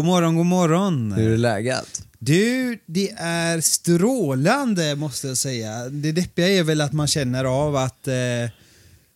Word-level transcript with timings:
God 0.00 0.06
morgon, 0.06 0.36
god 0.36 0.46
morgon. 0.46 1.12
Hur 1.12 1.32
är 1.32 1.36
läget? 1.36 2.02
Du, 2.18 2.78
det 2.86 3.10
är 3.18 3.60
strålande 3.60 4.94
måste 4.94 5.28
jag 5.28 5.36
säga. 5.36 5.88
Det 5.88 6.12
deppiga 6.12 6.48
är 6.48 6.62
väl 6.62 6.80
att 6.80 6.92
man 6.92 7.06
känner 7.06 7.44
av 7.44 7.76
att 7.76 8.08
eh, 8.08 8.14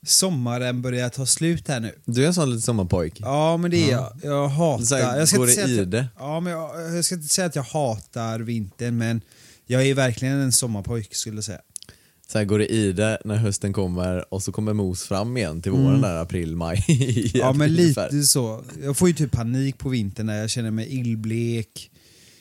sommaren 0.06 0.82
börjar 0.82 1.08
ta 1.08 1.26
slut 1.26 1.68
här 1.68 1.80
nu. 1.80 1.94
Du 2.04 2.22
är 2.22 2.26
en 2.26 2.34
sån 2.34 2.50
liten 2.50 2.62
sommarpojk. 2.62 3.20
Ja, 3.20 3.56
men 3.56 3.70
det 3.70 3.90
är 3.90 3.92
jag. 3.92 4.12
Jag 4.22 4.48
hatar... 4.48 4.96
Här, 4.96 5.18
jag 5.18 5.28
går 5.28 5.46
det 5.46 5.52
säga 5.52 5.68
i 5.68 5.80
att 5.80 5.90
det? 5.90 5.96
jag, 5.96 6.06
Ja, 6.18 6.40
men 6.40 6.52
jag, 6.52 6.96
jag 6.96 7.04
ska 7.04 7.14
inte 7.14 7.28
säga 7.28 7.46
att 7.46 7.56
jag 7.56 7.62
hatar 7.62 8.38
vintern, 8.38 8.98
men 8.98 9.20
jag 9.66 9.86
är 9.86 9.94
verkligen 9.94 10.40
en 10.40 10.52
sommarpojk 10.52 11.14
skulle 11.14 11.36
jag 11.36 11.44
säga. 11.44 11.60
Så 12.26 12.38
här 12.38 12.44
går 12.44 12.58
det 12.58 12.72
i 12.72 12.92
det 12.92 13.18
när 13.24 13.36
hösten 13.36 13.72
kommer 13.72 14.34
och 14.34 14.42
så 14.42 14.52
kommer 14.52 14.72
mos 14.72 15.02
fram 15.02 15.36
igen 15.36 15.62
till 15.62 15.72
våren 15.72 16.00
där 16.00 16.16
april, 16.22 16.56
maj. 16.56 16.84
Mm. 16.88 17.30
Ja, 17.34 17.52
men 17.52 17.74
lite 17.74 18.22
så. 18.22 18.62
Jag 18.82 18.96
får 18.96 19.08
ju 19.08 19.14
typ 19.14 19.32
panik 19.32 19.78
på 19.78 19.88
vintern 19.88 20.26
när 20.26 20.40
jag 20.40 20.50
känner 20.50 20.70
mig 20.70 20.94
illblek. 20.94 21.90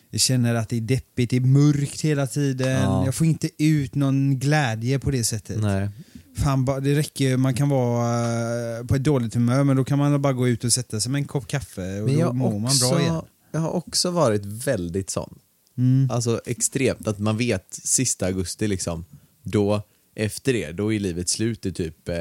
Jag 0.10 0.22
känner 0.22 0.56
att 0.56 0.70
det 0.70 0.78
är 0.78 0.82
deppigt, 0.82 1.30
det 1.30 1.36
är 1.36 1.42
mörkt 1.42 2.02
hela 2.02 2.28
tiden. 2.28 2.82
Ja. 2.82 3.06
Jag 3.06 3.16
får 3.16 3.28
inte 3.28 3.50
ut 3.64 3.96
någon 3.96 4.40
glädje 4.40 5.00
på 5.00 5.12
det 5.12 5.24
sättet. 5.24 5.62
Nej. 5.62 5.90
Fan, 6.38 6.66
det 6.66 6.96
räcker 6.96 7.26
ju, 7.26 7.38
man 7.38 7.54
kan 7.54 7.70
vara 7.70 8.78
eh, 8.80 8.86
på 8.86 8.96
ett 8.96 9.04
dåligt 9.04 9.34
humör 9.34 9.64
men 9.64 9.78
då 9.78 9.84
kan 9.84 10.00
man 10.00 10.22
bara 10.22 10.34
gå 10.34 10.48
ut 10.48 10.64
och 10.64 10.74
sätta 10.74 11.00
sig 11.00 11.12
med 11.12 11.20
en 11.20 11.26
kopp 11.26 11.48
kaffe 11.48 12.02
och 12.02 12.10
Men 12.10 12.20
då 12.20 12.34
mår 12.34 12.52
har 12.52 12.60
man 12.60 12.72
bra 12.82 13.00
igen. 13.02 13.16
också, 13.16 13.28
jag 13.52 13.60
har 13.60 13.70
också 13.72 14.12
varit 14.12 14.46
väldigt 14.46 15.10
sån. 15.10 15.40
Mm. 15.78 16.10
Alltså 16.12 16.42
extremt, 16.46 17.08
att 17.08 17.20
man 17.20 17.38
vet 17.38 17.66
sista 17.84 18.26
augusti 18.26 18.68
liksom, 18.68 19.06
då 19.44 19.82
efter 20.16 20.54
det, 20.54 20.72
då 20.72 20.94
är 20.94 21.00
livet 21.00 21.30
slut 21.30 21.66
i 21.66 21.74
typ 21.74 22.10
eh, 22.10 22.16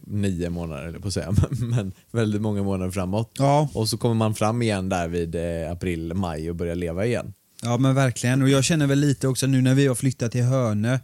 nio 0.00 0.50
månader, 0.50 0.86
eller 0.86 0.98
på 0.98 1.08
att 1.08 1.14
säga, 1.14 1.34
men 1.50 1.92
väldigt 2.10 2.42
många 2.42 2.62
månader 2.62 2.90
framåt. 2.90 3.32
Ja. 3.38 3.68
Och 3.74 3.88
så 3.88 3.96
kommer 3.96 4.14
man 4.14 4.34
fram 4.34 4.62
igen 4.62 4.88
där 4.88 5.08
vid 5.08 5.34
eh, 5.34 5.72
april, 5.72 6.14
maj 6.14 6.50
och 6.50 6.56
börjar 6.56 6.74
leva 6.74 7.06
igen. 7.06 7.34
Ja 7.62 7.78
men 7.78 7.94
verkligen, 7.94 8.42
och 8.42 8.48
jag 8.48 8.64
känner 8.64 8.86
väl 8.86 8.98
lite 8.98 9.28
också 9.28 9.46
nu 9.46 9.62
när 9.62 9.74
vi 9.74 9.86
har 9.86 9.94
flyttat 9.94 10.32
till 10.32 10.42
Hönö 10.42 10.94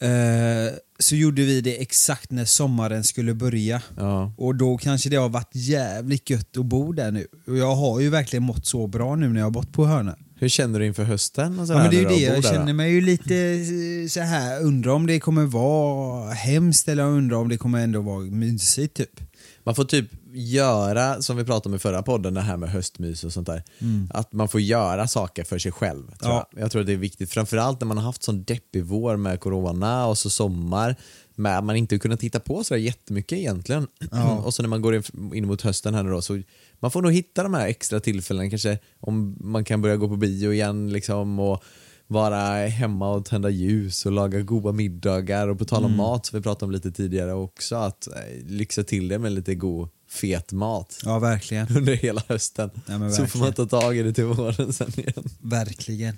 eh, 0.00 0.74
så 0.98 1.16
gjorde 1.16 1.42
vi 1.42 1.60
det 1.60 1.82
exakt 1.82 2.30
när 2.30 2.44
sommaren 2.44 3.04
skulle 3.04 3.34
börja. 3.34 3.82
Ja. 3.96 4.32
Och 4.36 4.54
då 4.54 4.78
kanske 4.78 5.08
det 5.08 5.16
har 5.16 5.28
varit 5.28 5.50
jävligt 5.52 6.30
gött 6.30 6.56
att 6.56 6.66
bo 6.66 6.92
där 6.92 7.10
nu. 7.10 7.26
Och 7.46 7.56
jag 7.56 7.74
har 7.74 8.00
ju 8.00 8.10
verkligen 8.10 8.42
mått 8.42 8.66
så 8.66 8.86
bra 8.86 9.16
nu 9.16 9.28
när 9.28 9.40
jag 9.40 9.46
har 9.46 9.50
bott 9.50 9.72
på 9.72 9.84
Hönö. 9.84 10.14
Hur 10.38 10.48
känner 10.48 10.80
du 10.80 10.86
inför 10.86 11.04
hösten? 11.04 11.58
Och 11.60 11.66
så 11.66 11.72
Ja, 11.72 11.78
men 11.78 11.90
det 11.90 11.96
är 11.96 12.00
ju 12.00 12.08
det, 12.08 12.16
jag 12.20 12.42
där, 12.42 12.50
känner 12.50 12.72
mig 12.72 12.92
ju 12.92 13.00
lite 13.00 13.34
eh, 13.36 14.08
så 14.08 14.20
här 14.20 14.62
undrar 14.62 14.92
om 14.92 15.06
det 15.06 15.20
kommer 15.20 15.44
vara 15.44 16.30
hemskt 16.32 16.88
eller 16.88 17.02
undrar 17.04 17.36
om 17.36 17.48
det 17.48 17.58
kommer 17.58 17.80
ändå 17.80 18.00
vara 18.00 18.20
mysigt 18.20 18.96
typ. 18.96 19.20
Man 19.64 19.74
får 19.74 19.84
typ 19.84 20.06
göra, 20.32 21.22
som 21.22 21.36
vi 21.36 21.44
pratade 21.44 21.68
om 21.72 21.76
i 21.76 21.78
förra 21.78 22.02
podden, 22.02 22.34
det 22.34 22.40
här 22.40 22.56
med 22.56 22.70
höstmys 22.70 23.24
och 23.24 23.32
sånt 23.32 23.46
där. 23.46 23.62
Att 24.10 24.32
man 24.32 24.48
får 24.48 24.60
göra 24.60 25.08
saker 25.08 25.44
för 25.44 25.58
sig 25.58 25.72
själv. 25.72 26.02
Tror 26.06 26.32
Ja. 26.32 26.48
jag. 26.52 26.62
jag 26.62 26.70
tror 26.70 26.80
att 26.80 26.86
det 26.86 26.92
är 26.92 26.96
viktigt, 26.96 27.30
framförallt 27.30 27.80
när 27.80 27.86
man 27.86 27.96
har 27.96 28.04
haft 28.04 28.22
sån 28.22 28.44
deppig 28.44 28.84
vår 28.84 29.16
med 29.16 29.40
corona 29.40 30.06
och 30.06 30.18
så 30.18 30.30
sommar. 30.30 30.96
Med 31.38 31.58
att 31.58 31.64
man 31.64 31.76
inte 31.76 31.98
kunnat 31.98 32.20
titta 32.20 32.40
på 32.40 32.64
sådär 32.64 32.80
jättemycket 32.80 33.38
egentligen. 33.38 33.86
och 34.44 34.54
så 34.54 34.62
när 34.62 34.68
man 34.68 34.82
går 34.82 34.94
in, 34.96 35.02
in 35.34 35.46
mot 35.46 35.62
hösten 35.62 35.94
här 35.94 36.02
nu 36.02 36.10
då, 36.10 36.22
så 36.22 36.42
man 36.80 36.90
får 36.90 37.02
nog 37.02 37.12
hitta 37.12 37.42
de 37.42 37.54
här 37.54 37.66
extra 37.66 38.00
tillfällena 38.00 38.50
kanske 38.50 38.78
om 39.00 39.36
man 39.40 39.64
kan 39.64 39.82
börja 39.82 39.96
gå 39.96 40.08
på 40.08 40.16
bio 40.16 40.52
igen 40.52 40.92
liksom 40.92 41.38
och 41.38 41.62
vara 42.08 42.66
hemma 42.66 43.10
och 43.10 43.24
tända 43.24 43.50
ljus 43.50 44.06
och 44.06 44.12
laga 44.12 44.40
goda 44.40 44.72
middagar 44.72 45.48
och 45.48 45.58
på 45.58 45.64
tal 45.64 45.78
om 45.84 45.90
Mm. 45.90 45.96
mat 45.96 46.26
som 46.26 46.38
vi 46.38 46.42
pratade 46.42 46.64
om 46.64 46.70
lite 46.70 46.92
tidigare 46.92 47.32
också 47.32 47.76
att 47.76 48.06
eh, 48.06 48.12
lyxa 48.46 48.82
till 48.84 49.08
det 49.08 49.18
med 49.18 49.32
lite 49.32 49.54
god 49.54 49.88
fet 50.08 50.52
mat 50.52 51.00
Ja 51.04 51.18
verkligen. 51.18 51.66
under 51.76 51.94
hela 51.94 52.22
hösten. 52.28 52.70
Ja, 52.86 52.98
men 52.98 53.12
så 53.12 53.26
får 53.26 53.38
man 53.38 53.52
ta 53.52 53.66
tag 53.66 53.96
i 53.96 54.02
det 54.02 54.12
till 54.12 54.24
våren 54.24 54.72
sen 54.72 54.92
igen. 54.96 55.24
Verkligen. 55.40 56.16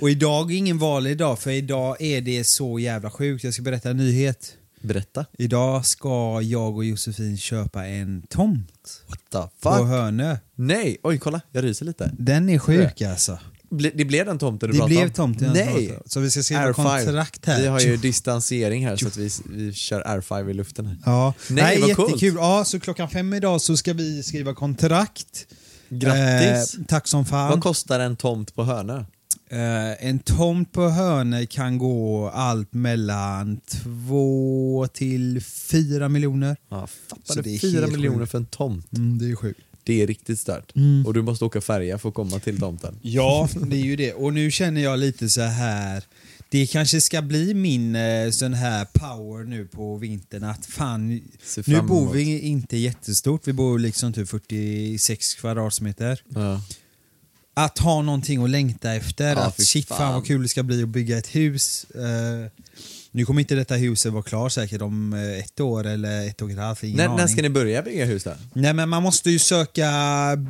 Och 0.00 0.10
idag 0.10 0.52
är 0.52 0.56
ingen 0.56 0.78
vanlig 0.78 1.18
dag 1.18 1.38
för 1.38 1.50
idag 1.50 2.02
är 2.02 2.20
det 2.20 2.44
så 2.46 2.78
jävla 2.78 3.10
sjukt. 3.10 3.44
Jag 3.44 3.54
ska 3.54 3.62
berätta 3.62 3.90
en 3.90 3.96
nyhet. 3.96 4.54
Berätta. 4.82 5.24
Idag 5.38 5.86
ska 5.86 6.40
jag 6.42 6.76
och 6.76 6.84
Josefin 6.84 7.36
köpa 7.38 7.86
en 7.86 8.22
tomt 8.28 9.02
What 9.08 9.18
the 9.32 9.38
på 9.62 9.70
fuck? 9.76 9.86
Hönö. 9.88 10.36
Nej, 10.54 10.96
oj 11.02 11.18
kolla, 11.18 11.40
jag 11.52 11.64
ryser 11.64 11.84
lite. 11.86 12.12
Den 12.18 12.48
är 12.48 12.58
sjuk 12.58 13.02
alltså. 13.02 13.38
Ble, 13.70 13.90
det 13.94 14.04
blev 14.04 14.26
den 14.26 14.38
tomten 14.38 14.68
du 14.68 14.72
Det 14.72 14.78
pratade 14.78 14.94
blev 14.94 15.04
om? 15.06 15.12
tomten 15.12 15.46
jag 15.46 15.66
Nej! 15.66 15.96
om. 15.96 16.02
Så 16.06 16.20
vi 16.20 16.30
ska 16.30 16.42
skriva 16.42 16.62
R5. 16.72 16.72
kontrakt 17.04 17.46
här. 17.46 17.60
Vi 17.60 17.66
har 17.66 17.80
ju 17.80 17.96
distansering 18.02 18.86
här 18.86 18.96
så 18.96 19.06
att 19.06 19.16
vi, 19.16 19.30
vi 19.50 19.72
kör 19.72 20.02
R5 20.02 20.50
i 20.50 20.54
luften 20.54 20.86
här. 20.86 20.96
Ja, 21.04 21.34
Nej, 21.50 21.80
vad 21.80 21.96
coolt. 21.96 22.08
jättekul. 22.10 22.34
Ja, 22.38 22.64
så 22.64 22.80
klockan 22.80 23.08
fem 23.08 23.34
idag 23.34 23.60
så 23.60 23.76
ska 23.76 23.92
vi 23.92 24.22
skriva 24.22 24.54
kontrakt. 24.54 25.46
Grattis! 25.88 26.74
Eh, 26.74 26.84
tack 26.88 27.06
som 27.08 27.24
fan. 27.26 27.50
Vad 27.50 27.62
kostar 27.62 28.00
en 28.00 28.16
tomt 28.16 28.54
på 28.54 28.64
Hönö? 28.64 29.04
Eh, 29.50 30.06
en 30.08 30.18
tomt 30.18 30.72
på 30.72 30.88
Hönö 30.88 31.46
kan 31.46 31.78
gå 31.78 32.28
allt 32.28 32.72
mellan 32.74 33.60
två 33.66 34.86
till 34.94 35.40
fyra 35.42 36.08
miljoner. 36.08 36.56
Ja, 36.68 36.86
fattar 36.86 37.42
du? 37.42 37.54
är 37.54 37.58
Fyra 37.58 37.80
helt 37.80 37.92
miljoner 37.92 38.18
sjukt. 38.18 38.30
för 38.30 38.38
en 38.38 38.46
tomt. 38.46 38.92
Mm, 38.92 39.18
det 39.18 39.30
är 39.30 39.34
sjukt. 39.36 39.60
Det 39.84 40.02
är 40.02 40.06
riktigt 40.06 40.38
stört. 40.40 40.76
Mm. 40.76 41.06
Och 41.06 41.14
du 41.14 41.22
måste 41.22 41.44
åka 41.44 41.60
färja 41.60 41.98
för 41.98 42.08
att 42.08 42.14
komma 42.14 42.38
till 42.38 42.60
tomten. 42.60 42.98
Ja, 43.02 43.48
det 43.66 43.76
är 43.76 43.84
ju 43.84 43.96
det. 43.96 44.12
Och 44.12 44.32
nu 44.34 44.50
känner 44.50 44.80
jag 44.80 44.98
lite 44.98 45.28
så 45.28 45.40
här. 45.40 46.04
Det 46.50 46.66
kanske 46.66 47.00
ska 47.00 47.22
bli 47.22 47.54
min 47.54 47.96
eh, 47.96 48.30
sån 48.30 48.54
här 48.54 48.84
power 48.92 49.44
nu 49.44 49.66
på 49.66 49.96
vintern 49.96 50.44
att 50.44 50.66
fan, 50.66 51.08
nu 51.66 51.82
bor 51.82 52.12
vi 52.12 52.40
inte 52.40 52.76
jättestort, 52.76 53.48
vi 53.48 53.52
bor 53.52 53.78
liksom 53.78 54.12
typ 54.12 54.28
46 54.28 55.34
kvadratmeter. 55.34 56.22
Ja. 56.28 56.62
Att 57.64 57.78
ha 57.78 58.02
någonting 58.02 58.44
att 58.44 58.50
längta 58.50 58.92
efter, 58.94 59.36
Ja, 59.36 59.42
att 59.42 59.62
shit 59.62 59.88
fan 59.88 59.98
fan. 59.98 60.14
vad 60.14 60.26
kul 60.26 60.42
det 60.42 60.48
ska 60.48 60.62
bli 60.62 60.82
att 60.82 60.88
bygga 60.88 61.18
ett 61.18 61.34
hus. 61.36 61.86
Eh, 61.94 62.50
nu 63.10 63.24
kommer 63.24 63.40
inte 63.40 63.54
detta 63.54 63.74
huset 63.74 64.12
vara 64.12 64.22
klart 64.22 64.52
säkert 64.52 64.82
om 64.82 65.12
eh, 65.12 65.38
ett 65.38 65.60
år 65.60 65.86
eller 65.86 66.26
ett 66.28 66.42
och 66.42 66.50
ett 66.50 66.58
halvt, 66.58 66.82
ingen 66.82 66.96
När, 66.96 67.04
aning. 67.04 67.16
när 67.16 67.26
ska 67.26 67.42
ni 67.42 67.48
börja 67.50 67.82
bygga 67.82 68.04
hus 68.04 68.24
då? 68.24 68.32
Nej 68.52 68.72
men 68.72 68.88
man 68.88 69.02
måste 69.02 69.30
ju 69.30 69.38
söka 69.38 69.90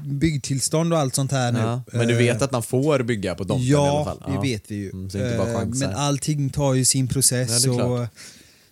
byggtillstånd 0.05 0.93
och 0.93 0.99
allt 0.99 1.15
sånt 1.15 1.33
här 1.33 1.53
nu. 1.53 1.59
Ja. 1.59 1.83
Men 1.93 2.07
du 2.09 2.13
Eh, 2.15 2.19
vet 2.19 2.43
att 2.43 2.53
man 2.53 2.63
får 2.63 3.03
bygga 3.03 3.35
på 3.35 3.45
tomten 3.45 3.67
i 3.69 3.75
alla 3.75 3.87
Ja, 3.87 4.05
fall? 4.05 4.33
det 4.35 4.49
vet 4.49 4.71
vi 4.71 4.75
ju. 4.75 4.91
Mm, 4.91 5.09
Eh. 5.15 5.67
Men 5.67 5.95
allting 5.95 6.51
tar 6.51 6.75
ju 6.75 6.85
sin 6.85 7.09
process. 7.09 7.65
Ja, 7.67 7.73
det 7.73 7.79
är 7.79 7.85
och. 7.87 8.07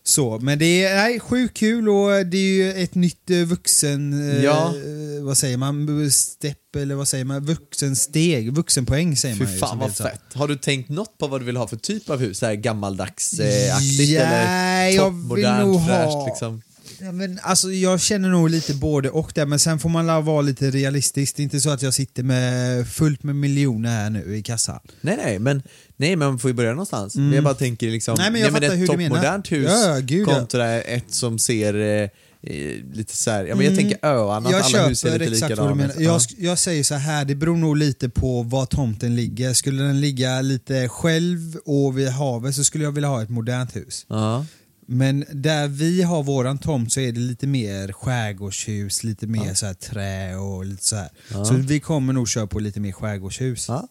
Så. 0.08 0.38
Men 0.38 0.58
det 0.58 0.84
är 0.84 0.96
nej, 0.96 1.20
sjukt 1.20 1.56
kul 1.56 1.88
och 1.88 2.26
det 2.26 2.36
är 2.36 2.54
ju 2.54 2.72
ett 2.72 2.94
nytt 2.94 3.30
eh, 3.30 3.36
vuxen... 3.38 4.30
eh, 4.30 4.44
Ja. 4.44 4.66
eh, 4.66 5.24
vad 5.24 5.38
säger 5.38 5.56
man? 5.56 6.10
Stepp 6.10 6.76
eller 6.76 6.94
vad 6.94 7.08
säger 7.08 7.24
man? 7.24 7.44
Vuxensteg. 7.44 8.52
Vuxenpoäng 8.52 9.16
säger 9.16 9.34
Fy 9.36 9.44
man 9.44 9.52
ju. 9.52 9.58
fan 9.58 9.78
vad 9.78 9.96
fett. 9.96 10.20
Har 10.34 10.48
du 10.48 10.56
tänkt 10.56 10.88
något 10.88 11.18
på 11.18 11.26
vad 11.26 11.40
du 11.40 11.44
vill 11.44 11.56
ha 11.56 11.68
för 11.68 11.76
typ 11.76 12.10
av 12.10 12.18
hus? 12.20 12.38
Så 12.38 12.46
här 12.46 12.54
gammaldags-aktigt 12.54 14.10
Ja, 14.10 14.22
eller 14.22 14.98
toppmodernt, 14.98 15.86
fräscht 15.86 16.12
ha- 16.12 16.26
liksom? 16.26 16.62
Ja, 17.00 17.12
men 17.12 17.38
alltså, 17.42 17.72
jag 17.72 18.00
känner 18.00 18.28
nog 18.28 18.50
lite 18.50 18.74
både 18.74 19.10
och 19.10 19.32
där, 19.34 19.46
men 19.46 19.58
sen 19.58 19.78
får 19.78 19.88
man 19.88 20.24
vara 20.24 20.40
lite 20.40 20.70
realistisk. 20.70 21.36
Det 21.36 21.42
är 21.42 21.44
inte 21.44 21.60
så 21.60 21.70
att 21.70 21.82
jag 21.82 21.94
sitter 21.94 22.22
med 22.22 22.88
fullt 22.88 23.22
med 23.22 23.36
miljoner 23.36 23.90
här 23.90 24.10
nu 24.10 24.36
i 24.36 24.42
kassan. 24.42 24.80
Nej 25.00 25.16
nej, 25.24 25.38
men, 25.38 25.62
nej, 25.96 26.16
men 26.16 26.28
man 26.28 26.38
får 26.38 26.50
ju 26.50 26.54
börja 26.54 26.70
någonstans. 26.70 27.14
Men 27.14 27.32
jag 27.32 27.44
bara 27.44 27.54
tänker 27.54 27.90
liksom, 27.90 28.14
Mm. 28.14 28.22
Nej, 28.22 28.32
men 28.32 28.54
jag 28.54 28.62
ett 28.72 28.78
hur 28.80 28.86
du 28.86 28.96
menar. 28.96 29.16
toppmodernt 29.16 29.52
hus 29.52 29.70
Ja, 29.70 29.98
gud, 30.02 30.28
ja. 30.28 30.34
kontra 30.34 30.82
ett 30.82 31.04
som 31.14 31.38
ser 31.38 31.74
eh, 31.74 32.08
eh, 32.42 32.84
lite 32.92 33.16
så 33.16 33.30
här, 33.30 33.44
ja, 33.44 33.54
men 33.56 33.66
jag 33.66 33.76
tänker 33.76 33.98
öarna, 34.02 34.36
Mm. 34.36 34.52
Jag 34.52 34.60
att 34.60 34.74
alla 34.74 34.88
hus 34.88 35.00
ser 35.00 35.18
lite 35.18 35.30
likadana 35.30 35.84
ut. 35.86 36.00
Jag, 36.00 36.20
jag 36.38 36.58
säger 36.58 36.82
så 36.84 36.94
här, 36.94 37.24
det 37.24 37.34
beror 37.34 37.56
nog 37.56 37.76
lite 37.76 38.08
på 38.08 38.42
var 38.42 38.66
tomten 38.66 39.16
ligger. 39.16 39.52
Skulle 39.54 39.82
den 39.82 40.00
ligga 40.00 40.40
lite 40.40 40.88
själv 40.88 41.56
och 41.64 41.98
vid 41.98 42.08
havet 42.08 42.54
så 42.54 42.64
skulle 42.64 42.84
jag 42.84 42.92
vilja 42.92 43.08
ha 43.08 43.22
ett 43.22 43.30
modernt 43.30 43.76
hus. 43.76 44.06
Ja. 44.08 44.44
Men 44.88 45.24
där 45.32 45.68
vi 45.68 46.02
har 46.02 46.22
våran 46.22 46.58
tomt 46.58 46.92
så 46.92 47.00
är 47.00 47.12
det 47.12 47.20
lite 47.20 47.46
mer 47.46 47.92
skärgårdshus, 47.92 49.04
lite 49.04 49.26
mer 49.26 49.54
så 49.54 49.66
här 49.66 49.74
trä 49.74 50.36
och 50.36 50.64
lite 50.66 50.84
så 50.84 50.96
här. 50.96 51.08
Så 51.44 51.54
vi 51.54 51.80
kommer 51.80 52.12
nog 52.12 52.28
köra 52.28 52.46
på 52.46 52.58
lite 52.58 52.80
mer 52.80 52.92
skärgårdshus. 52.92 53.68
ja, 53.68 53.88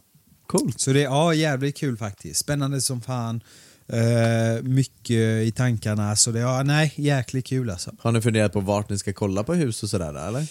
coolt. 0.48 0.80
Så 0.80 0.94
det 0.94 1.00
är 1.00 1.04
ja, 1.04 1.34
jävligt 1.34 1.78
kul 1.78 1.98
faktiskt. 1.98 2.40
Spännande 2.40 2.82
som 2.82 3.02
fan. 3.02 3.42
Eh, 3.88 4.64
mycket 4.64 5.44
i 5.44 5.54
tankarna, 5.56 6.16
så 6.16 6.32
det, 6.32 6.40
ja, 6.40 6.64
nej, 6.64 6.94
jäkligt 6.96 7.46
kul 7.46 7.70
alltså. 7.70 7.92
Har 8.00 8.12
ni 8.12 8.22
funderat 8.22 8.54
på 8.54 8.60
vart 8.60 8.90
ni 8.90 8.98
ska 8.98 9.14
kolla 9.14 9.44
på 9.44 9.54
hus 9.54 9.84
och 9.84 9.90
sådär 9.90 10.28
eller? 10.28 10.48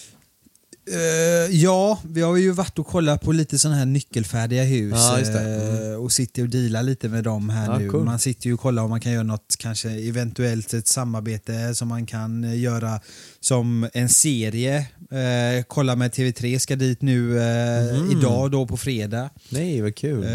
Eh, 0.91 1.55
ja, 1.55 1.99
vi 2.03 2.21
har 2.21 2.37
ju 2.37 2.51
varit 2.51 2.79
och 2.79 2.87
kollat 2.87 3.21
på 3.21 3.31
lite 3.31 3.59
sådana 3.59 3.77
här 3.77 3.85
nyckelfärdiga 3.85 4.63
hus 4.63 4.93
Ja, 4.95 5.17
det. 5.17 5.91
eh, 5.91 6.03
och 6.03 6.11
sitter 6.11 6.41
och 6.41 6.49
dealar 6.49 6.83
lite 6.83 7.09
med 7.09 7.23
dem 7.23 7.49
här 7.49 7.65
Ja, 7.71 7.77
nu. 7.79 7.89
cool. 7.89 8.03
Man 8.03 8.19
sitter 8.19 8.47
ju 8.47 8.53
och 8.53 8.59
kollar 8.59 8.83
om 8.83 8.89
man 8.89 9.01
kan 9.01 9.11
göra 9.11 9.23
något, 9.23 9.55
kanske 9.59 9.89
eventuellt 9.89 10.73
ett 10.73 10.87
samarbete 10.87 11.75
som 11.75 11.87
man 11.87 12.05
kan 12.05 12.43
eh, 12.43 12.59
göra 12.59 12.99
som 13.39 13.89
en 13.93 14.09
serie. 14.09 14.77
Eh, 15.11 15.63
kolla 15.67 15.95
med 15.95 16.11
TV3 16.11 16.59
ska 16.59 16.75
dit 16.75 17.01
nu 17.01 17.39
eh, 17.39 17.95
Mhm. 18.01 18.11
idag 18.19 18.51
då 18.51 18.67
på 18.67 18.77
fredag. 18.77 19.29
Nej, 19.49 19.81
vad 19.81 19.95
kul. 19.95 20.25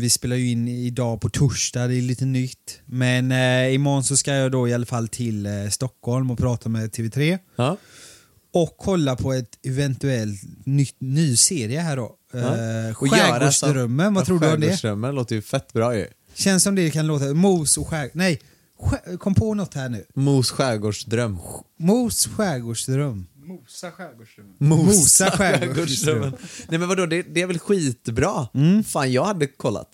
Vi 0.00 0.10
spelar 0.10 0.36
ju 0.36 0.50
in 0.50 0.68
idag 0.68 1.20
på 1.20 1.28
torsdag, 1.28 1.86
det 1.86 1.94
är 1.94 2.02
lite 2.02 2.24
nytt. 2.24 2.80
Men 2.86 3.32
imorgon 3.72 4.04
så 4.04 4.16
ska 4.16 4.34
jag 4.34 4.52
då 4.52 4.68
i 4.68 4.74
alla 4.74 4.86
fall 4.86 5.08
till 5.08 5.48
Stockholm 5.70 6.30
och 6.30 6.38
prata 6.38 6.68
med 6.68 6.90
TV3 6.92 7.38
Ja. 7.56 7.76
Och 8.52 8.76
kolla 8.78 9.16
på 9.16 9.32
ett 9.32 9.58
eventuellt 9.66 10.40
nytt, 10.64 10.96
ny 10.98 11.36
serie 11.36 11.80
här 11.80 11.96
då. 11.96 12.14
Ja. 12.32 12.38
Eh, 12.38 12.94
Skärgårdsdrömmen, 12.94 14.14
vad 14.14 14.26
tror 14.26 14.40
du 14.40 14.46
om 14.46 14.60
det? 14.60 14.66
Skärgårdsdrömmen 14.66 15.14
låter 15.14 15.34
ju 15.36 15.42
fett 15.42 15.72
bra 15.72 15.96
ju. 15.96 16.06
Känns 16.34 16.62
som 16.62 16.74
det 16.74 16.90
kan 16.90 17.06
låta, 17.06 17.24
mos 17.34 17.78
och 17.78 17.88
skär... 17.88 18.10
Nej, 18.12 18.40
skär, 18.80 19.16
kom 19.16 19.34
på 19.34 19.54
något 19.54 19.74
här 19.74 19.88
nu. 19.88 20.04
Mos 20.14 20.50
skärgårdsdröm. 20.50 21.38
Mos 21.78 22.26
skärgårdsdröm. 22.26 23.26
Mosa 23.48 23.90
skärgårdsdrömmen. 23.90 24.54
Mosa 24.58 25.30
skärgårdsdröm. 25.30 26.32
Nej 26.68 26.78
men 26.78 26.88
vadå, 26.88 27.06
det, 27.06 27.22
det 27.22 27.42
är 27.42 27.46
väl 27.46 27.58
skitbra? 27.58 28.48
Mm. 28.54 28.84
Fan, 28.84 29.12
jag 29.12 29.24
hade 29.24 29.46
kollat. 29.46 29.88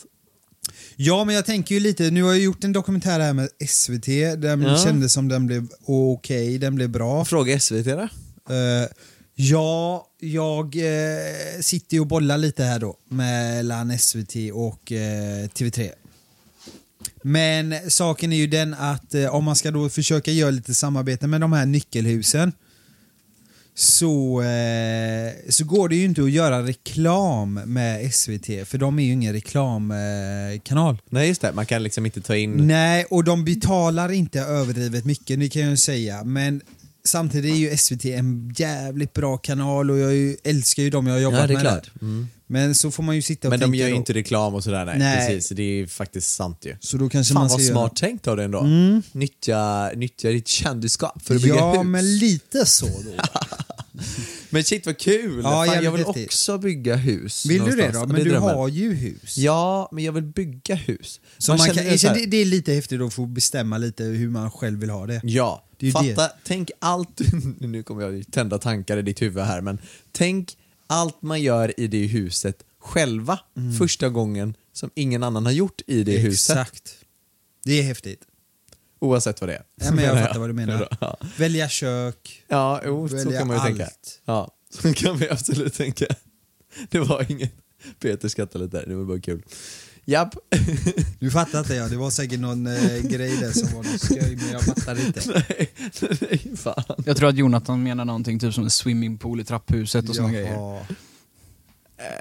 Ja, 0.97 1.25
men 1.25 1.35
jag 1.35 1.47
tänker 1.47 1.75
ju 1.75 1.81
lite, 1.81 2.11
nu 2.11 2.23
har 2.23 2.31
jag 2.31 2.41
gjort 2.43 2.65
en 2.65 2.73
dokumentär 2.73 3.21
här 3.21 3.33
med 3.33 3.49
SVT, 3.69 4.07
den 4.43 4.63
Ja. 4.63 4.77
kändes 4.79 5.13
som 5.13 5.29
den 5.29 5.47
blev 5.47 5.69
okej, 5.87 6.59
den 6.59 6.75
blev 6.75 6.91
bra. 6.91 7.25
Fråga 7.25 7.61
SVT 7.61 7.85
då. 7.87 8.09
Eh, 8.51 8.89
ja, 9.35 10.07
jag 10.21 10.77
eh, 10.77 11.61
sitter 11.61 11.95
ju 11.95 12.01
och 12.01 12.07
bollar 12.07 12.39
lite 12.39 12.65
här 12.65 12.79
då 12.79 12.97
mellan 13.09 13.99
SVT 13.99 14.35
och 14.53 14.93
eh, 14.93 15.49
TV3. 15.49 15.91
Men 17.23 17.91
saken 17.91 18.33
är 18.33 18.37
ju 18.37 18.47
den 18.47 18.75
att 18.75 19.15
om 19.31 19.45
man 19.45 19.57
ska 19.57 19.71
då 19.71 19.89
försöka 19.89 20.31
göra 20.31 20.51
lite 20.51 20.75
samarbete 20.75 21.27
med 21.27 21.41
de 21.41 21.53
här 21.53 21.67
nyckelhusen 21.67 22.53
så, 23.75 24.43
så 25.49 25.65
går 25.65 25.89
det 25.89 25.97
ju 25.97 26.05
inte 26.05 26.23
att 26.23 26.31
göra 26.31 26.63
reklam 26.63 27.55
med 27.55 28.15
SVT 28.15 28.69
för 28.69 28.79
de 28.79 28.99
är 28.99 29.03
ju 29.03 29.13
ingen 29.13 29.33
reklamkanal. 29.33 30.61
Kanal. 30.65 30.99
Nej 31.09 31.29
just 31.29 31.41
det, 31.41 31.53
man 31.53 31.67
kan 31.67 31.83
liksom 31.83 32.07
inte 32.07 32.21
ta 32.21 32.37
in... 32.37 32.67
Nej, 32.67 33.05
och 33.11 33.25
de 33.25 33.45
betalar 33.45 34.13
inte 34.13 34.41
överdrivet 34.41 35.05
mycket, 35.05 35.41
det 35.41 35.49
kan 35.49 35.63
jag 35.63 35.71
ju 35.71 35.77
säga. 35.77 36.25
Men 36.25 36.63
samtidigt 37.09 37.53
är 37.55 37.59
ju 37.59 37.77
SVT 37.77 38.05
en 38.05 38.55
jävligt 38.57 39.13
bra 39.13 39.37
kanal 39.37 39.91
och 39.91 39.99
jag 39.99 40.15
ju, 40.15 40.37
älskar 40.45 40.83
ju 40.83 40.91
dem 40.91 41.07
jag 41.07 41.15
har 41.15 41.21
jobbat 41.21 41.41
Ja, 41.41 41.47
det 41.47 41.53
är 41.53 41.55
med. 41.55 41.63
klart. 41.63 41.91
Mm. 42.03 42.29
Men 42.47 42.75
så 42.75 42.91
får 42.91 43.03
man 43.03 43.17
ju 43.17 43.23
sitta 43.23 43.49
och 43.49 43.51
Men 43.51 43.61
de 43.61 43.75
gör 43.75 43.89
ju 43.89 43.95
inte 43.95 44.13
reklam 44.13 44.55
och 44.55 44.65
sådär 44.65 44.85
nej. 44.85 44.99
Nej. 44.99 45.29
Precis, 45.29 45.49
det 45.57 45.63
är 45.63 45.75
ju 45.75 45.87
faktiskt 45.87 46.35
sant 46.35 46.59
ju. 46.67 46.77
Så 46.81 46.97
då 46.97 47.09
kanske 47.09 47.35
Fan 47.35 47.43
man 47.43 47.49
vad 47.51 47.63
ska 47.63 47.73
smart 47.73 47.97
tänkt 47.97 48.29
av 48.29 48.37
dig 48.37 48.45
ändå. 48.45 48.63
Nyttja, 49.13 49.91
nyttja 49.97 50.29
ditt 50.31 50.49
kändisskap 50.49 51.23
för 51.23 51.35
att 51.35 51.41
göra... 51.43 51.53
bygga 51.55 51.67
Ja, 51.67 51.73
hus. 51.83 51.87
men 51.87 52.19
lite 52.19 52.67
så 52.67 52.87
då. 52.87 53.23
Men 54.55 54.65
shit 54.65 54.87
vad 54.87 54.99
kul! 54.99 55.41
Ja, 55.45 55.65
Fan, 55.67 55.85
jag 55.85 55.93
vill 55.93 56.05
häftigt. 56.07 56.27
också 56.27 56.59
bygga 56.59 56.97
hus. 56.97 57.47
Vill 57.47 57.65
du 57.65 57.71
det 57.71 57.77
någonstans. 57.77 58.07
då? 58.09 58.13
Men 58.13 58.21
är 58.21 58.25
du 58.25 58.37
har 58.37 58.69
ju 58.69 58.93
hus. 58.95 59.37
Ja, 59.39 59.89
men 59.93 60.05
jag 60.05 60.13
vill 60.13 60.25
bygga 60.25 60.75
hus. 60.75 61.21
så 61.39 61.53
man 61.53 61.59
känner 61.59 61.75
kan, 61.75 61.85
det 61.85 62.09
här- 62.09 62.15
det, 62.15 62.27
det 62.27 62.37
är 62.37 62.45
lite 62.45 62.73
häftigt 62.73 63.01
att 63.01 63.15
få 63.15 63.27
bestämma 63.27 63.79
lite 63.79 64.05
hur 64.05 64.29
man 64.31 64.51
själv 64.51 64.79
vill 64.81 64.91
ha 64.91 65.07
det. 65.07 65.21
Ja, 65.25 65.65
Det 65.79 65.91
fatta, 65.93 66.31
tänk 66.45 66.71
allt, 66.79 67.21
nu 67.59 67.83
kommer 67.83 68.03
jag 68.03 68.25
tända 68.33 68.59
tankar 68.59 68.97
i 68.97 69.03
ditt 69.03 69.23
huvud 69.23 69.45
här, 69.45 69.61
men 69.61 69.79
tänk 70.13 70.57
allt 70.87 71.23
man 71.23 71.43
gör 71.43 71.81
i 71.81 71.87
det 71.87 72.07
huset 72.07 72.57
själva 72.79 73.39
första 73.79 74.09
gången 74.09 74.55
som 74.73 74.91
ingen 74.95 75.23
annan 75.23 75.45
har 75.47 75.53
gjort 75.53 75.81
i 75.87 76.05
det 76.05 76.17
huset. 76.19 76.57
Exakt. 76.57 76.95
Det 77.65 77.79
är 77.79 77.83
häftigt. 77.83 78.21
Oavsett 79.05 79.41
vad 79.41 79.51
det 79.51 79.55
är. 79.55 79.63
Ja, 79.85 79.93
men 79.93 80.05
jag 80.05 80.19
fattar 80.27 80.41
vad 80.41 80.49
du 80.49 80.53
menar. 80.53 80.89
Ja, 81.01 81.17
Välja 81.39 81.69
kök. 81.69 82.43
ja 82.49 82.81
jo, 82.87 83.09
så 83.09 83.17
Välja 83.17 83.39
kan 83.39 83.49
man 83.49 83.57
ju 83.57 83.63
tänka. 83.63 83.85
allt. 83.85 84.21
Ja, 84.25 84.51
så 84.83 84.93
kan 84.95 85.17
vi 85.19 85.31
absolut 85.31 85.75
tänka. 85.75 86.07
Det 86.91 86.99
var 86.99 87.31
inget, 87.33 87.53
Peter 88.01 88.29
skrattade 88.29 88.65
lite 88.65 88.77
där, 88.79 88.87
det 88.87 88.95
var 88.95 89.05
bara 89.05 89.21
kul. 89.21 89.43
Japp. 90.05 90.35
Du 91.19 91.31
fattar 91.31 91.59
inte 91.59 91.75
ja, 91.75 91.89
det 91.89 91.97
var 91.97 92.11
säkert 92.11 92.41
någon 92.41 92.67
eh, 92.67 92.99
grej 93.03 93.37
där 93.37 93.51
som 93.53 93.69
var 93.77 93.83
något 93.93 94.01
skoj 94.01 94.37
men 94.37 94.51
jag 94.53 94.63
fattar 94.63 95.07
inte. 95.07 95.45
nej, 95.49 95.71
nej, 96.21 96.57
fan. 96.57 96.85
Jag 97.07 97.17
tror 97.17 97.29
att 97.29 97.37
Jonathan 97.37 97.83
menar 97.83 98.05
någonting 98.05 98.39
typ 98.39 98.55
som 98.55 98.65
en 98.65 98.71
swimmingpool 98.71 99.41
i 99.41 99.45
trapphuset 99.45 100.09
och 100.09 100.17
såna 100.17 100.33
grejer. 100.33 100.87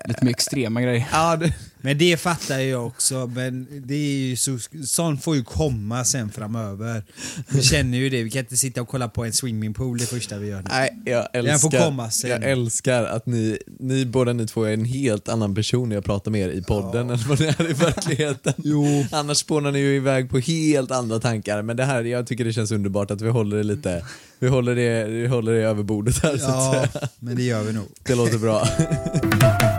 Lite 0.06 0.26
mer 0.26 0.32
extrema 0.32 0.82
grejer. 0.82 1.08
Ja, 1.12 1.36
det, 1.36 1.54
Men 1.86 1.98
det 1.98 2.18
fattar 2.18 2.60
jag 2.60 2.88
också, 2.88 3.32
men 3.36 3.68
det 3.86 3.94
är 3.94 4.28
ju 4.28 4.36
så, 4.36 4.58
sånt 4.86 5.24
får 5.24 5.36
ju 5.36 5.44
komma 5.44 6.06
sen 6.06 6.32
framöver. 6.32 7.04
Vi 7.50 7.62
känner 7.62 7.98
ju 7.98 8.10
det, 8.10 8.24
vi 8.24 8.30
kan 8.32 8.40
inte 8.40 8.58
sitta 8.58 8.82
och 8.82 8.88
kolla 8.88 9.08
på 9.08 9.26
en 9.26 9.34
swimmingpool 9.34 9.98
det 9.98 10.06
första 10.06 10.38
vi 10.38 10.48
gör 10.48 10.58
nu. 10.58 10.64
Nej, 10.70 11.02
jag 11.06 11.28
älskar, 11.34 12.28
jag 12.28 12.44
älskar 12.44 13.04
att 13.04 13.26
ni, 13.26 13.58
ni 13.80 14.06
båda 14.06 14.34
ni 14.34 14.48
två 14.48 14.64
är 14.64 14.74
en 14.74 14.86
helt 14.86 15.30
annan 15.30 15.56
person 15.56 15.90
när 15.90 15.96
jag 15.96 16.06
pratar 16.06 16.32
med 16.32 16.42
er 16.42 16.50
i 16.50 16.62
podden 16.62 17.10
än 17.10 17.20
vad 17.28 17.40
ni 17.40 17.46
är 17.46 17.70
i 17.70 17.74
verkligheten. 17.74 18.54
Jo. 18.58 19.06
Annars 19.12 19.38
spånar 19.38 19.72
ni 19.72 19.80
ju 19.80 19.96
iväg 19.96 20.30
på 20.30 20.40
helt 20.40 20.92
andra 20.92 21.20
tankar, 21.20 21.62
men 21.62 21.78
det 21.78 21.86
här, 21.86 22.04
jag 22.04 22.28
tycker 22.28 22.46
det 22.46 22.54
känns 22.54 22.72
underbart 22.72 23.12
att 23.12 23.22
vi 23.22 23.30
håller 23.30 23.58
det 23.58 23.64
lite, 23.64 24.06
vi 24.40 24.48
håller 24.48 24.76
det, 24.76 25.06
vi 25.06 25.28
håller 25.28 25.54
det 25.54 25.62
över 25.62 25.84
bordet 25.84 26.24
här 26.24 26.40
Ja, 26.42 26.88
men 27.20 27.36
det 27.36 27.44
gör 27.44 27.64
vi 27.64 27.74
nog. 27.74 27.88
Det 28.04 28.16
låter 28.16 28.38
bra. 28.38 28.68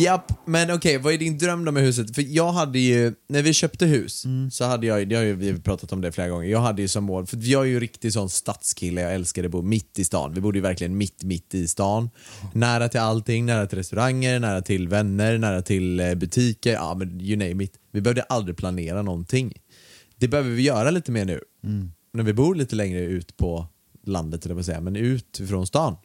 Japp, 0.00 0.32
men 0.46 0.70
okej, 0.70 0.98
vad 0.98 1.12
är 1.12 1.18
din 1.18 1.38
dröm 1.38 1.64
då 1.64 1.72
med 1.72 1.82
huset? 1.82 2.14
För 2.14 2.24
jag 2.28 2.52
hade 2.52 2.78
ju, 2.78 3.14
när 3.28 3.42
vi 3.42 3.52
köpte 3.52 3.86
hus, 3.86 4.24
så 4.50 4.64
hade 4.64 4.86
jag, 4.86 5.08
det 5.08 5.16
har 5.16 5.22
ju 5.22 5.34
vi 5.34 5.60
pratat 5.60 5.92
om 5.92 6.00
det 6.00 6.12
flera 6.12 6.28
gånger, 6.28 6.48
jag 6.48 6.60
hade 6.60 6.82
ju 6.82 6.88
som 6.88 7.04
mål, 7.04 7.26
för 7.26 7.38
jag 7.42 7.62
är 7.62 7.66
ju 7.66 7.80
riktig 7.80 8.12
sån 8.12 8.30
stadskille, 8.30 9.00
jag 9.00 9.14
älskade 9.14 9.46
att 9.46 9.52
bo 9.52 9.62
mitt 9.62 9.98
i 9.98 10.04
stan. 10.04 10.34
Vi 10.34 10.40
bodde 10.40 10.58
ju 10.58 10.62
verkligen 10.62 10.96
mitt, 10.96 11.22
mitt 11.22 11.54
i 11.54 11.68
stan. 11.68 12.10
Nära 12.54 12.88
till 12.88 13.00
allting, 13.00 13.46
nära 13.46 13.66
till 13.66 13.78
restauranger, 13.78 14.38
nära 14.40 14.62
till 14.62 14.88
vänner, 14.88 15.38
nära 15.38 15.62
till 15.62 16.00
eh, 16.00 16.14
butiker, 16.14 16.72
ja 16.72 16.94
men 16.94 17.20
you 17.20 17.36
name 17.36 17.64
it. 17.64 17.72
Vi 17.92 18.00
behövde 18.00 18.22
aldrig 18.22 18.56
planera 18.56 19.02
någonting. 19.02 19.52
Det 20.16 20.28
behöver 20.28 20.50
vi 20.50 20.62
göra 20.62 20.90
lite 20.90 21.12
mer 21.12 21.24
nu. 21.24 21.40
När 22.12 22.22
vi 22.22 22.32
bor 22.32 22.54
lite 22.54 22.76
längre 22.76 23.00
ut 23.00 23.36
på 23.36 23.66
landet, 24.06 24.44
eller 24.44 24.54
vad 24.54 24.64
säga, 24.64 24.80
men 24.80 24.96
ut 24.96 25.40
från 25.48 25.66
stan. 25.66 25.96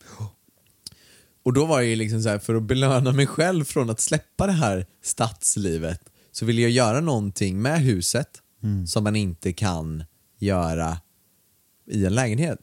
Och 1.46 1.54
då 1.54 1.66
var 1.66 1.82
det 1.82 1.88
ju 1.88 1.96
liksom 1.96 2.22
så 2.22 2.30
här, 2.30 2.40
för 2.40 2.56
att 2.56 2.64
belöna 2.64 3.12
mig 3.12 3.28
själv 3.28 3.64
från 3.64 3.90
att 3.90 4.00
släppa 4.00 4.48
det 4.48 4.54
här 4.54 4.86
stadslivet 5.04 6.02
så 6.32 6.46
ville 6.46 6.62
jag 6.62 6.72
göra 6.72 7.02
någonting 7.02 7.62
med 7.62 7.82
huset 7.82 8.30
som 8.88 9.04
man 9.04 9.16
inte 9.16 9.54
kan 9.54 10.04
göra 10.40 10.98
i 11.92 12.06
en 12.06 12.16
lägenhet. 12.16 12.60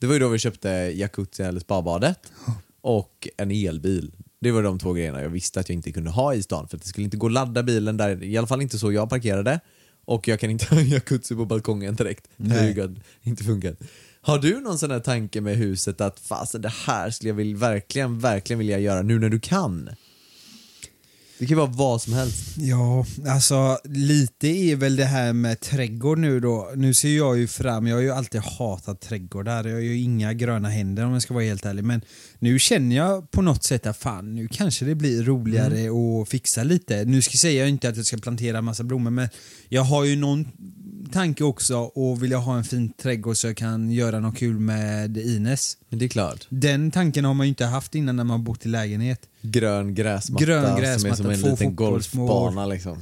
Det 0.00 0.06
var 0.06 0.14
ju 0.14 0.20
då 0.20 0.28
vi 0.28 0.38
köpte 0.38 0.68
jacuzzi 0.68 1.42
eller 1.42 1.60
spabadet 1.60 2.32
och 2.80 3.28
en 3.36 3.50
elbil. 3.50 4.12
Det 4.40 4.50
var 4.50 4.62
de 4.62 4.78
två 4.78 4.92
grejerna 4.92 5.22
jag 5.22 5.28
visste 5.28 5.60
att 5.60 5.68
jag 5.68 5.76
inte 5.76 5.92
kunde 5.92 6.10
ha 6.10 6.34
i 6.34 6.42
stan 6.42 6.68
för 6.68 6.76
att 6.76 6.82
det 6.82 6.88
skulle 6.88 7.04
inte 7.04 7.16
gå 7.16 7.26
att 7.26 7.32
ladda 7.32 7.62
bilen 7.62 7.96
där, 7.96 8.24
i 8.24 8.36
alla 8.36 8.46
fall 8.46 8.62
inte 8.62 8.78
så 8.78 8.92
jag 8.92 9.10
parkerade. 9.10 9.60
Och 10.04 10.28
jag 10.28 10.40
kan 10.40 10.50
inte 10.50 10.66
ha 10.74 10.80
jacuzzi 10.80 11.34
på 11.34 11.44
balkongen 11.44 11.94
direkt. 11.94 12.28
Det 12.36 12.58
har 12.58 12.66
ju 12.66 12.86
Nej. 12.86 13.00
inte 13.22 13.44
funkat. 13.44 13.78
Har 14.26 14.38
du 14.38 14.60
någon 14.60 14.78
sån 14.78 14.90
här 14.90 15.00
tanke 15.00 15.40
med 15.40 15.56
huset 15.56 16.00
att 16.00 16.20
fasen 16.20 16.62
det 16.62 16.72
här 16.86 17.10
skulle 17.10 17.28
jag 17.30 17.34
vill, 17.34 17.56
verkligen, 17.56 18.18
verkligen 18.18 18.58
vilja 18.58 18.78
göra 18.78 19.02
nu 19.02 19.18
när 19.18 19.28
du 19.28 19.40
kan? 19.40 19.90
Det 21.38 21.46
kan 21.46 21.48
ju 21.48 21.54
vara 21.54 21.66
vad 21.66 22.02
som 22.02 22.12
helst. 22.12 22.56
Ja, 22.58 23.06
alltså 23.28 23.78
lite 23.84 24.48
är 24.48 24.76
väl 24.76 24.96
det 24.96 25.04
här 25.04 25.32
med 25.32 25.60
trädgård 25.60 26.18
nu 26.18 26.40
då. 26.40 26.72
Nu 26.76 26.94
ser 26.94 27.16
jag 27.16 27.38
ju 27.38 27.46
fram, 27.46 27.86
jag 27.86 27.96
har 27.96 28.02
ju 28.02 28.10
alltid 28.10 28.40
hatat 28.40 29.00
trädgårdar. 29.00 29.64
Jag 29.64 29.74
har 29.74 29.80
ju 29.80 29.98
inga 30.00 30.32
gröna 30.32 30.68
händer 30.68 31.04
om 31.04 31.12
jag 31.12 31.22
ska 31.22 31.34
vara 31.34 31.44
helt 31.44 31.66
ärlig. 31.66 31.84
Men 31.84 32.00
nu 32.38 32.58
känner 32.58 32.96
jag 32.96 33.30
på 33.30 33.42
något 33.42 33.64
sätt 33.64 33.86
att 33.86 33.96
fan, 33.96 34.34
nu 34.34 34.48
kanske 34.48 34.84
det 34.84 34.94
blir 34.94 35.22
roligare 35.22 35.88
att 35.88 36.28
fixa 36.28 36.62
lite. 36.62 37.04
Nu 37.04 37.22
ska 37.22 37.36
säga 37.36 37.60
jag 37.60 37.68
inte 37.68 37.88
att 37.88 37.96
jag 37.96 38.06
ska 38.06 38.16
plantera 38.16 38.62
massa 38.62 38.84
blommor 38.84 39.10
men 39.10 39.28
jag 39.68 39.82
har 39.82 40.04
ju 40.04 40.16
någon 40.16 40.48
tanke 41.12 41.44
också 41.44 41.76
och 41.76 42.22
vill 42.22 42.30
jag 42.30 42.38
ha 42.40 42.56
en 42.56 42.64
fin 42.64 42.92
trädgård 43.02 43.36
så 43.36 43.46
jag 43.46 43.56
kan 43.56 43.90
göra 43.90 44.20
något 44.20 44.36
kul 44.38 44.58
med 44.58 45.16
Ines. 45.16 45.76
Men 45.88 45.98
det 45.98 46.04
är 46.04 46.08
klart. 46.08 46.46
Den 46.48 46.90
tanken 46.90 47.24
har 47.24 47.34
man 47.34 47.46
ju 47.46 47.48
inte 47.48 47.64
haft 47.64 47.94
innan 47.94 48.16
när 48.16 48.24
man 48.24 48.44
bott 48.44 48.66
i 48.66 48.68
lägenhet. 48.68 49.20
Grön 49.42 49.94
gräsmatta, 49.94 50.44
Grön 50.44 50.64
som 50.66 50.76
är 50.76 50.80
gräsmatta, 50.80 51.16
som 51.16 51.30
en 51.30 51.40
liten 51.40 51.76
golfbana 51.76 52.66
liksom. 52.66 52.98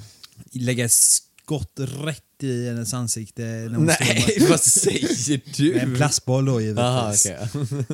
lägga 0.52 0.84
s- 0.84 1.18
gått 1.44 1.72
rätt 2.04 2.20
i 2.42 2.66
hennes 2.68 2.94
ansikte 2.94 3.42
när 3.42 3.74
hon 3.74 3.84
Nej, 3.84 4.46
vad 4.50 4.60
säger 4.60 5.40
du? 5.56 5.72
med 5.74 5.82
en 5.82 5.94
plastboll 5.94 6.44
då 6.44 6.60
givetvis. 6.60 6.78
Aha, 6.84 7.12
okej. 7.14 7.48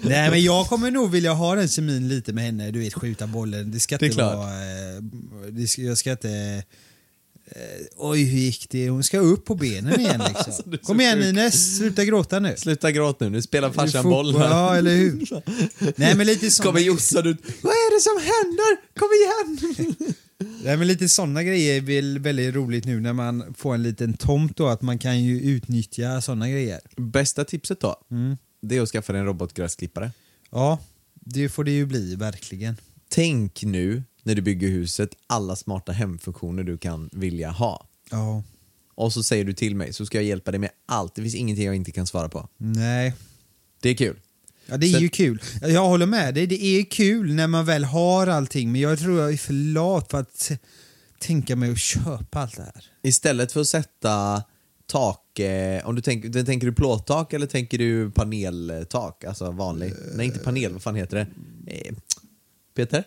Nej 0.02 0.30
men 0.30 0.42
jag 0.42 0.66
kommer 0.66 0.90
nog 0.90 1.10
vilja 1.10 1.32
ha 1.32 1.54
den 1.54 1.68
kemin 1.68 2.08
lite 2.08 2.32
med 2.32 2.44
henne, 2.44 2.70
du 2.70 2.78
vet 2.80 2.94
skjuta 2.94 3.26
bollen. 3.26 3.70
Det 3.70 3.80
ska 3.80 3.98
Det 3.98 4.04
är 4.04 4.06
inte 4.06 4.16
klart. 4.16 4.36
vara... 4.36 4.54
Eh, 4.54 5.02
det 5.50 5.66
ska, 5.66 5.82
jag 5.82 5.98
ska 5.98 6.10
inte... 6.12 6.62
Eh, 7.56 7.86
oj 7.96 8.22
hur 8.24 8.38
gick 8.40 8.70
det? 8.70 8.88
Hon 8.88 9.02
ska 9.04 9.18
upp 9.18 9.44
på 9.44 9.54
benen 9.54 10.00
igen 10.00 10.20
liksom. 10.28 10.44
Alltså, 10.46 10.62
Kom 10.82 11.00
igen 11.00 11.18
sjuk. 11.18 11.26
Ines, 11.26 11.76
sluta 11.76 12.04
gråta 12.04 12.38
nu. 12.40 12.54
Sluta 12.56 12.90
gråta 12.92 13.24
nu, 13.24 13.30
nu 13.30 13.42
spelar 13.42 13.70
farsan 13.72 14.04
boll 14.04 14.36
här. 14.36 14.50
Ja 14.50 14.76
eller 14.76 14.96
hur. 14.96 15.42
Nej 15.96 16.14
men 16.14 16.26
lite 16.26 16.50
såna, 16.50 16.66
Kommer 16.66 16.80
Jossan 16.80 17.26
ut. 17.26 17.38
Vad 17.62 17.72
är 17.72 17.96
det 17.96 18.00
som 18.02 18.32
händer? 18.32 18.76
Kom 18.98 19.08
igen! 19.20 20.14
Nej, 20.64 20.76
men 20.76 20.86
lite 20.86 21.08
såna 21.08 21.42
grejer 21.42 21.76
är 21.76 21.80
väl 21.80 22.18
väldigt 22.18 22.54
roligt 22.54 22.84
nu 22.84 23.00
när 23.00 23.12
man 23.12 23.54
får 23.58 23.74
en 23.74 23.82
liten 23.82 24.14
tomt 24.14 24.56
då, 24.56 24.68
att 24.68 24.82
man 24.82 24.98
kan 24.98 25.22
ju 25.24 25.40
utnyttja 25.40 26.20
såna 26.20 26.48
grejer. 26.50 26.80
Bästa 26.96 27.44
tipset 27.44 27.80
då, 27.80 27.96
Mm. 28.10 28.36
det 28.62 28.76
är 28.76 28.82
att 28.82 28.88
skaffa 28.88 29.16
en 29.18 29.24
robotgräsklippare. 29.24 30.10
Ja, 30.50 30.78
det 31.14 31.48
får 31.48 31.64
det 31.64 31.70
ju 31.70 31.86
bli 31.86 32.14
verkligen. 32.16 32.76
Tänk 33.08 33.62
nu 33.62 34.02
när 34.30 34.34
du 34.34 34.42
bygger 34.42 34.68
huset 34.68 35.10
alla 35.26 35.56
smarta 35.56 35.92
hemfunktioner 35.92 36.62
du 36.62 36.78
kan 36.78 37.10
vilja 37.12 37.50
ha. 37.50 37.86
Ja, 38.10 38.42
Och 38.94 39.12
så 39.12 39.22
säger 39.22 39.44
du 39.44 39.52
till 39.52 39.76
mig 39.76 39.92
så 39.92 40.06
ska 40.06 40.18
jag 40.18 40.24
hjälpa 40.24 40.50
dig 40.50 40.60
med 40.60 40.70
allt. 40.86 41.14
Det 41.14 41.22
finns 41.22 41.34
ingenting 41.34 41.66
jag 41.66 41.74
inte 41.76 41.92
kan 41.92 42.06
svara 42.06 42.28
på. 42.28 42.48
nej. 42.56 43.14
Det 43.80 43.88
är 43.90 43.94
kul. 43.94 44.16
Ja, 44.66 44.76
det 44.76 44.86
är 44.86 44.92
Sen- 44.92 45.00
ju 45.02 45.08
kul. 45.08 45.42
Jag 45.62 45.88
håller 45.88 46.06
med 46.06 46.34
dig, 46.34 46.46
det 46.46 46.64
är 46.64 46.82
kul 46.84 47.34
när 47.34 47.46
man 47.46 47.64
väl 47.64 47.84
har 47.84 48.26
allting, 48.26 48.72
men 48.72 48.80
jag 48.80 48.98
tror 48.98 49.20
jag 49.20 49.32
är 49.32 49.36
för 49.36 49.52
lat 49.52 50.10
för 50.10 50.18
att 50.20 50.50
tänka 51.18 51.56
mig 51.56 51.70
att 51.72 51.78
köpa 51.78 52.40
allt 52.40 52.56
det 52.56 52.62
här. 52.62 52.84
Istället 53.02 53.52
för 53.52 53.60
att 53.60 53.68
sätta 53.68 54.42
tak, 54.86 55.38
eh, 55.38 55.86
om 55.86 55.94
du 55.94 56.02
tänker, 56.02 56.44
tänker 56.44 56.66
du 56.66 56.72
plåttak 56.72 57.32
eller 57.32 57.46
tänker 57.46 57.78
du 57.78 58.10
paneltak? 58.10 59.24
Alltså 59.24 59.50
vanlig? 59.50 59.92
Nej 60.14 60.26
inte 60.26 60.38
panel, 60.38 60.72
vad 60.72 60.82
fan 60.82 60.94
heter 60.94 61.16
det? 61.16 61.26
Eh, 61.88 61.94
Peter? 62.76 63.04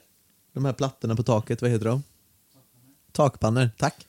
De 0.54 0.66
här 0.66 0.74
plattorna 0.74 1.16
på 1.16 1.24
taket, 1.24 1.62
vad 1.62 1.72
heter 1.72 1.86
de? 1.86 2.04
Takpannor, 3.12 3.70
tack. 3.78 4.08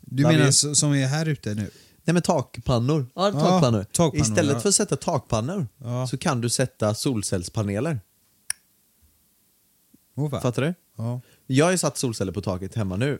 Du 0.00 0.22
Vad 0.22 0.32
menar 0.32 0.46
vi- 0.46 0.74
som 0.74 0.92
är 0.94 1.06
här 1.06 1.26
ute 1.26 1.54
nu? 1.54 1.70
Nej 2.04 2.14
men 2.14 2.22
takpannor. 2.22 3.06
Ja, 3.14 3.32
takpannor. 3.32 3.84
takpannor, 3.84 4.16
Istället 4.22 4.52
ja. 4.54 4.60
för 4.60 4.68
att 4.68 4.74
sätta 4.74 4.96
takpannor 4.96 5.66
Ja. 5.78 6.06
så 6.06 6.18
kan 6.18 6.40
du 6.40 6.48
sätta 6.50 6.94
solcellspaneler. 6.94 8.00
Va? 10.14 10.40
Fattar 10.40 10.62
du? 10.62 10.74
Ja. 10.96 11.20
Jag 11.46 11.64
har 11.64 11.72
ju 11.72 11.78
satt 11.78 11.98
solceller 11.98 12.32
på 12.32 12.40
taket 12.40 12.74
hemma 12.74 12.96
nu. 12.96 13.18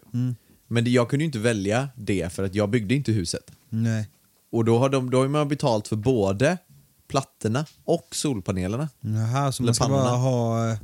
Men 0.66 0.84
det, 0.84 0.90
jag 0.90 1.10
kunde 1.10 1.22
ju 1.22 1.26
inte 1.26 1.38
välja 1.38 1.88
det 1.96 2.32
för 2.32 2.42
att 2.44 2.54
jag 2.54 2.70
byggde 2.70 2.94
inte 2.94 3.12
huset. 3.12 3.50
Nej. 3.68 4.08
Och 4.50 4.64
då 4.64 4.78
har, 4.78 4.88
de, 4.88 5.10
då 5.10 5.18
har 5.20 5.28
man 5.28 5.48
betalt 5.48 5.88
för 5.88 5.96
både 5.96 6.58
plattorna 7.08 7.66
och 7.84 8.08
solpanelerna. 8.10 8.88
Jaha, 9.00 9.52
så 9.52 9.62
Eller 9.62 9.68
man 9.68 9.74
ska 9.74 9.84
pannorna. 9.84 10.04
bara 10.04 10.16
ha... 10.16 10.70
eh, 10.70 10.78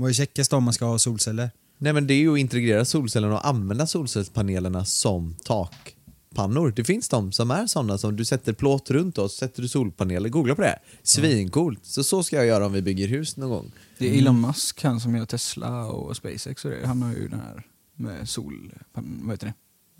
Vad 0.00 0.10
är 0.10 0.14
checkast 0.14 0.52
om 0.52 0.64
man 0.64 0.74
ska 0.74 0.84
ha 0.84 0.98
solceller? 0.98 1.50
Nej 1.78 1.92
men 1.92 2.06
det 2.06 2.14
är 2.14 2.18
ju 2.18 2.32
att 2.32 2.38
integrera 2.38 2.84
solcellerna 2.84 3.34
och 3.34 3.46
använda 3.46 3.86
solcellspanelerna 3.86 4.84
som 4.84 5.36
takpannor. 5.44 6.72
Det 6.76 6.84
finns 6.84 7.08
de 7.08 7.32
som 7.32 7.50
är 7.50 7.66
sådana 7.66 7.98
som 7.98 8.16
du 8.16 8.24
sätter 8.24 8.52
plåt 8.52 8.90
runt 8.90 9.18
och 9.18 9.30
så 9.30 9.36
sätter 9.36 9.62
du 9.62 9.68
solpaneler. 9.68 10.28
Googla 10.28 10.54
på 10.54 10.62
det. 10.62 10.78
Svincoolt. 11.02 11.84
Så 11.84 12.04
så 12.04 12.22
ska 12.22 12.36
jag 12.36 12.46
göra 12.46 12.66
om 12.66 12.72
vi 12.72 12.82
bygger 12.82 13.08
hus 13.08 13.36
någon 13.36 13.50
gång. 13.50 13.72
Det 13.98 14.08
är 14.08 14.18
Elon 14.18 14.40
Musk, 14.40 14.82
han 14.82 15.00
som 15.00 15.16
gör 15.16 15.26
Tesla 15.26 15.86
och 15.86 16.16
SpaceX 16.16 16.64
och 16.64 16.70
det. 16.70 16.86
Han 16.86 17.02
har 17.02 17.12
ju 17.12 17.28
den 17.28 17.40
här 17.40 17.66
med 17.96 18.28
sol, 18.28 18.72
vad 18.92 19.30
heter 19.30 19.46
det? 19.46 19.54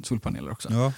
solpaneler 0.05 0.50
också. 0.50 0.73
Ja. 0.73 0.93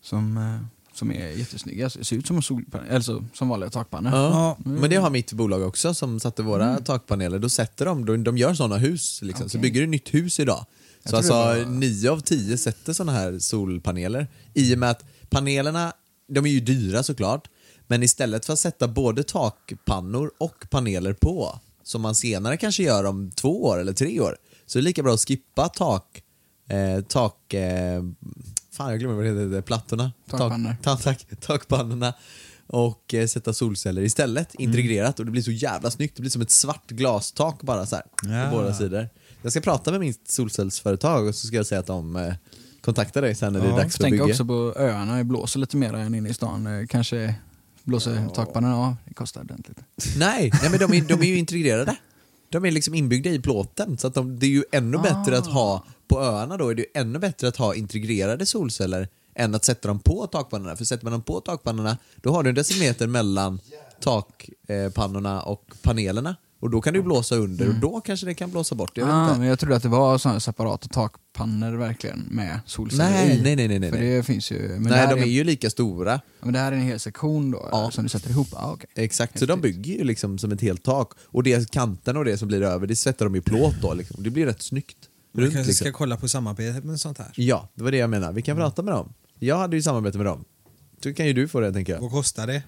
Som, 0.00 0.36
eh, 0.36 0.79
som 1.00 1.10
är 1.12 1.28
jättesnygga. 1.28 1.90
Ser 1.90 2.16
ut 2.16 2.26
som, 2.26 2.36
en 2.36 2.42
solpanel, 2.42 2.94
alltså, 2.94 3.24
som 3.34 3.48
vanliga 3.48 3.70
takpannor. 3.70 4.12
Ja. 4.12 4.30
Ja. 4.64 4.70
Men 4.70 4.90
det 4.90 4.96
har 4.96 5.10
mitt 5.10 5.32
bolag 5.32 5.62
också 5.62 5.94
som 5.94 6.20
satte 6.20 6.42
våra 6.42 6.78
takpaneler. 6.78 7.38
Då 7.38 7.48
sätter 7.48 7.84
de, 7.84 8.04
de, 8.06 8.24
de 8.24 8.38
gör 8.38 8.54
sådana 8.54 8.76
hus. 8.76 9.22
Liksom. 9.22 9.48
Så 9.48 9.58
Okej. 9.58 9.62
bygger 9.62 9.80
du 9.80 9.86
nytt 9.86 10.14
hus 10.14 10.40
idag. 10.40 10.66
Så 11.02 11.08
tror 11.08 11.16
alltså 11.18 11.32
var- 11.32 11.64
nio 11.64 12.10
av 12.10 12.20
tio 12.20 12.58
sätter 12.58 12.92
sådana 12.92 13.12
här 13.12 13.38
solpaneler. 13.38 14.28
I 14.54 14.74
och 14.74 14.78
med 14.78 14.90
att 14.90 15.04
panelerna, 15.30 15.92
de 16.28 16.46
är 16.46 16.50
ju 16.50 16.60
dyra 16.60 17.02
såklart. 17.02 17.48
Men 17.86 18.02
istället 18.02 18.46
för 18.46 18.52
att 18.52 18.58
sätta 18.58 18.88
både 18.88 19.22
takpannor 19.22 20.30
och 20.38 20.66
paneler 20.70 21.12
på, 21.12 21.58
som 21.82 22.02
man 22.02 22.14
senare 22.14 22.56
kanske 22.56 22.82
gör 22.82 23.04
om 23.04 23.30
två 23.30 23.64
år 23.64 23.78
eller 23.80 23.92
tre 23.92 24.20
år, 24.20 24.36
så 24.66 24.78
är 24.78 24.82
det 24.82 24.84
lika 24.84 25.02
bra 25.02 25.14
att 25.14 25.20
skippa 25.28 25.68
tak, 25.68 26.22
eh, 26.68 27.04
tak, 27.04 27.54
eh, 27.54 28.02
fan 28.72 28.90
jag 28.90 28.98
glömmer 29.00 29.16
vad 29.16 29.24
det 29.24 29.30
heter, 29.44 29.62
plattorna. 29.62 30.12
Takpannor. 30.30 30.76
Tak, 30.82 31.26
takpannorna 31.40 32.14
och 32.66 33.14
eh, 33.14 33.26
sätta 33.26 33.52
solceller 33.52 34.02
istället, 34.02 34.54
integrerat 34.54 35.18
och 35.18 35.24
det 35.24 35.30
blir 35.30 35.42
så 35.42 35.50
jävla 35.50 35.90
snyggt. 35.90 36.16
Det 36.16 36.20
blir 36.22 36.30
som 36.30 36.42
ett 36.42 36.50
svart 36.50 36.90
glastak 36.90 37.62
bara 37.62 37.86
så 37.86 37.96
här 37.96 38.04
Ja. 38.22 38.50
på 38.50 38.56
båda 38.56 38.74
sidor. 38.74 39.08
Jag 39.42 39.52
ska 39.52 39.60
prata 39.60 39.90
med 39.90 40.00
mitt 40.00 40.28
solcellsföretag 40.30 41.26
och 41.28 41.34
så 41.34 41.46
ska 41.46 41.56
jag 41.56 41.66
säga 41.66 41.80
att 41.80 41.86
de 41.86 42.16
eh, 42.16 42.34
kontaktar 42.80 43.22
dig 43.22 43.34
sen 43.34 43.52
när 43.52 43.60
det 43.60 43.66
är 43.66 43.70
dags 43.76 43.96
för 43.96 44.02
att 44.02 44.10
Tänk 44.10 44.12
bygga. 44.12 44.24
också 44.24 44.44
på 44.44 44.74
öarna, 44.76 45.16
det 45.16 45.24
blåser 45.24 45.60
lite 45.60 45.76
mer 45.76 45.92
än 45.94 46.14
inne 46.14 46.28
i 46.28 46.34
stan. 46.34 46.66
Eh, 46.66 46.86
Kanske 46.86 47.34
blåser 47.84 48.28
takpannorna, 48.34 48.74
ja 48.74 48.96
det 49.04 49.14
kostar 49.14 49.40
ordentligt. 49.40 49.78
Nej, 50.16 50.50
nej 50.62 50.70
men 50.70 50.78
de 50.80 50.92
är, 50.96 51.00
de 51.08 51.20
är 51.20 51.26
ju 51.26 51.36
integrerade. 51.44 51.96
De 52.52 52.64
är 52.64 52.70
liksom 52.70 52.94
inbyggda 52.94 53.30
i 53.30 53.38
plåten 53.38 53.98
så 53.98 54.06
att 54.06 54.14
de, 54.14 54.38
det 54.38 54.46
är 54.46 54.50
ju 54.50 54.64
ännu 54.72 54.98
bättre 54.98 55.38
att 55.38 55.46
ha 55.46 55.84
på 56.08 56.20
öarna 56.20 56.56
då 56.56 56.68
är 56.68 56.74
det 56.74 56.82
ju 56.82 56.88
ännu 56.94 57.18
bättre 57.18 57.48
att 57.48 57.56
ha 57.56 57.74
integrerade 57.74 58.46
solceller 58.46 59.08
än 59.34 59.54
att 59.54 59.64
sätta 59.64 59.88
dem 59.88 59.98
på 59.98 60.26
takpannorna. 60.26 60.76
För 60.76 60.84
sätter 60.84 61.04
man 61.04 61.12
dem 61.12 61.22
på 61.22 61.40
takpannorna 61.40 61.98
då 62.16 62.32
har 62.32 62.42
du 62.42 62.48
en 62.48 62.54
decimeter 62.54 63.06
mellan 63.06 63.60
takpannorna 64.00 65.42
och 65.42 65.74
panelerna. 65.82 66.36
Och 66.60 66.70
då 66.70 66.80
kan 66.80 66.92
det 66.92 66.96
ju 66.96 67.02
blåsa 67.02 67.36
under 67.36 67.68
och 67.68 67.74
då 67.74 68.00
kanske 68.00 68.26
det 68.26 68.34
kan 68.34 68.50
blåsa 68.50 68.74
bort. 68.74 68.96
Jag 68.96 69.04
vet 69.06 69.14
Ah, 69.14 69.28
inte. 69.28 69.38
men 69.38 69.48
jag 69.48 69.58
trodde 69.58 69.76
att 69.76 69.82
det 69.82 69.88
var 69.88 70.18
sådana 70.18 70.40
separata 70.40 70.88
takpannor 70.88 71.72
verkligen 71.76 72.18
med 72.30 72.60
solceller 72.66 73.10
Nej, 73.10 73.38
i. 73.38 73.42
nej, 73.42 73.56
nej, 73.56 73.68
nej, 73.68 73.78
nej. 73.78 73.90
För 73.90 73.98
det 74.00 74.22
finns 74.22 74.50
ju. 74.52 74.68
Men 74.68 74.82
Nej, 74.82 75.06
de 75.10 75.20
är 75.22 75.26
ju 75.26 75.44
lika 75.44 75.70
stora. 75.70 76.20
Men 76.40 76.52
det 76.52 76.58
här 76.58 76.72
är 76.72 76.76
en 76.76 76.82
hel 76.82 77.00
sektion 77.00 77.50
då, 77.50 77.68
Ja. 77.72 77.90
som 77.90 78.04
du 78.04 78.08
sätter 78.10 78.30
ihop? 78.30 78.48
Ah, 78.52 78.72
okay. 78.72 78.86
Exakt, 78.94 79.38
så 79.38 79.46
de 79.46 79.60
bygger 79.60 79.92
ju 79.94 80.04
liksom 80.04 80.38
som 80.38 80.52
ett 80.52 80.60
helt 80.60 80.82
tak. 80.82 81.12
Och 81.24 81.42
det 81.42 81.70
kanten 81.70 82.16
och 82.16 82.24
det 82.24 82.38
som 82.38 82.48
blir 82.48 82.62
över, 82.62 82.86
det 82.86 82.96
sätter 82.96 83.24
de 83.24 83.36
i 83.36 83.40
plåt 83.40 83.74
då. 83.82 83.94
Liksom. 83.94 84.22
Det 84.22 84.30
blir 84.30 84.46
rätt 84.46 84.62
snyggt. 84.62 84.96
Runt, 85.34 85.52
kanske 85.52 85.70
liksom. 85.70 85.86
ska 85.86 85.92
kolla 85.98 86.16
på 86.16 86.28
samarbetet 86.28 86.84
med 86.84 87.00
sånt 87.00 87.18
här. 87.18 87.32
Ja, 87.34 87.68
det 87.74 87.82
var 87.82 87.90
det 87.90 87.96
jag 87.96 88.10
menade. 88.10 88.32
Vi 88.32 88.42
kan 88.42 88.56
prata 88.56 88.82
med 88.82 88.94
dem. 88.94 89.12
Jag 89.38 89.58
hade 89.58 89.76
ju 89.76 89.82
samarbete 89.82 90.16
med 90.18 90.26
dem. 90.26 90.44
Så 91.02 91.14
kan 91.14 91.26
ju 91.26 91.32
du 91.32 91.48
få 91.48 91.60
det 91.60 91.72
tänker 91.72 91.92
jag. 91.92 92.00
Vad 92.00 92.10
kostar 92.10 92.46
det? 92.46 92.62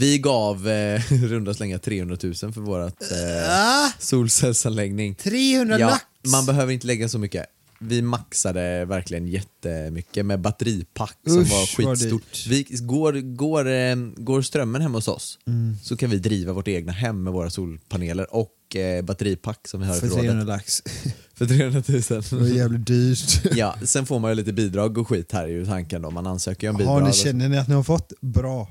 Vi 0.00 0.18
gav 0.18 0.68
eh, 0.68 1.02
runda 1.10 1.54
slänga 1.54 1.78
300 1.78 2.16
000 2.22 2.34
för 2.34 2.60
vårat 2.60 3.02
eh, 3.02 3.92
solcellsanläggning. 3.98 5.14
300 5.14 5.78
Ja, 5.78 5.86
lax! 5.90 6.04
man 6.32 6.46
behöver 6.46 6.72
inte 6.72 6.86
lägga 6.86 7.08
så 7.08 7.18
mycket. 7.18 7.46
Vi 7.82 8.02
maxade 8.02 8.84
verkligen 8.84 9.26
jättemycket 9.26 10.26
med 10.26 10.40
batteripack 10.40 11.16
som 11.26 11.38
Usch, 11.38 11.50
var 11.50 11.66
skitstort. 11.94 12.46
Vi, 12.48 12.62
går, 12.80 13.12
går, 13.36 13.68
eh, 13.68 13.96
går 14.16 14.42
strömmen 14.42 14.82
hemma 14.82 14.98
hos 14.98 15.08
oss 15.08 15.38
Mm. 15.46 15.76
så 15.82 15.96
kan 15.96 16.10
vi 16.10 16.18
driva 16.18 16.52
vårt 16.52 16.68
egna 16.68 16.92
hem 16.92 17.22
med 17.22 17.32
våra 17.32 17.50
solpaneler 17.50 18.34
och 18.34 18.76
eh, 18.76 19.02
batteripack 19.04 19.68
som 19.68 19.80
vi 19.80 19.86
har 19.86 19.96
i 19.96 20.00
För 20.00 20.08
300 20.08 20.22
förrådet. 20.32 20.46
lax. 20.46 20.82
För 21.34 21.46
300 21.46 21.82
Det 21.86 22.10
var 22.10 22.40
000. 22.40 22.56
jävligt 22.56 22.86
dyrt. 22.86 23.42
ja, 23.56 23.74
sen 23.84 24.06
får 24.06 24.18
man 24.18 24.30
ju 24.30 24.34
lite 24.34 24.52
bidrag 24.52 24.98
och 24.98 25.08
skit 25.08 25.32
här 25.32 25.44
är 25.44 25.48
ju 25.48 25.66
tanken 25.66 26.02
då. 26.02 26.10
Man 26.10 26.26
ansöker 26.26 26.66
ju 26.66 26.70
om 26.70 26.76
bidrag. 26.76 26.92
Har 26.92 27.00
ni, 27.00 27.12
känner 27.12 27.48
ni 27.48 27.58
att 27.58 27.68
ni 27.68 27.74
har 27.74 27.82
fått 27.82 28.12
bra? 28.20 28.68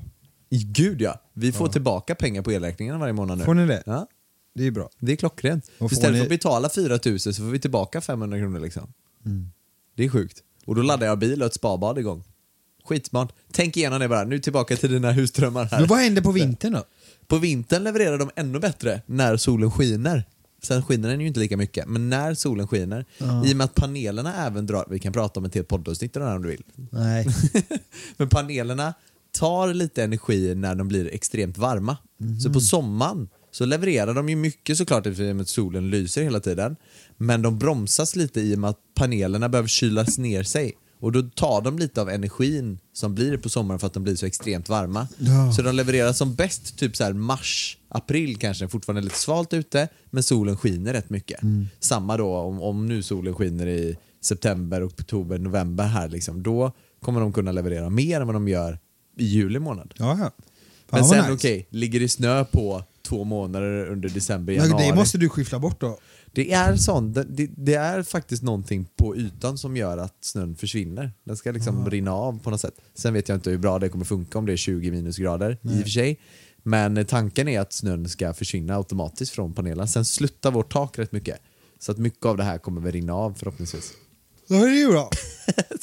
Gud 0.50 1.00
ja, 1.00 1.20
vi 1.34 1.52
får 1.52 1.68
tillbaka 1.68 2.14
pengar 2.14 2.42
på 2.42 2.52
elräkningen 2.52 3.00
varje 3.00 3.12
månad 3.12 3.38
nu. 3.38 3.44
Får 3.44 3.54
ni 3.54 3.66
det? 3.66 3.82
Ja, 3.86 4.06
Det 4.54 4.66
är 4.66 4.70
bra. 4.70 4.90
det 5.00 5.12
är 5.12 5.16
klockrent. 5.16 5.70
Istället 5.92 6.12
ni- 6.12 6.18
för 6.18 6.24
att 6.24 6.28
betala 6.30 6.70
4 6.70 6.98
000 7.06 7.20
så 7.20 7.32
får 7.32 7.42
vi 7.44 7.58
tillbaka 7.58 8.00
500 8.00 8.38
kronor 8.38 8.60
liksom. 8.60 8.92
Mm. 9.26 9.50
Det 9.96 10.04
är 10.04 10.08
sjukt. 10.08 10.38
Och 10.66 10.74
då 10.74 10.82
laddar 10.82 11.06
jag 11.06 11.18
bil 11.18 11.42
och 11.42 11.46
ett 11.46 11.54
spabad 11.54 11.98
igång. 11.98 12.24
Skitsmart. 12.84 13.32
Tänk 13.52 13.76
igenom 13.76 14.00
det 14.00 14.08
bara. 14.08 14.24
Nu 14.24 14.38
tillbaka 14.38 14.76
till 14.76 14.92
dina 14.92 15.12
husdrömmar 15.12 15.64
här. 15.64 15.78
Men 15.78 15.88
vad 15.88 15.98
händer 15.98 16.22
på 16.22 16.32
vintern 16.32 16.72
då? 16.72 16.84
På 17.26 17.38
vintern 17.38 17.84
levererar 17.84 18.18
de 18.18 18.30
ännu 18.36 18.58
bättre 18.58 19.02
när 19.06 19.36
solen 19.36 19.70
skiner. 19.70 20.24
Sen 20.62 20.82
skiner 20.82 21.08
den 21.08 21.20
ju 21.20 21.26
inte 21.26 21.40
lika 21.40 21.56
mycket, 21.56 21.88
men 21.88 22.08
när 22.10 22.34
solen 22.34 22.68
skiner, 22.68 23.04
i 23.46 23.52
och 23.52 23.56
med 23.56 23.64
att 23.64 23.74
panelerna 23.74 24.46
även 24.46 24.66
drar, 24.66 24.84
vi 24.90 24.98
kan 24.98 25.12
prata 25.12 25.40
om 25.40 25.46
ett 25.46 25.54
helt 25.54 25.68
poddavsnitt 25.68 26.16
om 26.16 26.22
det 26.22 26.28
här 26.28 26.36
om 26.36 26.42
du 26.42 26.48
vill. 26.48 26.62
Nej. 26.90 27.26
Men 28.16 28.28
panelerna 28.28 28.94
tar 29.32 29.74
lite 29.74 30.04
energi 30.04 30.54
när 30.54 30.74
de 30.74 30.88
blir 30.88 31.14
extremt 31.14 31.58
varma. 31.58 31.96
Så 32.42 32.52
på 32.52 32.60
sommaren 32.60 33.28
så 33.50 33.64
levererar 33.64 34.14
de 34.14 34.28
ju 34.28 34.36
mycket 34.36 34.76
såklart 34.76 35.06
att 35.06 35.48
solen 35.48 35.90
lyser 35.90 36.22
hela 36.22 36.40
tiden. 36.40 36.76
Men 37.16 37.42
de 37.42 37.58
bromsas 37.58 38.16
lite 38.16 38.40
i 38.40 38.54
och 38.54 38.58
med 38.58 38.70
att 38.70 38.80
panelerna 38.94 39.48
behöver 39.48 39.68
kylas 39.68 40.18
ner 40.18 40.42
sig. 40.42 40.72
Och 41.00 41.12
då 41.12 41.22
tar 41.22 41.62
de 41.62 41.78
lite 41.78 42.00
av 42.00 42.08
energin 42.08 42.78
som 42.92 43.14
blir 43.14 43.36
på 43.36 43.48
sommaren 43.48 43.78
för 43.80 43.86
att 43.86 43.92
de 43.94 44.02
blir 44.02 44.16
så 44.16 44.26
extremt 44.26 44.68
varma. 44.68 45.08
Ja. 45.18 45.52
Så 45.52 45.62
de 45.62 45.74
levererar 45.74 46.12
som 46.12 46.34
bäst 46.34 46.78
typ 46.78 46.96
så 46.96 47.04
här 47.04 47.12
mars, 47.12 47.78
april 47.88 48.36
kanske, 48.36 48.68
fortfarande 48.68 49.02
lite 49.02 49.18
svalt 49.18 49.52
ute, 49.52 49.88
men 50.10 50.22
solen 50.22 50.56
skiner 50.56 50.92
rätt 50.92 51.10
mycket. 51.10 51.40
Samma 51.80 52.16
då 52.16 52.36
om, 52.36 52.62
om 52.62 52.86
nu 52.86 53.02
solen 53.02 53.34
skiner 53.34 53.66
i 53.66 53.96
september, 54.22 54.86
oktober, 54.86 55.38
november 55.38 55.84
här 55.84 56.08
liksom, 56.08 56.42
då 56.42 56.72
kommer 57.02 57.20
de 57.20 57.32
kunna 57.32 57.52
leverera 57.52 57.90
mer 57.90 58.20
än 58.20 58.26
vad 58.26 58.36
de 58.36 58.48
gör 58.48 58.78
i 59.20 59.24
juli 59.24 59.58
månad. 59.58 59.94
Ja, 59.98 60.18
ja. 60.18 60.30
Men 60.90 61.04
sen 61.04 61.18
nice. 61.18 61.32
okej, 61.32 61.66
ligger 61.70 62.00
det 62.00 62.08
snö 62.08 62.44
på 62.44 62.84
två 63.02 63.24
månader 63.24 63.86
under 63.86 64.08
december, 64.08 64.52
januari. 64.52 64.86
det 64.86 64.94
måste 64.94 65.18
du 65.18 65.28
skyffla 65.28 65.58
bort 65.58 65.80
då. 65.80 65.98
Det 66.32 66.52
är 66.52 66.76
sånt, 66.76 67.14
det, 67.14 67.46
det, 67.56 67.74
är 67.74 68.02
faktiskt 68.02 68.42
någonting 68.42 68.88
på 68.96 69.16
ytan 69.16 69.58
som 69.58 69.76
gör 69.76 69.98
att 69.98 70.16
snön 70.20 70.56
försvinner. 70.56 71.12
Den 71.24 71.36
ska 71.36 71.50
liksom 71.50 71.90
rinna 71.90 72.12
av 72.12 72.38
på 72.42 72.50
något 72.50 72.60
sätt. 72.60 72.74
Sen 72.94 73.14
vet 73.14 73.28
jag 73.28 73.36
inte 73.36 73.50
hur 73.50 73.58
bra 73.58 73.78
det 73.78 73.88
kommer 73.88 74.04
funka 74.04 74.38
om 74.38 74.46
det 74.46 74.52
är 74.52 74.56
20 74.56 74.90
minusgrader 74.90 75.58
i 75.62 75.68
och 75.68 75.82
för 75.82 75.90
sig. 75.90 76.20
Men 76.62 76.96
eh, 76.96 77.06
tanken 77.06 77.48
är 77.48 77.60
att 77.60 77.72
snön 77.72 78.08
ska 78.08 78.34
försvinna 78.34 78.76
automatiskt 78.76 79.32
från 79.32 79.54
panelen. 79.54 79.88
Sen 79.88 80.04
sluttar 80.04 80.50
vårt 80.50 80.72
tak 80.72 80.98
rätt 80.98 81.12
mycket. 81.12 81.38
Så 81.78 81.92
att 81.92 81.98
mycket 81.98 82.26
av 82.26 82.36
det 82.36 82.44
här 82.44 82.58
kommer 82.58 82.80
väl 82.80 82.92
rinna 82.92 83.14
av 83.14 83.34
förhoppningsvis. 83.34 83.92
Ja, 84.50 84.56
det 84.64 84.70
är 84.70 84.78
ju 84.78 84.88
bra. 84.88 85.10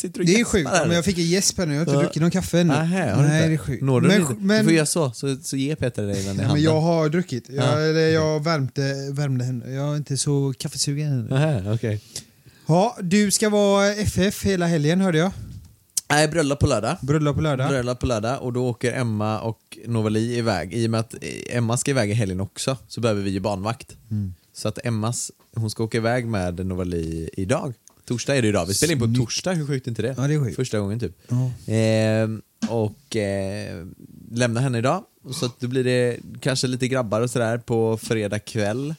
Det 0.02 0.40
är 0.40 0.44
sjukt. 0.44 0.70
Men 0.72 0.92
jag 0.92 1.06
fick 1.06 1.18
en 1.18 1.26
gäsp 1.26 1.58
här 1.58 1.66
nu, 1.66 1.74
jag 1.74 1.80
har 1.86 1.92
inte 1.92 2.04
druckit 2.04 2.22
någon 2.22 2.32
kaffe 2.32 2.60
ännu. 2.60 2.74
Nähä, 2.74 3.12
har 3.16 3.24
du 3.24 3.28
Nej, 3.30 3.38
inte? 3.38 3.48
det 3.50 3.54
är 3.54 3.58
sjukt. 3.58 3.84
Når 3.84 4.02
du 4.02 4.08
men, 4.08 4.22
lite? 4.22 4.34
men, 4.40 4.58
Du 4.58 4.64
får 4.64 4.74
göra 4.74 4.86
så, 4.86 5.12
så, 5.12 5.36
så 5.44 5.58
ger 5.58 5.76
Peter 5.76 6.04
dig 6.04 6.14
den 6.16 6.24
i 6.24 6.28
handen. 6.28 6.48
men 6.52 6.62
jag 6.62 6.82
har 6.82 7.10
druckit. 7.10 7.46
Jag, 7.50 7.66
Ja. 7.66 7.80
eller 7.80 8.10
jag 8.10 8.44
värmde, 8.44 9.12
värmde 9.12 9.46
henne. 9.46 9.72
Jag 9.72 9.92
är 9.94 9.96
inte 9.98 10.18
så 10.18 10.54
kaffesugen 10.58 11.28
ännu. 11.32 11.74
Okej. 11.74 12.02
Ja, 12.66 12.98
du 13.02 13.32
ska 13.32 13.50
vara 13.50 13.94
FF 13.94 14.44
hela 14.46 14.66
helgen 14.68 15.02
hörde 15.02 15.18
jag. 15.18 15.32
Nej, 16.10 16.28
bröllop 16.28 16.60
på 16.60 16.68
lördag. 16.68 16.98
Bröllop 17.02 17.36
på 17.36 17.42
lördag. 17.42 17.70
Bröllop 17.70 18.00
på 18.00 18.06
lördag 18.06 18.42
och 18.42 18.54
då 18.54 18.68
åker 18.70 18.94
Emma 18.94 19.40
och 19.42 19.78
Novali 19.86 20.38
iväg. 20.38 20.74
I 20.74 20.88
och 20.88 20.92
med 20.92 21.00
att 21.00 21.16
Emma 21.50 21.78
ska 21.78 21.92
iväg 21.92 22.10
i 22.10 22.14
helgen 22.14 22.42
också 22.42 22.78
så 22.88 23.02
behöver 23.02 23.22
vi 23.22 23.30
ju 23.30 23.40
barnvakt. 23.40 23.96
Mm. 24.12 24.34
Så 24.54 24.68
att 24.68 24.86
Emmas, 24.86 25.32
hon 25.56 25.70
ska 25.70 25.84
åka 25.84 25.98
iväg 25.98 26.28
med 26.28 26.66
Novali 26.66 27.30
idag. 27.34 27.74
Torsdag 28.08 28.36
är 28.38 28.42
det 28.42 28.48
idag. 28.48 28.66
Vi 28.66 28.74
spelar 28.74 28.94
in 28.94 29.00
på 29.00 29.20
torsdag, 29.22 29.54
hur 29.54 29.68
sjukt 29.68 29.88
är 29.88 29.92
inte 29.92 30.02
det? 30.02 30.14
Ja, 30.18 30.28
det 30.28 30.34
är 30.34 30.40
sjukt. 30.40 30.56
Första 30.56 30.80
gången 30.80 31.00
typ. 31.00 31.18
Ja. 31.28 31.74
Eh, 31.74 32.30
och 32.70 33.16
eh, 33.16 33.86
lämna 34.32 34.60
henne 34.60 34.78
idag. 34.78 35.04
Så 35.40 35.46
att 35.46 35.60
då 35.60 35.68
blir 35.68 35.84
det 35.84 36.18
kanske 36.40 36.68
lite 36.68 36.88
grabbar 36.88 37.22
och 37.22 37.30
sådär 37.30 37.58
på 37.58 37.98
fredag 37.98 38.40
kväll. 38.40 38.96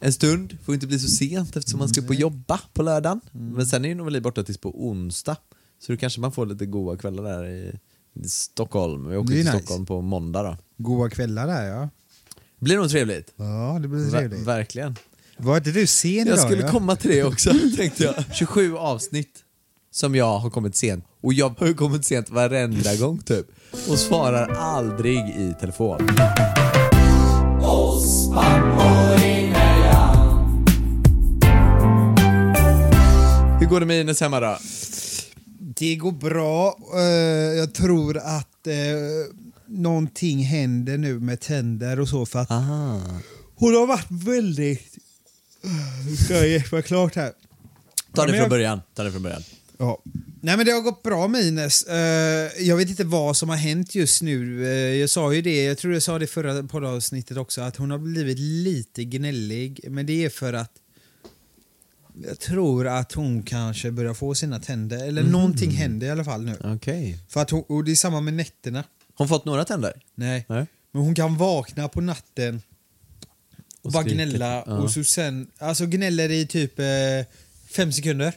En 0.00 0.12
stund, 0.12 0.58
får 0.64 0.74
inte 0.74 0.86
bli 0.86 0.98
så 0.98 1.08
sent 1.08 1.56
eftersom 1.56 1.78
man 1.78 1.88
ska 1.88 2.00
upp 2.00 2.08
och 2.08 2.14
jobba 2.14 2.60
på 2.74 2.82
lördagen. 2.82 3.20
Mm. 3.34 3.52
Men 3.52 3.66
sen 3.66 3.84
är 3.84 3.88
ju 3.88 3.94
Novali 3.94 4.20
borta 4.20 4.42
tills 4.42 4.58
på 4.58 4.86
onsdag. 4.88 5.36
Så 5.78 5.92
då 5.92 5.98
kanske 5.98 6.20
man 6.20 6.32
får 6.32 6.46
lite 6.46 6.66
goda 6.66 6.96
kvällar 6.98 7.22
där 7.22 7.44
i 7.44 7.72
Stockholm. 8.28 9.08
Vi 9.10 9.16
åker 9.16 9.28
Det 9.30 9.36
till 9.36 9.44
nice. 9.44 9.58
Stockholm 9.58 9.86
på 9.86 10.00
måndag 10.00 10.42
då. 10.42 10.56
Goa 10.76 11.10
kvällar 11.10 11.46
där 11.46 11.64
ja. 11.64 11.88
Blir 12.58 12.76
nog 12.76 12.90
trevligt. 12.90 13.32
Ja, 13.36 13.78
det 13.82 13.88
blir 13.88 14.00
Ver- 14.00 14.10
trevligt. 14.18 14.40
verkligen. 14.46 14.96
Var 15.38 15.56
inte 15.56 15.70
du 15.70 15.86
sen 15.86 16.10
Jag 16.14 16.26
idag? 16.26 16.38
skulle 16.38 16.62
ja? 16.62 16.70
komma 16.70 16.96
till 16.96 17.10
det 17.10 17.24
också, 17.24 17.50
tänkte 17.76 18.04
jag. 18.04 18.14
27 18.34 18.76
avsnitt 18.76 19.38
som 19.92 20.14
jag 20.14 20.38
har 20.38 20.50
kommit 20.50 20.76
sent. 20.76 21.04
Och 21.22 21.32
jag 21.32 21.48
har 21.58 21.72
kommit 21.72 22.04
sent 22.04 22.30
varenda 22.30 22.96
gång 22.96 23.18
typ. 23.18 23.46
Och 23.88 23.98
svarar 23.98 24.48
aldrig 24.48 25.18
i 25.18 25.54
telefon. 25.60 26.08
Hur 33.60 33.66
går 33.66 33.80
det 33.80 33.86
med 33.86 34.00
Ines 34.00 34.20
hemma 34.20 34.40
då? 34.40 34.58
Det 35.58 35.96
går 35.96 36.12
bra. 36.12 36.78
Eh, 36.94 37.02
jag 37.58 37.74
tror 37.74 38.18
att 38.18 38.66
eh, 38.66 38.74
någonting 39.68 40.38
händer 40.44 40.98
nu 40.98 41.20
med 41.20 41.40
tänder 41.40 42.00
och 42.00 42.08
så 42.08 42.26
för 42.26 42.38
att 42.38 42.50
Aha. 42.50 43.00
hon 43.56 43.74
har 43.74 43.86
varit 43.86 44.06
väldigt... 44.10 44.95
Nu 46.06 46.16
ska 46.16 46.34
jag 46.34 46.48
gäspa 46.48 46.82
klart 46.82 47.16
här. 47.16 47.32
Ta 48.14 48.26
det 48.26 48.38
från 48.38 48.48
början. 48.48 48.80
Ta 48.94 49.02
det 49.02 49.12
från 49.12 49.22
början. 49.22 49.42
Ja. 49.78 50.02
Nej 50.40 50.56
men 50.56 50.66
det 50.66 50.72
har 50.72 50.80
gått 50.80 51.02
bra 51.02 51.28
med 51.28 51.42
Ines. 51.42 51.82
Eh, 51.82 52.50
jag 52.58 52.76
vet 52.76 52.88
inte 52.88 53.04
vad 53.04 53.36
som 53.36 53.48
har 53.48 53.56
hänt 53.56 53.94
just 53.94 54.22
nu. 54.22 54.66
Eh, 54.66 54.70
jag 54.70 55.10
sa 55.10 55.32
ju 55.32 55.42
det, 55.42 55.64
jag 55.64 55.78
tror 55.78 55.92
jag 55.92 56.02
sa 56.02 56.18
det 56.18 56.26
förra 56.26 56.62
poddavsnittet 56.62 57.36
också, 57.36 57.60
att 57.60 57.76
hon 57.76 57.90
har 57.90 57.98
blivit 57.98 58.38
lite 58.38 59.04
gnällig. 59.04 59.80
Men 59.88 60.06
det 60.06 60.24
är 60.24 60.30
för 60.30 60.52
att 60.52 60.72
jag 62.24 62.38
tror 62.38 62.86
att 62.86 63.12
hon 63.12 63.42
kanske 63.42 63.90
börjar 63.90 64.14
få 64.14 64.34
sina 64.34 64.60
tänder, 64.60 65.06
eller 65.08 65.22
någonting 65.22 65.70
händer 65.70 66.06
i 66.06 66.10
alla 66.10 66.24
fall 66.24 66.44
nu. 66.44 66.56
Okej. 66.64 67.18
För 67.28 67.42
att 67.42 67.50
hon, 67.50 67.62
och 67.68 67.84
det 67.84 67.90
är 67.90 67.96
samma 67.96 68.20
med 68.20 68.34
nätterna. 68.34 68.78
Har 68.78 68.84
hon 69.18 69.28
fått 69.28 69.44
några 69.44 69.64
tänder? 69.64 70.02
Nej. 70.14 70.46
Nej. 70.48 70.66
Men 70.92 71.02
hon 71.02 71.14
kan 71.14 71.36
vakna 71.36 71.88
på 71.88 72.00
natten 72.00 72.62
och, 73.86 73.88
Och 73.88 73.92
bara 73.92 74.02
skrika. 74.02 74.14
gnälla 74.24 74.64
Ja. 74.66 74.72
och 74.72 74.90
så 74.90 75.04
sen, 75.04 75.50
alltså 75.58 75.86
gnäller 75.86 76.30
i 76.30 76.46
typ 76.46 76.78
eh, 76.78 76.86
fem 77.70 77.92
sekunder. 77.92 78.32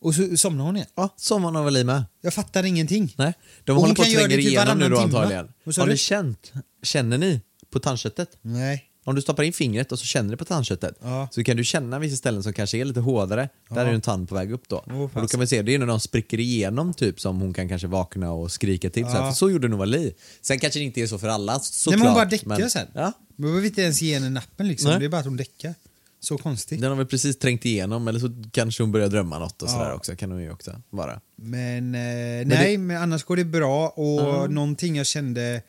Och 0.00 0.14
så 0.14 0.36
somnar 0.36 0.64
hon 0.64 0.76
igen. 0.76 0.88
Ja, 0.94 1.14
som 1.16 1.44
har 1.44 1.64
väl 1.64 1.76
i 1.76 1.84
med. 1.84 2.04
Jag 2.20 2.34
fattar 2.34 2.64
ingenting. 2.64 3.14
Nej, 3.18 3.32
de 3.64 3.72
Och 3.72 3.80
håller 3.80 3.94
på 3.94 4.02
tränga 4.02 4.18
det 4.28 4.36
typ 4.36 4.38
igenom 4.46 4.78
nu 4.78 4.88
då 4.88 4.98
antagligen. 4.98 5.48
Har 5.64 5.86
du? 5.86 5.92
ni 5.92 5.96
känt, 5.98 6.52
känner 6.82 7.18
ni 7.18 7.40
på 7.70 7.80
tandköttet? 7.80 8.28
Nej. 8.42 8.84
Om 9.08 9.14
du 9.14 9.22
stoppar 9.22 9.42
in 9.42 9.52
fingret 9.52 9.92
och 9.92 9.98
så 9.98 10.04
känner 10.04 10.30
du 10.30 10.36
på 10.36 10.44
tandköttet 10.44 10.94
Ja. 11.02 11.28
så 11.32 11.44
kan 11.44 11.56
du 11.56 11.64
känna 11.64 11.98
vissa 11.98 12.16
ställen 12.16 12.42
som 12.42 12.52
kanske 12.52 12.78
är 12.78 12.84
lite 12.84 13.00
hårdare. 13.00 13.48
Där 13.70 13.86
är 13.86 13.92
en 13.92 14.00
tand 14.00 14.28
på 14.28 14.34
väg 14.34 14.52
upp 14.52 14.68
då. 14.68 14.76
och 14.76 15.10
då 15.14 15.28
kan 15.28 15.40
man 15.40 15.46
se, 15.46 15.62
det 15.62 15.74
är 15.74 15.78
när 15.78 15.86
de 15.86 16.00
spricker 16.00 16.40
igenom 16.40 16.94
typ 16.94 17.20
som 17.20 17.40
hon 17.40 17.54
kan 17.54 17.68
kanske 17.68 17.88
vakna 17.88 18.32
och 18.32 18.52
skrika 18.52 18.90
till. 18.90 19.04
Så, 19.04 19.10
här. 19.10 19.20
Ja. 19.20 19.30
För 19.30 19.36
så 19.36 19.50
gjorde 19.50 19.68
Novali. 19.68 20.12
Sen 20.42 20.58
kanske 20.58 20.78
det 20.80 20.84
inte 20.84 21.00
är 21.00 21.06
så 21.06 21.18
för 21.18 21.28
alla 21.28 21.60
såklart. 21.60 21.90
Nej 21.92 21.98
men 21.98 22.06
hon 22.08 22.14
bara 22.14 22.24
däckar 22.24 22.46
men- 22.48 22.70
sen. 22.70 22.86
Ja, 22.94 23.12
Man 23.36 23.50
behöver 23.50 23.66
inte 23.66 23.82
ens 23.82 24.02
ge 24.02 24.14
henne 24.14 24.30
nappen 24.30 24.68
liksom. 24.68 24.90
Nej. 24.90 24.98
Det 25.00 25.04
är 25.04 25.08
bara 25.08 25.18
att 25.20 25.24
hon 25.26 25.36
däckar. 25.36 25.74
Så 26.20 26.38
konstigt. 26.38 26.80
den 26.80 26.90
har 26.90 26.96
väl 26.96 27.06
precis 27.06 27.38
trängt 27.38 27.64
igenom 27.64 28.08
eller 28.08 28.20
så 28.20 28.30
kanske 28.52 28.82
hon 28.82 28.92
börjar 28.92 29.08
drömma 29.08 29.38
något 29.38 29.62
och 29.62 29.68
Ja. 29.68 29.72
sådär 29.72 29.92
också. 29.94 30.16
Kan 30.16 30.30
hon 30.30 30.42
ju 30.42 30.50
också 30.52 30.82
vara. 30.90 31.20
Men, 31.36 31.94
eh, 31.94 32.46
nej, 32.46 32.78
men 32.78 32.96
annars 33.02 33.24
går 33.24 33.36
det 33.36 33.44
bra 33.44 33.88
och 33.88 34.50
någonting 34.52 34.96
jag 34.96 35.06
kände 35.06 35.62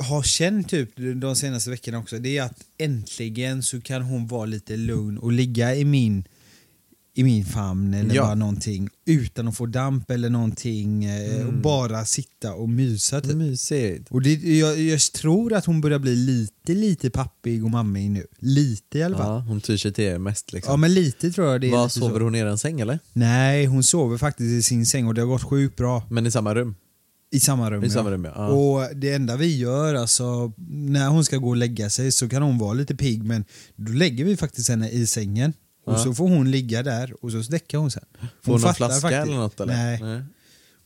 har 0.00 0.22
känt 0.22 0.68
typ 0.68 0.90
de 1.20 1.36
senaste 1.36 1.70
veckorna 1.70 1.98
också, 1.98 2.18
det 2.18 2.38
är 2.38 2.42
att 2.42 2.60
äntligen 2.78 3.62
så 3.62 3.80
kan 3.80 4.02
hon 4.02 4.26
vara 4.26 4.46
lite 4.46 4.76
lugn 4.76 5.18
och 5.18 5.32
ligga 5.32 5.74
i 5.74 5.84
min 5.84 6.24
i 7.14 7.24
min 7.24 7.44
famn 7.44 7.94
eller 7.94 8.14
Ja. 8.14 8.22
bara 8.22 8.34
någonting 8.34 8.88
utan 9.06 9.48
att 9.48 9.56
få 9.56 9.66
damp 9.66 10.10
eller 10.10 10.30
någonting 10.30 11.04
eh, 11.04 11.46
och 11.46 11.52
bara 11.54 12.04
sitta 12.04 12.54
och 12.54 12.68
mysa 12.68 13.20
typ. 13.20 13.34
Mysigt. 13.36 14.10
Och 14.10 14.22
det, 14.22 14.34
jag, 14.58 14.80
jag 14.80 15.00
tror 15.00 15.52
att 15.52 15.64
hon 15.66 15.80
börjar 15.80 15.98
bli 15.98 16.16
lite, 16.16 16.74
lite 16.74 17.10
pappig 17.10 17.64
och 17.64 17.70
mammig 17.70 18.10
nu. 18.10 18.26
Lite 18.38 18.98
i 18.98 19.02
alla 19.02 19.16
fall. 19.16 19.26
Ja, 19.26 19.38
hon 19.48 19.60
tyr 19.60 19.76
sig 19.76 19.92
till 19.92 20.04
er 20.04 20.18
mest 20.18 20.52
liksom. 20.52 20.72
Ja 20.72 20.76
men 20.76 20.94
lite 20.94 21.30
tror 21.30 21.46
jag 21.52 21.60
det. 21.60 21.70
Vad 21.70 21.84
lite 21.84 21.94
så. 21.94 22.00
sover 22.00 22.20
hon 22.20 22.34
i 22.34 22.38
en 22.38 22.58
säng 22.58 22.80
eller? 22.80 22.98
Nej, 23.12 23.66
hon 23.66 23.82
sover 23.82 24.18
faktiskt 24.18 24.50
i 24.50 24.62
sin 24.62 24.86
säng 24.86 25.06
och 25.06 25.14
det 25.14 25.20
har 25.20 25.28
gått 25.28 25.42
sjukt 25.42 25.76
bra. 25.76 26.02
Men 26.10 26.26
i 26.26 26.30
samma 26.30 26.54
rum? 26.54 26.74
I 27.32 27.40
samma 27.40 27.70
rum, 27.70 27.84
I 27.84 27.90
samma 27.90 28.10
rum, 28.10 28.24
ja. 28.24 28.32
Ja. 28.36 28.46
Och 28.48 28.96
det 28.96 29.12
enda 29.14 29.36
vi 29.36 29.56
gör, 29.56 29.94
alltså 29.94 30.52
när 30.68 31.08
hon 31.08 31.24
ska 31.24 31.36
gå 31.36 31.48
och 31.48 31.56
lägga 31.56 31.90
sig 31.90 32.12
så 32.12 32.28
kan 32.28 32.42
hon 32.42 32.58
vara 32.58 32.72
lite 32.72 32.96
pigg 32.96 33.22
men 33.24 33.44
då 33.76 33.92
lägger 33.92 34.24
vi 34.24 34.36
faktiskt 34.36 34.68
henne 34.68 34.88
i 34.90 35.06
sängen. 35.06 35.52
Och 35.86 35.92
Ja. 35.92 35.98
så 35.98 36.14
får 36.14 36.28
hon 36.28 36.50
ligga 36.50 36.82
där 36.82 37.24
och 37.24 37.30
så 37.32 37.38
däckar 37.38 37.78
hon 37.78 37.90
sen. 37.90 38.04
Får 38.20 38.52
hon 38.52 38.60
någon 38.60 38.60
fattar 38.60 38.76
flaska 38.88 39.22
eller 39.22 39.34
något 39.36 39.60
eller? 39.60 39.74
Nej, 39.74 40.22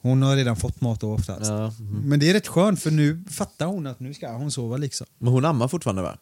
hon 0.02 0.22
har 0.22 0.36
redan 0.36 0.56
fått 0.56 0.80
mat 0.80 1.00
då 1.00 1.12
oftast. 1.14 1.50
Ja, 1.50 1.74
mhm. 1.80 2.02
Men 2.04 2.20
det 2.20 2.30
är 2.30 2.34
rätt 2.34 2.46
skönt 2.46 2.80
för 2.82 2.90
nu 2.90 3.24
fattar 3.30 3.66
hon 3.66 3.86
att 3.86 4.00
nu 4.00 4.14
ska 4.14 4.32
hon 4.32 4.50
sova 4.50 4.76
liksom. 4.76 5.06
Men 5.18 5.32
hon 5.32 5.44
ammar 5.44 5.68
fortfarande 5.68 6.02
va? 6.02 6.18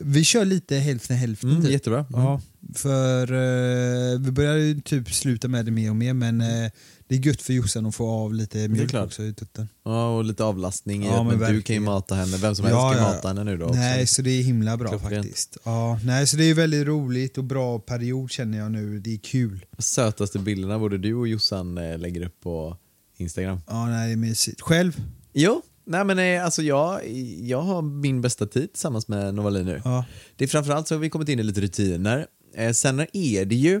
Vi 0.00 0.24
kör 0.24 0.44
lite 0.44 0.76
hälften 0.76 1.16
hälften. 1.16 1.50
Mm, 1.50 1.62
typ. 1.62 1.70
jättebra. 1.72 1.98
Mm. 2.14 2.22
Ja, 2.22 2.40
för 2.74 3.32
eh, 3.32 4.18
vi 4.20 4.30
börjar 4.30 4.56
ju 4.56 4.80
typ 4.80 5.14
sluta 5.14 5.48
med 5.48 5.64
det 5.64 5.70
mer 5.70 5.90
och 5.90 5.96
mer 5.96 6.12
men 6.12 6.40
eh, 6.40 6.70
det 7.08 7.14
är 7.14 7.26
gött 7.26 7.42
för 7.42 7.52
Jossan 7.52 7.86
att 7.86 7.94
få 7.94 8.10
av 8.10 8.34
lite 8.34 8.68
mjölk 8.68 8.94
också 8.94 9.22
i 9.22 9.34
tutten. 9.34 9.68
Ja, 9.84 10.16
och 10.16 10.24
lite 10.24 10.44
avlastning 10.44 11.04
i 11.04 11.06
Ja, 11.06 11.20
att 11.30 11.38
men 11.38 11.52
du 11.54 11.62
kan 11.62 11.76
ju 11.76 11.80
mata 11.80 12.14
henne, 12.14 12.36
vem 12.36 12.54
som 12.54 12.64
helst 12.64 12.76
Ja, 12.76 12.92
kan 12.92 13.02
ja. 13.02 13.08
mata 13.08 13.28
henne 13.28 13.44
nu 13.44 13.56
då 13.56 13.64
också. 13.66 13.78
Nej, 13.78 14.06
så 14.06 14.22
det 14.22 14.30
är 14.30 14.42
himla 14.42 14.76
bra 14.76 14.88
Klockrent. 14.88 15.24
faktiskt. 15.26 15.56
Ja, 15.64 16.00
nej, 16.04 16.26
så 16.26 16.36
det 16.36 16.44
är 16.44 16.54
väldigt 16.54 16.86
roligt 16.86 17.38
och 17.38 17.44
bra 17.44 17.78
period 17.78 18.30
känner 18.30 18.58
jag 18.58 18.72
nu. 18.72 19.00
Det 19.00 19.14
är 19.14 19.18
kul. 19.18 19.64
Sötaste 19.78 20.38
bilderna 20.38 20.78
både 20.78 20.98
du 20.98 21.14
och 21.14 21.28
Jossan 21.28 21.78
eh, 21.78 21.98
lägger 21.98 22.26
upp 22.26 22.40
på 22.40 22.76
Instagram. 23.16 23.60
Ja, 23.66 23.86
nej, 23.86 24.06
det 24.06 24.12
är 24.12 24.16
mysigt. 24.16 24.60
Själv? 24.60 25.02
Jo, 25.32 25.62
nej 25.84 26.04
men 26.04 26.18
eh, 26.18 26.44
alltså 26.44 26.62
jag, 26.62 27.08
jag 27.40 27.62
har 27.62 27.82
min 27.82 28.20
bästa 28.20 28.46
tid 28.46 28.72
tillsammans 28.72 29.08
med 29.08 29.34
Novali 29.34 29.64
nu. 29.64 29.82
Ja. 29.84 30.04
Det 30.36 30.44
är 30.44 30.48
framförallt 30.48 30.88
så 30.88 30.94
har 30.94 31.00
vi 31.00 31.10
kommit 31.10 31.28
in 31.28 31.38
i 31.38 31.42
lite 31.42 31.60
rutiner. 31.60 32.26
Eh, 32.54 32.72
sen 32.72 33.06
är 33.12 33.44
det 33.44 33.54
ju, 33.54 33.80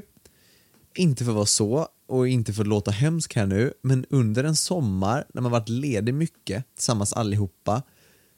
inte 0.94 1.24
för 1.24 1.30
att 1.30 1.36
vara 1.36 1.46
så 1.46 1.88
och 2.08 2.28
inte 2.28 2.52
för 2.52 2.62
att 2.62 2.68
låta 2.68 2.90
hemsk 2.90 3.36
här 3.36 3.46
nu, 3.46 3.72
men 3.82 4.06
under 4.10 4.44
en 4.44 4.56
sommar 4.56 5.24
när 5.34 5.42
man 5.42 5.52
varit 5.52 5.68
ledig 5.68 6.14
mycket 6.14 6.74
tillsammans 6.74 7.12
allihopa 7.12 7.82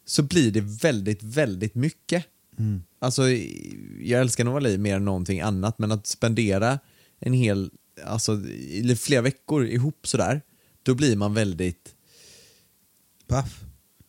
så 0.05 0.23
blir 0.23 0.51
det 0.51 0.61
väldigt, 0.61 1.23
väldigt 1.23 1.75
mycket. 1.75 2.25
Alltså, 2.99 3.23
jag 4.01 4.21
älskar 4.21 4.45
Novali 4.45 4.79
mer 4.79 4.97
än 4.97 5.05
någonting 5.05 5.41
annat, 5.41 5.79
men 5.79 5.93
att 5.93 6.07
spendera 6.07 6.79
en 7.21 7.33
hel, 7.33 7.71
alltså 8.05 8.43
flera 8.99 9.23
veckor 9.23 9.67
ihop 9.67 10.07
sådär, 10.07 10.43
då 10.83 10.95
blir 10.95 11.17
man 11.17 11.35
väldigt 11.35 11.94
Paff? 13.27 13.61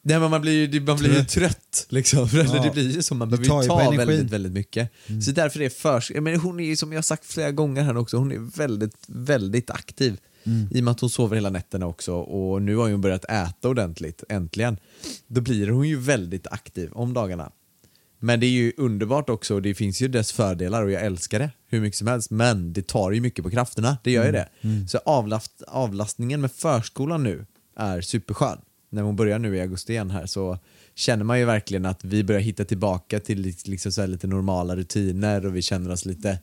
Nej, 0.08 0.20
men 0.20 0.32
man 0.32 0.42
blir 0.42 0.74
ju, 0.74 0.82
man 0.82 0.98
blir 0.98 1.18
ju 1.18 1.26
Trött. 1.26 1.86
Liksom. 1.90 2.30
För 2.30 2.38
Ja. 2.38 2.64
Det 2.64 2.72
blir 2.72 2.92
ju 2.92 3.04
så, 3.04 3.16
man 3.16 3.30
behöver 3.30 3.64
ju 3.64 3.68
ta 3.68 3.92
väldigt, 3.92 4.32
väldigt 4.32 4.52
mycket. 4.52 4.92
Så 5.26 5.32
därför 5.32 5.62
är 5.62 5.70
förs... 5.70 6.12
jag 6.12 6.24
menar, 6.24 6.38
Hon 6.38 6.60
är 6.60 6.66
ju 6.66 6.76
som 6.76 6.92
jag 6.92 6.98
har 6.98 7.04
sagt 7.04 7.26
flera 7.26 7.52
gånger 7.52 7.84
här 7.84 7.98
också, 7.98 8.18
hon 8.18 8.32
är 8.32 8.58
väldigt, 8.58 9.06
väldigt 9.08 9.70
aktiv. 9.70 10.20
I 10.72 10.80
och 10.80 10.84
med 10.84 10.92
att 10.92 11.00
hon 11.00 11.10
sover 11.10 11.36
hela 11.36 11.50
nätterna 11.50 11.88
också 11.88 12.14
och 12.14 12.62
nu 12.62 12.76
har 12.76 12.92
hon 12.92 13.02
börjat 13.02 13.26
äta 13.26 13.70
ordentligt, 13.70 14.24
äntligen. 14.30 14.78
Då 15.28 15.42
blir 15.42 15.68
hon 15.68 15.88
ju 15.88 16.00
väldigt 16.00 16.48
aktiv 16.48 16.92
om 16.92 17.14
dagarna. 17.14 17.52
Men 18.20 18.40
det 18.40 18.46
är 18.46 18.50
ju 18.52 18.74
underbart 18.78 19.30
också 19.30 19.56
och 19.56 19.62
det 19.62 19.74
finns 19.76 20.02
ju 20.02 20.08
dess 20.08 20.32
fördelar 20.32 20.84
och 20.84 20.92
jag 20.92 21.06
älskar 21.06 21.40
det 21.40 21.52
hur 21.68 21.82
mycket 21.82 21.98
som 21.98 22.08
helst. 22.08 22.32
Men 22.32 22.74
det 22.74 22.88
tar 22.88 23.12
ju 23.12 23.22
mycket 23.22 23.44
på 23.44 23.50
krafterna, 23.52 23.98
det 24.04 24.12
gör 24.12 24.26
ju 24.26 24.32
det. 24.32 24.50
Så 24.90 24.98
avlast, 24.98 25.62
avlastningen 25.68 26.42
med 26.42 26.52
förskolan 26.52 27.24
nu 27.24 27.46
är 27.78 28.02
superskön. 28.02 28.58
När 28.96 29.02
hon 29.02 29.16
börjar 29.16 29.40
nu 29.40 29.58
i 29.58 29.62
augusti 29.62 29.94
igen 29.94 30.12
här 30.12 30.26
så 30.26 30.60
känner 30.96 31.24
man 31.24 31.40
ju 31.40 31.46
verkligen 31.46 31.86
att 31.86 32.04
vi 32.04 32.24
börjar 32.24 32.42
hitta 32.42 32.66
tillbaka 32.66 33.20
till 33.20 33.42
liksom 33.66 33.92
så 33.92 34.02
här 34.02 34.08
lite 34.08 34.28
normala 34.28 34.76
rutiner 34.76 35.46
och 35.46 35.56
vi 35.56 35.62
känner 35.62 35.92
oss 35.92 36.06
lite, 36.06 36.40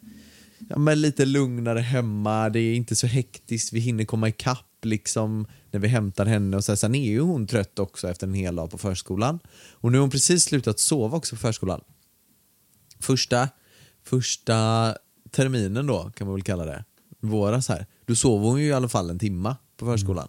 ja, 0.68 0.78
men 0.78 1.00
lite 1.00 1.24
lugnare 1.24 1.78
hemma. 1.78 2.50
Det 2.50 2.60
är 2.60 2.74
inte 2.74 2.96
så 2.96 3.06
hektiskt, 3.06 3.72
vi 3.72 3.80
hinner 3.80 4.04
komma 4.04 4.28
ikapp 4.28 4.84
liksom 4.84 5.46
när 5.70 5.80
vi 5.80 5.88
hämtar 5.88 6.26
henne 6.26 6.56
och 6.56 6.64
så 6.64 6.72
här, 6.72 6.76
sen 6.76 6.94
är 6.94 7.10
ju 7.10 7.20
hon 7.20 7.46
trött 7.46 7.78
också 7.78 8.08
efter 8.08 8.26
en 8.26 8.34
hel 8.34 8.56
dag 8.56 8.70
på 8.70 8.78
förskolan. 8.78 9.38
Och 9.70 9.92
nu 9.92 9.98
har 9.98 10.02
hon 10.02 10.10
precis 10.10 10.44
slutat 10.44 10.78
sova 10.78 11.16
också 11.16 11.36
på 11.36 11.40
förskolan. 11.40 11.80
Första, 13.00 13.48
första 14.04 14.94
terminen 15.30 15.86
då 15.86 16.10
kan 16.14 16.26
man 16.26 16.34
väl 16.34 16.42
kalla 16.42 16.64
det, 16.64 16.84
våras 17.20 17.68
här, 17.68 17.86
då 18.06 18.14
sov 18.14 18.42
hon 18.42 18.60
ju 18.60 18.66
i 18.66 18.72
alla 18.72 18.88
fall 18.88 19.10
en 19.10 19.18
timma 19.18 19.56
på 19.76 19.86
förskolan. 19.86 20.28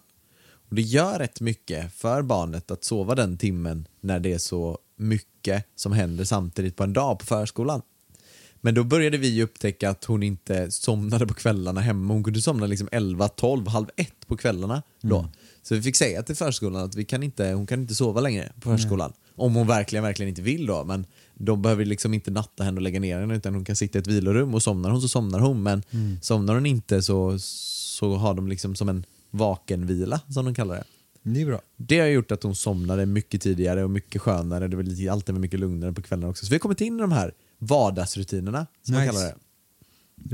Och 0.74 0.76
det 0.76 0.82
gör 0.82 1.18
rätt 1.18 1.40
mycket 1.40 1.92
för 1.94 2.22
barnet 2.22 2.70
att 2.70 2.84
sova 2.84 3.14
den 3.14 3.36
timmen 3.36 3.88
när 4.00 4.20
det 4.20 4.32
är 4.32 4.38
så 4.38 4.78
mycket 4.96 5.64
som 5.76 5.92
händer 5.92 6.24
samtidigt 6.24 6.76
på 6.76 6.84
en 6.84 6.92
dag 6.92 7.18
på 7.18 7.26
förskolan. 7.26 7.82
Men 8.60 8.74
då 8.74 8.84
började 8.84 9.18
vi 9.18 9.42
upptäcka 9.42 9.90
att 9.90 10.04
hon 10.04 10.22
inte 10.22 10.70
somnade 10.70 11.26
på 11.26 11.34
kvällarna 11.34 11.80
hemma. 11.80 12.14
Hon 12.14 12.24
kunde 12.24 12.42
somna 12.42 12.66
liksom 12.66 12.88
11, 12.92 13.28
12, 13.28 13.68
halv 13.68 13.86
ett 13.96 14.26
på 14.26 14.36
kvällarna 14.36 14.82
då. 15.00 15.28
Så 15.62 15.74
vi 15.74 15.82
fick 15.82 15.96
säga 15.96 16.22
till 16.22 16.36
förskolan 16.36 16.84
att 16.84 16.94
vi 16.94 17.04
kan 17.04 17.22
inte, 17.22 17.52
hon 17.52 17.66
kan 17.66 17.80
inte 17.80 17.94
sova 17.94 18.20
längre 18.20 18.52
på 18.60 18.70
förskolan. 18.76 19.12
Om 19.36 19.54
hon 19.54 19.66
verkligen, 19.66 20.02
verkligen 20.02 20.28
inte 20.28 20.42
vill 20.42 20.66
då. 20.66 20.84
Men 20.84 21.06
de 21.34 21.62
behöver 21.62 21.84
liksom 21.84 22.14
inte 22.14 22.30
natta 22.30 22.64
henne 22.64 22.76
och 22.76 22.82
lägga 22.82 23.00
ner 23.00 23.20
henne 23.20 23.36
utan 23.36 23.54
hon 23.54 23.64
kan 23.64 23.76
sitta 23.76 23.98
i 23.98 24.00
ett 24.00 24.06
vilorum 24.06 24.54
och 24.54 24.62
somnar 24.62 24.90
hon 24.90 25.00
så 25.00 25.08
somnar 25.08 25.38
hon. 25.38 25.62
Men 25.62 25.82
somnar 26.22 26.54
hon 26.54 26.66
inte 26.66 27.02
så, 27.02 27.38
så 27.38 28.14
har 28.14 28.34
de 28.34 28.48
liksom 28.48 28.74
som 28.74 28.88
en 28.88 29.04
vakenvila 29.38 30.20
som 30.28 30.44
de 30.44 30.54
kallar 30.54 30.74
det. 30.74 30.84
Det 31.22 31.40
är 31.42 31.46
bra. 31.46 31.60
Det 31.76 32.00
har 32.00 32.06
gjort 32.06 32.32
att 32.32 32.42
hon 32.42 32.54
somnade 32.54 33.06
mycket 33.06 33.42
tidigare 33.42 33.84
och 33.84 33.90
mycket 33.90 34.22
skönare. 34.22 34.68
Det 34.68 34.76
var 34.76 34.82
lite- 34.82 35.12
alltid 35.12 35.34
mycket 35.34 35.60
lugnare 35.60 35.92
på 35.92 36.02
kvällarna 36.02 36.28
också. 36.30 36.46
Så 36.46 36.50
vi 36.50 36.54
har 36.54 36.60
kommit 36.60 36.80
in 36.80 36.98
i 36.98 37.00
de 37.00 37.12
här 37.12 37.32
vardagsrutinerna 37.58 38.66
som 38.82 38.94
man 38.94 39.02
Nice. 39.02 39.12
kallar 39.14 39.26
det. 39.26 39.34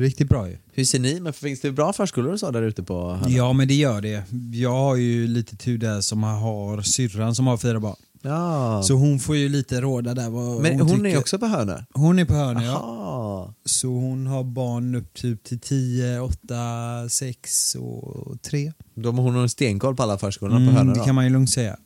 Riktigt 0.03 0.29
bra 0.29 0.49
ju. 0.49 0.57
Hur 0.73 0.85
ser 0.85 0.99
ni? 0.99 1.21
Men 1.21 1.33
finns 1.33 1.61
det 1.61 1.73
bra 1.73 1.93
förskolor 1.93 2.33
och 2.33 2.41
så 2.41 2.51
där 2.51 2.63
ute 2.63 2.83
på 2.83 3.11
Hörna? 3.13 3.31
Ja 3.31 3.53
men 3.53 3.69
det 3.69 3.75
gör 3.75 4.01
det. 4.01 4.23
Jag 4.53 4.71
har 4.71 4.97
ju 4.97 5.27
lite 5.27 5.57
tur 5.57 5.79
där 5.79 6.01
som 6.01 6.23
har 6.23 6.83
syrran 6.83 7.35
som 7.35 7.47
har 7.47 7.57
fyra 7.57 7.81
barn. 7.81 7.97
Ja. 8.23 8.83
Så 8.83 8.95
hon 8.95 9.21
får 9.21 9.37
ju 9.37 9.49
lite 9.49 9.81
råda 9.81 10.15
där 10.15 10.31
vad 10.31 10.63
Men 10.63 10.81
hon, 10.81 11.01
är 11.01 11.05
tycker. 11.05 11.19
också 11.19 11.39
på 11.39 11.47
Hönö? 11.47 11.83
Hon 11.93 12.19
är 12.19 12.25
på 12.25 12.35
Hörne 12.35 12.65
ja. 12.65 13.55
Så 13.65 13.89
hon 13.89 14.27
har 14.27 14.45
barn 14.45 14.95
upp 14.95 15.15
typ 15.15 15.45
till 15.45 15.61
10, 15.61 16.21
8, 16.21 17.09
6 17.09 17.75
och 17.75 18.43
3. 18.43 18.73
De 18.95 19.19
hon 19.19 19.35
har 19.35 19.49
stenkoll 19.49 19.97
på 19.97 20.03
alla 20.03 20.19
förskolorna 20.19 20.57
på 20.57 20.63
Mm, 20.63 20.75
Hönö 20.75 20.95
det 20.95 21.05
kan 21.05 21.15
man 21.15 21.25
ju 21.25 21.31
lugnt 21.31 21.51
säga. 21.51 21.77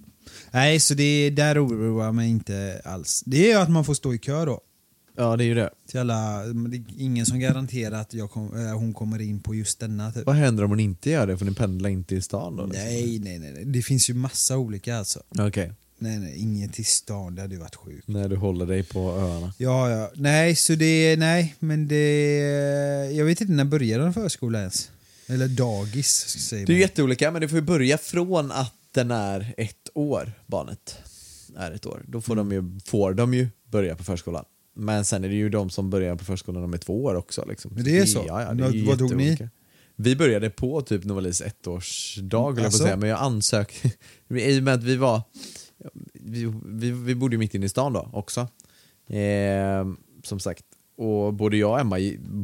Nej, 0.51 0.81
så 0.81 0.95
det 0.95 1.31
där 1.31 1.67
oroar 1.67 2.13
mig 2.13 2.31
inte 2.31 2.81
alls. 2.85 3.23
Det 3.27 3.47
är 3.47 3.57
ju 3.57 3.63
att 3.63 3.71
man 3.71 3.85
får 3.85 3.95
stå 3.95 4.15
i 4.15 4.19
kö 4.19 4.45
då. 4.45 4.61
Ja, 5.17 5.37
det 5.37 5.45
är 5.45 5.47
ju 5.47 5.55
det. 5.55 5.71
Till 5.89 6.01
alla, 6.01 6.45
det 6.47 6.77
är 6.77 6.83
ingen 6.99 7.27
som 7.27 7.39
garanterar 7.41 8.01
att 8.01 8.15
jag 8.15 8.31
kom, 8.31 8.67
äh, 8.67 8.79
hon 8.79 8.95
kommer 8.95 9.21
in 9.21 9.41
på 9.41 9.55
just 9.55 9.81
denna. 9.81 10.13
Typ. 10.13 10.27
Vad 10.27 10.37
händer 10.37 10.65
om 10.65 10.71
hon 10.71 10.81
inte 10.81 11.11
gör 11.11 11.27
det? 11.27 11.39
Får 11.39 11.45
ni 11.47 11.55
pendla 11.55 11.89
in 11.89 12.05
till 12.05 12.23
stan 12.23 12.57
då? 12.57 12.67
liksom? 12.67 12.85
Nej, 12.85 13.19
nej, 13.19 13.39
nej. 13.39 13.65
Det 13.65 13.83
finns 13.83 14.11
ju 14.11 14.15
massa 14.15 14.57
olika 14.59 14.99
alltså. 14.99 15.21
Okej. 15.39 15.73
Nej, 15.99 16.19
nej, 16.19 16.35
inget 16.39 16.73
till 16.73 16.85
stan. 16.87 17.35
Det 17.35 17.43
hade 17.43 17.55
ju 17.55 17.61
varit 17.61 17.75
sjukt. 17.77 18.09
När 18.09 18.29
du 18.29 18.37
håller 18.37 18.67
dig 18.67 18.83
på 18.83 19.11
öarna. 19.11 19.53
Ja, 19.59 19.91
ja. 19.91 20.11
Nej, 20.15 20.57
så 20.57 20.75
det, 20.75 21.17
nej, 21.19 21.55
men 21.59 21.89
det, 21.89 22.37
jag 23.13 23.25
vet 23.25 23.41
inte 23.41 23.53
när 23.53 23.65
började 23.65 24.05
en 24.05 24.15
förskola 24.15 24.59
ens? 24.59 24.91
Eller 25.27 25.49
dagis, 25.49 26.11
säger 26.49 26.67
Det 26.67 26.73
är 26.73 26.75
man. 26.75 26.81
jätteolika, 26.81 27.31
men 27.31 27.41
det 27.41 27.49
får 27.49 27.59
ju 27.59 27.65
börja 27.65 27.99
från 27.99 28.53
att 28.53 28.75
den 28.93 29.11
är 29.11 29.55
ett 29.57 29.89
år, 29.95 30.33
barnet. 30.47 30.97
Är 31.57 31.71
ett 31.73 31.87
år. 31.87 32.03
Då 32.09 32.21
får, 32.21 32.37
de, 32.37 32.53
ju, 32.53 32.81
får 32.85 33.15
de 33.15 33.35
ju 33.35 33.49
börja 33.71 33.97
på 33.97 34.05
förskolan. 34.05 34.45
Men 34.77 35.05
sen 35.05 35.25
är 35.25 35.29
det 35.29 35.35
ju 35.35 35.49
de 35.49 35.71
som 35.71 35.91
börjar 35.91 36.17
på 36.17 36.25
förskolan 36.25 36.55
när 36.63 36.69
de 36.69 36.75
är 36.75 36.79
två 36.79 37.05
år 37.05 37.15
också. 37.15 37.45
Liksom. 37.49 37.73
Men 37.75 37.85
det 37.85 37.99
är 37.99 38.07
så? 38.07 38.25
Ja, 38.27 38.43
ja, 38.43 38.55
det 38.55 38.65
är 38.65 38.87
Vad- 38.87 38.99
tog 38.99 39.17
ni? 39.17 39.49
Vi 39.97 40.17
började 40.17 40.51
på 40.51 40.81
typ 40.83 41.05
Novalis 41.05 41.41
ettårsdag, 41.41 42.49
mm, 42.53 42.65
Alltså? 42.65 42.83
säga, 42.83 42.97
men 42.97 43.09
jag 43.09 43.19
ansökte, 43.21 43.91
i 44.29 44.59
och 44.59 44.63
med 44.63 44.75
att 44.75 44.83
vi 44.83 44.97
var, 44.97 45.23
vi, 46.13 46.53
vi, 46.65 46.91
vi 46.91 47.15
bodde 47.15 47.35
ju 47.35 47.39
mitt 47.39 47.55
inne 47.55 47.67
i 47.67 47.69
stan 47.69 47.93
då 47.93 48.11
också. 48.13 48.49
Eh, 49.07 49.87
som 50.23 50.41
sagt. 50.41 50.65
Och 50.97 51.35
både 51.35 51.57
jag 51.57 51.71
och 51.71 51.81
Emma 51.81 51.99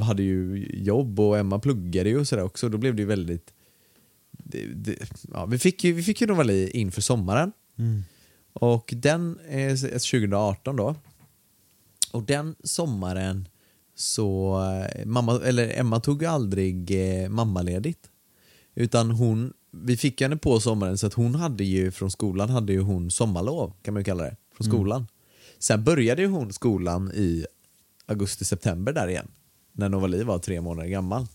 hade 0.04 0.22
ju 0.22 0.68
jobb 0.74 1.20
och 1.20 1.38
Emma 1.38 1.58
pluggade 1.58 2.10
ju 2.10 2.18
och 2.18 2.28
sådär 2.28 2.44
också. 2.44 2.68
Då 2.68 2.78
blev 2.78 2.94
det 2.94 3.02
ju 3.02 3.08
väldigt 3.08 3.54
det, 4.30 4.66
det, 4.66 4.96
ja, 5.32 5.46
vi, 5.46 5.58
fick 5.58 5.84
ju, 5.84 5.92
vi 5.92 6.02
fick 6.02 6.20
ju 6.20 6.26
Novali 6.26 6.70
inför 6.70 7.00
sommaren. 7.00 7.52
Och 8.52 8.94
den 8.96 9.38
är 9.48 9.76
2018 9.76 10.76
då. 10.76 10.94
Och 12.12 12.22
den 12.22 12.54
sommaren 12.64 13.48
så, 13.94 14.60
eh, 14.94 15.06
mamma, 15.06 15.40
eller 15.44 15.78
Emma 15.78 16.00
tog 16.00 16.22
ju 16.22 16.28
aldrig 16.28 16.90
eh, 16.90 17.28
mammaledigt. 17.28 18.10
Utan 18.74 19.10
hon, 19.10 19.52
vi 19.70 19.96
fick 19.96 20.20
henne 20.20 20.36
på 20.36 20.60
sommaren 20.60 20.98
så 20.98 21.06
att 21.06 21.14
hon 21.14 21.34
hade 21.34 21.64
ju 21.64 21.90
från 21.90 22.10
skolan 22.10 22.50
hade 22.50 22.72
ju 22.72 22.80
hon 22.80 23.10
sommarlov 23.10 23.72
kan 23.82 23.94
man 23.94 24.00
ju 24.00 24.04
kalla 24.04 24.24
det. 24.24 24.36
Från 24.56 24.66
skolan. 24.66 25.06
Sen 25.58 25.84
började 25.84 26.22
ju 26.22 26.28
hon 26.28 26.52
skolan 26.52 27.12
i 27.14 27.46
augusti-september 28.06 28.92
där 28.92 29.08
igen. 29.08 29.30
När 29.72 29.88
Novali 29.88 30.22
var 30.22 30.38
tre 30.38 30.60
månader 30.60 30.88
gammal. 30.88 31.26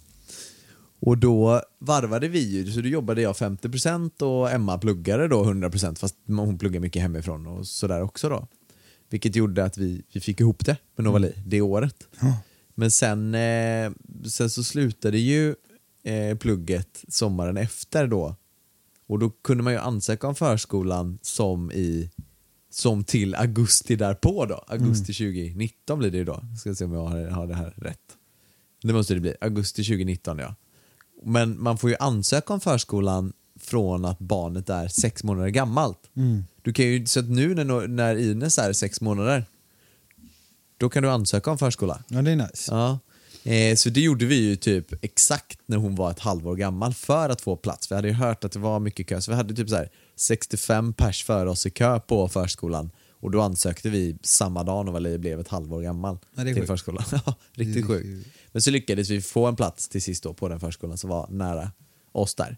Och 0.99 1.17
då 1.17 1.61
varvade 1.79 2.27
vi 2.27 2.39
ju, 2.39 2.71
så 2.71 2.81
då 2.81 2.87
jobbade 2.87 3.21
jag 3.21 3.35
50% 3.35 4.23
och 4.23 4.51
Emma 4.51 4.77
pluggade 4.77 5.27
då 5.27 5.43
100% 5.43 5.95
fast 5.95 6.15
hon 6.27 6.57
pluggar 6.57 6.79
mycket 6.79 7.01
hemifrån 7.01 7.47
och 7.47 7.67
sådär 7.67 8.01
också 8.01 8.29
då. 8.29 8.47
Vilket 9.09 9.35
gjorde 9.35 9.63
att 9.63 9.77
vi, 9.77 10.03
vi 10.13 10.19
fick 10.19 10.39
ihop 10.39 10.65
det 10.65 10.77
med 10.95 11.03
Novali 11.03 11.33
det 11.45 11.61
året. 11.61 12.07
Men 12.75 12.91
sen, 12.91 13.35
eh, 13.35 13.91
sen 14.29 14.49
så 14.49 14.63
slutade 14.63 15.17
ju 15.17 15.55
eh, 16.05 16.37
plugget 16.37 17.05
sommaren 17.07 17.57
efter 17.57 18.07
då. 18.07 18.35
Och 19.07 19.19
då 19.19 19.29
kunde 19.29 19.63
man 19.63 19.73
ju 19.73 19.79
ansöka 19.79 20.27
om 20.27 20.35
förskolan 20.35 21.19
som 21.21 21.71
i 21.71 22.11
som 22.69 23.03
till 23.03 23.35
augusti 23.35 23.95
därpå 23.95 24.45
då. 24.45 24.63
Augusti 24.67 25.13
2019 25.13 25.99
blir 25.99 26.11
det 26.11 26.17
ju 26.17 26.25
då. 26.25 26.41
Ska 26.59 26.75
se 26.75 26.85
om 26.85 26.93
jag 26.93 27.05
har, 27.05 27.27
har 27.27 27.47
det 27.47 27.55
här 27.55 27.73
rätt. 27.77 27.99
Det 28.83 28.93
måste 28.93 29.13
det 29.13 29.19
bli. 29.19 29.35
Augusti 29.41 29.83
2019 29.83 30.39
ja. 30.39 30.55
Men 31.23 31.63
man 31.63 31.77
får 31.77 31.89
ju 31.89 31.95
ansöka 31.99 32.53
om 32.53 32.59
förskolan 32.59 33.33
från 33.59 34.05
att 34.05 34.19
barnet 34.19 34.69
är 34.69 34.87
sex 34.87 35.23
månader 35.23 35.49
gammalt. 35.49 36.09
Du 36.61 36.73
kan 36.73 36.85
ju, 36.85 37.05
så 37.05 37.19
att 37.19 37.29
nu 37.29 37.55
när, 37.55 37.87
när 37.87 38.15
Ines 38.15 38.57
är 38.57 38.73
sex 38.73 39.01
månader, 39.01 39.45
då 40.77 40.89
kan 40.89 41.03
du 41.03 41.09
ansöka 41.09 41.51
om 41.51 41.57
förskola. 41.57 42.03
Ja, 42.07 42.21
det 42.21 42.31
är 42.31 42.35
nice. 42.35 42.71
Ja. 42.71 42.99
Eh, 43.45 43.75
så 43.75 43.89
det 43.89 44.01
gjorde 44.01 44.25
vi 44.25 44.35
ju 44.35 44.55
typ 44.55 45.03
exakt 45.03 45.59
när 45.65 45.77
hon 45.77 45.95
var 45.95 46.11
ett 46.11 46.19
halvår 46.19 46.55
gammal 46.55 46.93
för 46.93 47.29
att 47.29 47.41
få 47.41 47.55
plats. 47.55 47.91
Vi 47.91 47.95
hade 47.95 48.07
ju 48.07 48.13
hört 48.13 48.43
att 48.43 48.51
det 48.51 48.59
var 48.59 48.79
mycket 48.79 49.07
kö, 49.07 49.21
så 49.21 49.31
vi 49.31 49.37
hade 49.37 49.53
typ 49.53 49.69
så 49.69 49.75
här 49.75 49.89
65 50.15 50.93
pers 50.93 51.23
före 51.23 51.49
oss 51.49 51.65
i 51.65 51.69
kö 51.69 51.99
på 51.99 52.27
förskolan. 52.27 52.91
Och 53.09 53.31
då 53.31 53.41
ansökte 53.41 53.89
vi 53.89 54.17
samma 54.21 54.63
dag 54.63 54.85
när 54.85 54.91
Valerie 54.91 55.17
blev 55.17 55.39
ett 55.39 55.47
halvår 55.47 55.81
gammal 55.81 56.17
är 56.35 56.43
till 56.43 56.55
sjukt. 56.55 56.67
förskolan. 56.67 57.03
Riktigt 57.53 57.87
sjukt. 57.87 58.27
Men 58.51 58.61
så 58.61 58.71
lyckades 58.71 59.09
vi 59.09 59.21
få 59.21 59.45
en 59.45 59.55
plats 59.55 59.89
till 59.89 60.01
sist 60.01 60.23
då 60.23 60.33
på 60.33 60.49
den 60.49 60.59
förskolan 60.59 60.97
som 60.97 61.09
var 61.09 61.27
nära 61.29 61.71
oss 62.11 62.35
där. 62.35 62.57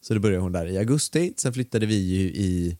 Så 0.00 0.14
då 0.14 0.20
började 0.20 0.42
hon 0.42 0.52
där 0.52 0.66
i 0.66 0.78
augusti, 0.78 1.34
sen 1.36 1.52
flyttade 1.52 1.86
vi 1.86 1.94
ju 1.94 2.28
i 2.28 2.78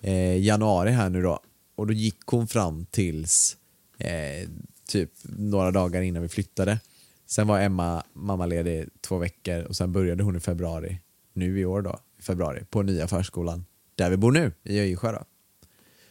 eh, 0.00 0.38
januari 0.38 0.90
här 0.90 1.10
nu 1.10 1.22
då. 1.22 1.40
Och 1.76 1.86
då 1.86 1.92
gick 1.92 2.20
hon 2.26 2.48
fram 2.48 2.86
tills 2.86 3.56
eh, 3.98 4.48
typ 4.88 5.10
några 5.22 5.70
dagar 5.70 6.02
innan 6.02 6.22
vi 6.22 6.28
flyttade. 6.28 6.78
Sen 7.26 7.46
var 7.46 7.60
Emma 7.60 8.02
mammaledig 8.12 8.88
två 9.00 9.18
veckor 9.18 9.62
och 9.62 9.76
sen 9.76 9.92
började 9.92 10.22
hon 10.22 10.36
i 10.36 10.40
februari, 10.40 11.00
nu 11.32 11.60
i 11.60 11.64
år 11.64 11.82
då, 11.82 12.00
i 12.18 12.22
februari, 12.22 12.64
på 12.70 12.82
nya 12.82 13.08
förskolan 13.08 13.64
där 13.94 14.10
vi 14.10 14.16
bor 14.16 14.32
nu, 14.32 14.52
i 14.62 14.80
Öjersjö 14.80 15.12
då. 15.12 15.24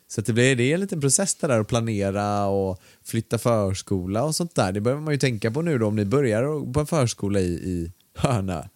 Så 0.07 0.21
det 0.21 0.33
blir 0.33 0.55
det 0.55 0.63
är 0.63 0.73
en 0.73 0.79
liten 0.79 1.01
process 1.01 1.35
det 1.35 1.47
där 1.47 1.59
att 1.59 1.67
planera 1.67 2.45
och 2.45 2.79
flytta 3.03 3.37
förskola 3.37 4.23
och 4.23 4.35
sånt 4.35 4.55
där. 4.55 4.71
Det 4.71 4.81
behöver 4.81 5.01
man 5.01 5.13
ju 5.13 5.17
tänka 5.19 5.51
på 5.51 5.61
nu 5.61 5.77
då 5.77 5.87
om 5.87 5.95
ni 5.95 6.05
börjar 6.05 6.73
på 6.73 6.79
en 6.79 6.85
förskola 6.85 7.39
i, 7.39 7.53
i 7.53 7.91
Hörna 8.15 8.69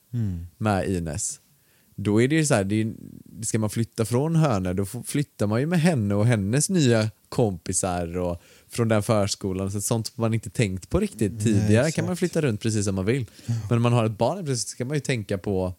med 0.58 0.90
Ines. 0.90 1.40
då 1.96 2.22
är 2.22 2.28
det 2.28 2.36
ju 2.36 2.46
så 2.46 2.54
här, 2.54 2.64
det 2.64 2.82
är, 2.82 2.94
ska 3.44 3.60
man 3.60 3.70
flytta 3.70 4.06
från 4.06 4.36
hönor 4.36 4.74
då 4.74 4.86
flyttar 4.86 5.48
man 5.48 5.60
ju 5.60 5.66
med 5.66 5.82
henne 5.82 6.16
och 6.16 6.26
hennes 6.26 6.70
nya 6.70 7.12
kompisar 7.30 8.18
och 8.18 8.42
från 8.70 8.88
den 8.88 9.04
förskolan. 9.04 9.72
Så 9.72 9.82
sånt 9.82 10.18
man 10.18 10.34
inte 10.34 10.50
tänkt 10.50 10.90
på 10.90 11.00
riktigt 11.00 11.44
tidigare 11.44 11.92
kan 11.92 12.06
man 12.06 12.18
flytta 12.18 12.42
runt 12.42 12.62
precis 12.62 12.86
som 12.86 12.96
man 12.96 13.06
vill. 13.06 13.26
Men 13.46 13.58
när 13.70 13.80
man 13.80 13.94
har 13.94 14.06
ett 14.06 14.18
barn 14.18 14.46
precis, 14.46 14.64
så 14.64 14.70
ska 14.70 14.86
man 14.86 14.98
ju 14.98 15.02
tänka 15.02 15.38
på 15.38 15.74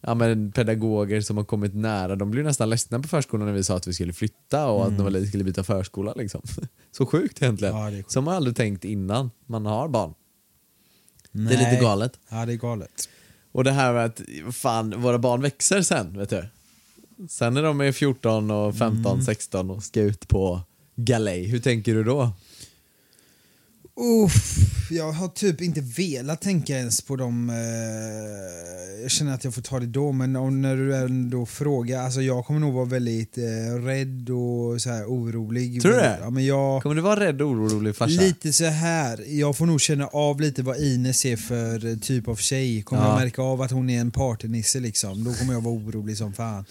ja, 0.00 0.14
men 0.14 0.52
pedagoger 0.52 1.20
som 1.20 1.36
har 1.36 1.44
kommit 1.44 1.74
nära. 1.74 2.16
De 2.16 2.30
blev 2.30 2.44
nästan 2.44 2.70
ledsna 2.70 2.98
på 3.00 3.08
förskolan 3.08 3.46
när 3.46 3.54
vi 3.54 3.64
sa 3.64 3.76
att 3.76 3.86
vi 3.86 3.92
skulle 3.92 4.12
flytta 4.12 4.66
och 4.66 4.86
att 4.86 4.98
de 4.98 5.26
skulle 5.26 5.44
byta 5.44 5.64
förskola. 5.64 6.12
Liksom. 6.16 6.42
Så 6.92 7.06
sjukt 7.06 7.42
egentligen. 7.42 7.76
Ja, 7.76 7.90
sjukt. 7.90 8.10
Som 8.10 8.24
man 8.24 8.34
aldrig 8.34 8.56
tänkt 8.56 8.84
innan 8.84 9.30
man 9.46 9.66
har 9.66 9.88
barn. 9.88 10.14
Det 11.32 11.40
är 11.40 11.44
Nej. 11.44 11.70
lite 11.70 11.82
galet. 11.82 12.12
Ja, 12.28 12.46
det 12.46 12.52
är 12.52 12.56
galet. 12.56 13.08
Och 13.52 13.64
det 13.64 13.72
här 13.72 13.92
med 13.92 14.04
att 14.04 14.20
fan, 14.54 15.00
våra 15.00 15.18
barn 15.18 15.42
växer 15.42 15.82
sen, 15.82 16.18
vet 16.18 16.30
du. 16.30 16.44
Sen 17.28 17.54
när 17.54 17.62
de 17.62 17.80
är 17.80 17.92
14 17.92 18.50
och 18.50 18.76
15, 18.76 19.12
Mm. 19.12 19.24
16 19.24 19.70
och 19.70 19.84
ska 19.84 20.00
ut 20.00 20.28
på 20.28 20.60
galej, 20.98 21.44
hur 21.46 21.58
tänker 21.60 21.94
du 21.94 22.04
då? 22.04 22.32
Uff, 24.24 24.56
jag 24.90 25.12
har 25.12 25.28
typ 25.28 25.60
inte 25.60 25.80
velat 25.80 26.40
tänka 26.40 26.78
ens 26.78 27.00
på 27.00 27.16
dem. 27.16 27.50
Eh, 27.50 29.02
jag 29.02 29.10
känner 29.10 29.34
att 29.34 29.44
jag 29.44 29.54
får 29.54 29.62
ta 29.62 29.80
det 29.80 29.86
då, 29.86 30.12
men 30.12 30.36
om, 30.36 30.62
när 30.62 30.76
du 30.76 30.96
ändå 30.96 31.46
frågar. 31.46 32.02
Alltså 32.02 32.22
jag 32.22 32.46
kommer 32.46 32.60
nog 32.60 32.74
vara 32.74 32.84
väldigt 32.84 33.38
eh, 33.38 33.74
rädd 33.84 34.30
och 34.30 34.82
så 34.82 34.90
här 34.90 35.04
orolig. 35.04 35.82
Tror 35.82 35.92
du 35.92 35.98
det? 35.98 36.18
Ja, 36.22 36.30
men 36.30 36.46
jag, 36.46 36.82
Kommer 36.82 36.94
du 36.96 37.02
vara 37.02 37.20
rädd 37.20 37.42
och 37.42 37.48
orolig 37.48 37.96
farsa? 37.96 38.20
lite 38.20 38.52
så 38.52 38.64
här. 38.64 39.24
Jag 39.28 39.56
får 39.56 39.66
nog 39.66 39.80
känna 39.80 40.06
av 40.06 40.40
lite 40.40 40.62
vad 40.62 40.76
Ines 40.80 41.24
är 41.24 41.36
för 41.36 41.96
typ 42.00 42.28
av 42.28 42.36
tjej. 42.36 42.82
Kommer 42.82 43.02
Ja. 43.02 43.08
jag 43.08 43.18
märka 43.24 43.42
av 43.42 43.62
att 43.62 43.70
hon 43.70 43.90
är 43.90 44.00
en 44.00 44.10
partynisse 44.10 44.80
liksom, 44.80 45.24
då 45.24 45.32
kommer 45.34 45.52
jag 45.52 45.60
vara 45.60 45.74
orolig 45.74 46.16
som 46.16 46.32
fan. 46.32 46.64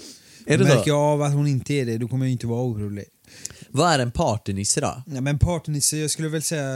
Är 0.45 0.57
det 0.57 0.63
märker 0.63 0.87
jag 0.91 0.97
av 0.99 1.21
att 1.21 1.33
hon 1.33 1.47
inte 1.47 1.73
är 1.73 1.85
det, 1.85 1.97
då 1.97 2.07
kommer 2.07 2.25
jag 2.25 2.31
inte 2.31 2.47
vara 2.47 2.63
orolig. 2.63 3.05
Vad 3.69 3.91
är 3.93 3.99
en 3.99 4.11
partynisse 4.11 4.81
då? 4.81 5.03
Ja, 5.07 5.21
men 5.21 5.39
partynisse, 5.39 5.97
jag 5.97 6.11
skulle 6.11 6.29
väl 6.29 6.41
säga... 6.41 6.69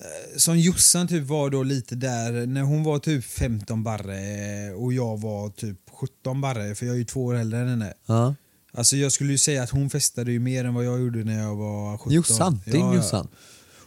eh, 0.00 0.36
Som 0.36 0.58
Jossan 0.58 1.08
typ 1.08 1.24
var 1.24 1.50
då 1.50 1.62
lite 1.62 1.94
där, 1.94 2.46
när 2.46 2.62
hon 2.62 2.84
var 2.84 2.98
typ 2.98 3.24
15 3.24 3.82
barre 3.82 4.72
och 4.74 4.92
jag 4.92 5.20
var 5.20 5.50
typ 5.50 5.78
17 5.92 6.40
barre, 6.40 6.74
för 6.74 6.86
jag 6.86 6.94
är 6.94 6.98
ju 6.98 7.04
två 7.04 7.24
år 7.24 7.34
äldre 7.34 7.60
än 7.60 7.68
henne. 7.68 7.94
Ja. 8.06 8.34
Alltså 8.72 8.96
jag 8.96 9.12
skulle 9.12 9.32
ju 9.32 9.38
säga 9.38 9.62
att 9.62 9.70
hon 9.70 9.90
festade 9.90 10.32
ju 10.32 10.38
mer 10.40 10.64
än 10.64 10.74
vad 10.74 10.84
jag 10.84 11.00
gjorde 11.00 11.24
när 11.24 11.38
jag 11.42 11.56
var 11.56 11.98
17. 11.98 12.12
Jossan, 12.12 12.60
din 12.64 12.80
Ja, 12.80 12.86
ja. 12.90 12.96
Jossan. 12.96 13.28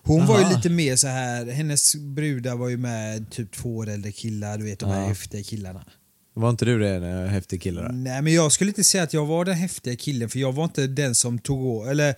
Hon 0.03 0.27
var 0.27 0.37
ju 0.39 0.43
Aha. 0.45 0.55
lite 0.55 0.69
mer 0.69 0.95
så 0.95 1.07
här 1.07 1.45
hennes 1.45 1.95
brudar 1.95 2.55
var 2.55 2.69
ju 2.69 2.77
med 2.77 3.29
typ 3.31 3.51
två 3.51 3.77
år 3.77 3.89
äldre 3.89 4.11
killar, 4.11 4.57
du 4.57 4.63
vet 4.63 4.79
de 4.79 4.89
här 4.89 5.01
Ja. 5.01 5.07
häftiga 5.07 5.43
killarna. 5.43 5.85
Var 6.33 6.49
inte 6.49 6.65
du 6.65 6.79
det, 6.79 6.89
en 6.89 7.29
häftig 7.29 7.61
kille 7.61 7.81
då? 7.81 7.87
Nej 7.91 8.21
men 8.21 8.33
jag 8.33 8.51
skulle 8.51 8.69
inte 8.69 8.83
säga 8.83 9.03
att 9.03 9.13
jag 9.13 9.25
var 9.25 9.45
den 9.45 9.55
häftiga 9.55 9.95
killen 9.95 10.29
för 10.29 10.39
jag 10.39 10.51
var 10.51 10.63
inte 10.63 10.87
den 10.87 11.15
som 11.15 11.39
tog, 11.39 11.87
eller, 11.87 12.15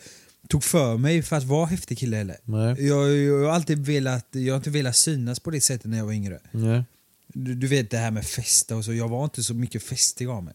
tog 0.49 0.63
för 0.63 0.97
mig 0.97 1.21
för 1.21 1.35
att 1.35 1.43
vara 1.43 1.65
häftig 1.65 1.97
kille 1.97 2.17
heller. 2.17 2.37
Nej. 2.43 2.87
Jag, 2.87 3.17
jag 3.17 3.43
har 3.47 3.49
alltid 3.55 3.85
velat, 3.85 4.27
jag 4.31 4.53
har 4.53 4.57
inte 4.57 4.69
velat 4.69 4.95
synas 4.95 5.39
på 5.39 5.51
det 5.51 5.61
sättet 5.61 5.85
när 5.91 5.97
jag 5.97 6.05
var 6.05 6.13
yngre. 6.13 6.39
Nej. 6.51 6.83
Du, 7.35 7.55
du 7.55 7.67
vet 7.67 7.89
det 7.91 7.97
här 7.97 8.11
med 8.11 8.25
festa 8.25 8.75
och 8.75 8.85
så, 8.85 8.93
jag 8.93 9.07
var 9.09 9.23
inte 9.23 9.43
så 9.43 9.53
mycket 9.53 9.83
festig 9.83 10.27
av 10.27 10.43
mig. 10.43 10.53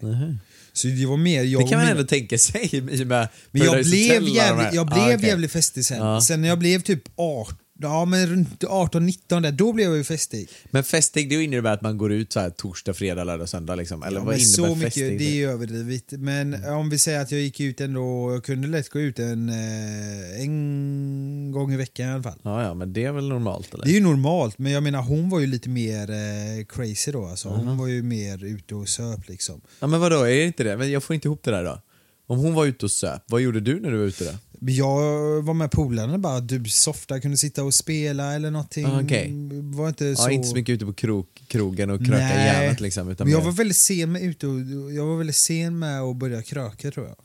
Så 0.72 0.88
det 0.88 1.06
var 1.06 1.16
mer 1.16 1.42
jag 1.42 1.62
Det 1.62 1.68
kan 1.68 1.78
man 1.80 1.88
ändå 1.88 2.04
tänka 2.04 2.38
sig 2.38 2.68
i 2.72 2.80
och 2.80 3.06
med 3.06 3.28
Men 3.50 3.62
jag 3.62 3.84
blev, 3.84 4.22
jävligt, 4.28 4.74
jag 4.74 4.92
Ah, 4.92 4.94
blev 4.94 5.16
okej. 5.16 5.28
jävligt 5.28 5.52
festig 5.52 5.84
sen. 5.84 5.98
Ja. 5.98 6.20
Sen 6.20 6.40
när 6.40 6.48
jag 6.48 6.58
blev 6.58 6.80
typ 6.80 7.02
18, 7.16 7.56
ja 7.80 8.04
men 8.04 8.26
runt 8.26 8.64
18-19 8.64 9.40
där, 9.42 9.52
då 9.52 9.72
blev 9.72 9.86
jag 9.88 9.96
ju 9.96 10.04
festig. 10.04 10.48
Men 10.70 10.84
festig, 10.84 11.30
det 11.30 11.42
innebär 11.44 11.72
att 11.72 11.82
man 11.82 11.98
går 11.98 12.12
ut 12.12 12.32
så 12.32 12.40
här 12.40 12.50
torsdag, 12.50 12.94
fredag, 12.94 13.24
lördag, 13.24 13.48
söndag 13.48 13.74
liksom? 13.74 14.02
Eller 14.02 14.18
Ja, 14.20 14.24
vad 14.24 14.34
innebär 14.34 14.44
så 14.44 14.74
mycket, 14.74 14.84
festig? 14.94 15.18
det 15.18 15.42
är 15.42 15.48
överdrivet. 15.48 16.04
Men 16.12 16.64
om 16.64 16.90
vi 16.90 16.98
säger 16.98 17.20
att 17.20 17.32
jag 17.32 17.40
gick 17.40 17.60
ut 17.60 17.80
ändå, 17.80 18.32
jag 18.32 18.44
kunde 18.44 18.68
lätt 18.68 18.88
gå 18.88 19.00
ut 19.00 19.18
en, 19.18 19.48
eh, 19.48 20.40
en 20.42 21.52
gång 21.52 21.72
i 21.72 21.76
veckan 21.76 22.08
i 22.08 22.12
alla 22.12 22.22
fall. 22.22 22.38
Ja, 22.42 22.62
ja, 22.62 22.74
men 22.74 22.92
det 22.92 23.04
är 23.04 23.12
väl 23.12 23.28
normalt 23.28 23.74
eller? 23.74 23.84
Det 23.84 23.90
är 23.90 23.94
ju 23.94 24.00
normalt, 24.00 24.58
men 24.58 24.72
jag 24.72 24.82
menar 24.82 25.02
hon 25.02 25.30
var 25.30 25.40
ju 25.40 25.46
lite 25.46 25.68
mer 25.68 26.10
eh, 26.10 26.64
crazy 26.68 27.12
då 27.12 27.26
alltså. 27.26 27.48
Hon 27.48 27.78
var 27.78 27.86
ju 27.86 28.02
mer 28.02 28.44
ute 28.44 28.74
och 28.74 28.88
söp 28.88 29.28
liksom. 29.28 29.60
Ja 29.80 29.86
men 29.86 30.00
vadå, 30.00 30.22
är 30.22 30.36
det 30.36 30.44
inte 30.44 30.64
det? 30.64 30.76
Men 30.76 30.90
jag 30.90 31.02
får 31.02 31.14
inte 31.14 31.28
ihop 31.28 31.42
det 31.44 31.50
där 31.50 31.64
då. 31.64 31.82
Om 32.26 32.38
hon 32.38 32.54
var 32.54 32.66
ute 32.66 32.84
och 32.84 32.90
söp, 32.90 33.22
vad 33.26 33.40
gjorde 33.40 33.60
du 33.60 33.80
när 33.80 33.90
du 33.90 33.98
var 33.98 34.04
ute 34.04 34.24
då? 34.24 34.30
Jag 34.60 35.42
var 35.42 35.54
med 35.54 35.70
polarna 35.70 36.18
bara, 36.18 36.40
du 36.40 36.64
softa, 36.64 37.20
kunde 37.20 37.36
sitta 37.36 37.64
och 37.64 37.74
spela 37.74 38.34
eller 38.34 38.50
någonting. 38.50 38.86
Ah, 38.86 39.00
okej. 39.02 39.32
Var 39.62 39.88
inte 39.88 40.16
så... 40.16 40.22
Ja, 40.22 40.30
inte 40.30 40.48
så 40.48 40.54
mycket 40.54 40.72
ute 40.72 40.86
på 40.86 40.92
krok, 40.92 41.42
krogen 41.46 41.90
och 41.90 41.98
kröka 41.98 42.18
Nej. 42.18 42.46
järnet 42.46 42.80
liksom. 42.80 43.08
Utan 43.08 43.26
Men 43.26 43.36
jag 43.36 43.44
var 43.44 43.52
väldigt 43.52 43.76
sen 43.76 44.12
med 44.12 44.22
ute 44.22 44.46
och, 44.46 44.60
jag 44.92 45.06
var 45.06 45.16
väldigt 45.16 45.36
sen 45.36 45.78
med 45.78 46.00
att 46.00 46.16
börja 46.16 46.42
kröka 46.42 46.90
tror 46.90 47.06
jag. 47.06 47.16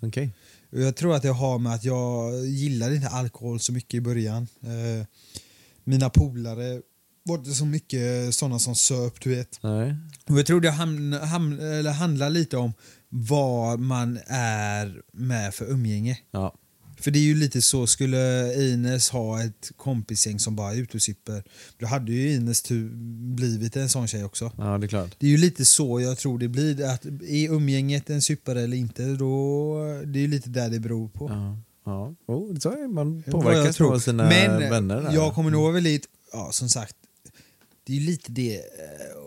Och 0.72 0.82
Jag 0.82 0.96
tror 0.96 1.15
att 1.15 1.22
det 1.22 1.30
har 1.30 1.60
med 1.60 1.74
att 1.74 1.84
jag 1.84 2.46
gillade 2.46 2.96
inte 2.96 3.08
alkohol 3.08 3.60
så 3.60 3.74
mycket 3.74 3.93
i 3.93 4.02
början. 4.02 4.48
Eh, 4.62 5.06
mina 5.84 6.10
polare 6.10 6.82
var 7.24 7.38
inte 7.38 7.52
så 7.52 7.65
mycket 7.65 8.36
sådana 8.36 8.60
som 8.60 8.76
söp, 8.76 9.22
du 9.22 9.36
vet. 9.36 9.60
Nej. 9.63 9.96
Och 10.30 10.39
jag 10.39 10.46
tror 10.46 10.62
det 10.62 10.72
ham, 10.72 11.12
ham, 11.13 11.60
eller 11.60 11.91
handlar 11.91 12.30
lite 12.30 12.58
om 12.58 12.74
vad 13.10 13.80
man 13.80 14.19
är 14.28 15.02
med 15.13 15.54
för 15.54 15.65
umgänge. 15.65 16.17
Ja. 16.32 16.56
För 17.04 17.12
det 17.12 17.20
är 17.20 17.24
ju 17.24 17.36
lite 17.36 17.62
så, 17.62 17.88
skulle 17.88 18.54
Ines 18.63 19.10
ha 19.10 19.44
ett 19.44 19.72
kompisgäng 19.78 20.39
som 20.39 20.56
bara 20.56 20.74
är 20.74 20.78
ute 20.78 20.98
och 20.98 21.02
super, 21.02 21.44
då 21.78 21.86
hade 21.86 22.12
ju 22.12 22.34
Ines 22.34 22.63
blivit 23.36 23.76
en 23.76 23.89
sån 23.89 24.08
tjej 24.08 24.24
också. 24.24 24.52
ja, 24.58 24.78
det 24.78 24.86
är 24.86 24.88
klart. 24.88 25.16
Det 25.20 25.26
är 25.26 25.32
ju 25.32 25.38
lite 25.38 25.66
så 25.66 26.02
jag 26.02 26.18
tror 26.18 26.39
det 26.39 26.48
blir, 26.48 26.86
att 26.86 27.06
är 27.06 27.50
umgänget 27.50 28.10
en 28.10 28.22
supare 28.22 28.62
eller 28.62 28.78
inte, 28.78 29.06
då, 29.06 29.76
det 30.06 30.20
är 30.20 30.22
ju 30.22 30.28
lite 30.28 30.50
där 30.50 30.70
det 30.70 30.80
beror 30.80 31.08
på. 31.08 31.30
Ja. 31.30 31.58
Ja. 31.86 32.16
Oh, 32.26 32.58
så 32.60 32.70
är 32.70 32.88
man 32.88 33.24
påverkas 33.24 33.82
av 33.82 34.00
sina 34.00 34.24
Men 34.30 34.60
vänner. 34.60 35.02
Där. 35.02 35.13
jag 35.13 35.34
kommer 35.34 35.52
nog 35.52 35.62
vara 35.62 35.74
väldigt, 35.74 36.06
ja 36.34 36.52
som 36.52 36.70
sagt, 36.70 36.96
det 37.84 37.94
är 37.94 37.98
ju 37.98 38.06
lite 38.06 38.32
det, 38.32 38.56
eh, 38.56 38.62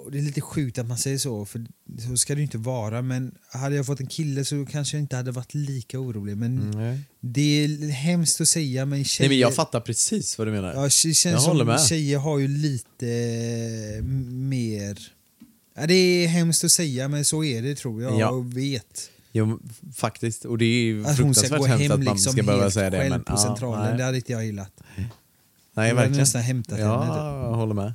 och 0.06 0.12
det 0.12 0.18
är 0.18 0.22
lite 0.22 0.40
sjukt 0.40 0.78
att 0.78 0.86
man 0.86 0.98
säger 0.98 1.18
så, 1.18 1.44
för 1.44 1.66
så 2.08 2.16
ska 2.16 2.34
det 2.34 2.38
ju 2.38 2.44
inte 2.44 2.58
vara, 2.58 3.02
men 3.02 3.34
hade 3.52 3.76
jag 3.76 3.86
fått 3.86 4.00
en 4.00 4.06
kille 4.06 4.44
så 4.44 4.66
kanske 4.66 4.96
jag 4.96 5.02
inte 5.02 5.16
hade 5.16 5.30
varit 5.30 5.54
lika 5.54 5.98
orolig. 6.00 6.36
Men 6.36 6.70
Nej. 6.70 7.00
det 7.20 7.64
är 7.64 7.90
hemskt 7.90 8.40
att 8.40 8.48
säga, 8.48 8.84
men 8.86 9.04
tjejer... 9.04 9.28
Nej 9.28 9.36
men 9.36 9.40
jag 9.40 9.54
fattar 9.54 9.80
precis 9.80 10.38
vad 10.38 10.46
du 10.46 10.50
menar. 10.52 10.74
Ja, 10.74 10.82
det 10.82 10.90
känns 10.90 11.24
Jag 11.24 11.42
som 11.42 11.50
håller 11.52 11.64
med. 11.64 11.80
tjejer 11.80 12.18
har 12.18 12.38
ju 12.38 12.48
lite 12.48 13.08
eh, 13.98 14.04
mer... 14.32 14.98
Ja, 15.76 15.86
det 15.86 15.94
är 15.94 16.28
hemskt 16.28 16.64
att 16.64 16.70
säga, 16.72 17.08
men 17.08 17.24
så 17.24 17.44
är 17.44 17.62
det 17.62 17.74
tror 17.74 18.02
jag 18.02 18.20
Ja. 18.20 18.30
och 18.30 18.56
vet. 18.56 19.10
Jo, 19.32 19.60
faktiskt. 19.94 20.44
Och 20.44 20.58
det 20.58 20.64
är 20.64 20.82
ju 20.84 21.06
Att 21.06 21.16
fruktansvärt 21.16 21.66
hemskt 21.66 21.82
hem 21.82 21.92
att 21.92 22.04
man 22.04 22.14
liksom 22.14 22.32
ska 22.32 22.42
behöva 22.42 22.70
säga 22.70 22.90
det. 22.90 23.08
Men, 23.10 23.24
på 23.24 23.32
ja, 23.32 23.36
centralen, 23.36 23.88
nej. 23.88 23.98
det 23.98 24.04
hade 24.04 24.16
inte 24.16 24.32
jag 24.32 24.46
gillat. 24.46 24.72
Nej, 25.74 25.88
Jag 25.88 25.94
verkligen. 25.94 26.18
nästan 26.20 26.42
hämtat 26.42 26.78
ja, 26.78 27.02
henne. 27.02 27.14
Typ. 27.14 27.20
jag 27.50 27.54
håller 27.54 27.74
med. 27.74 27.94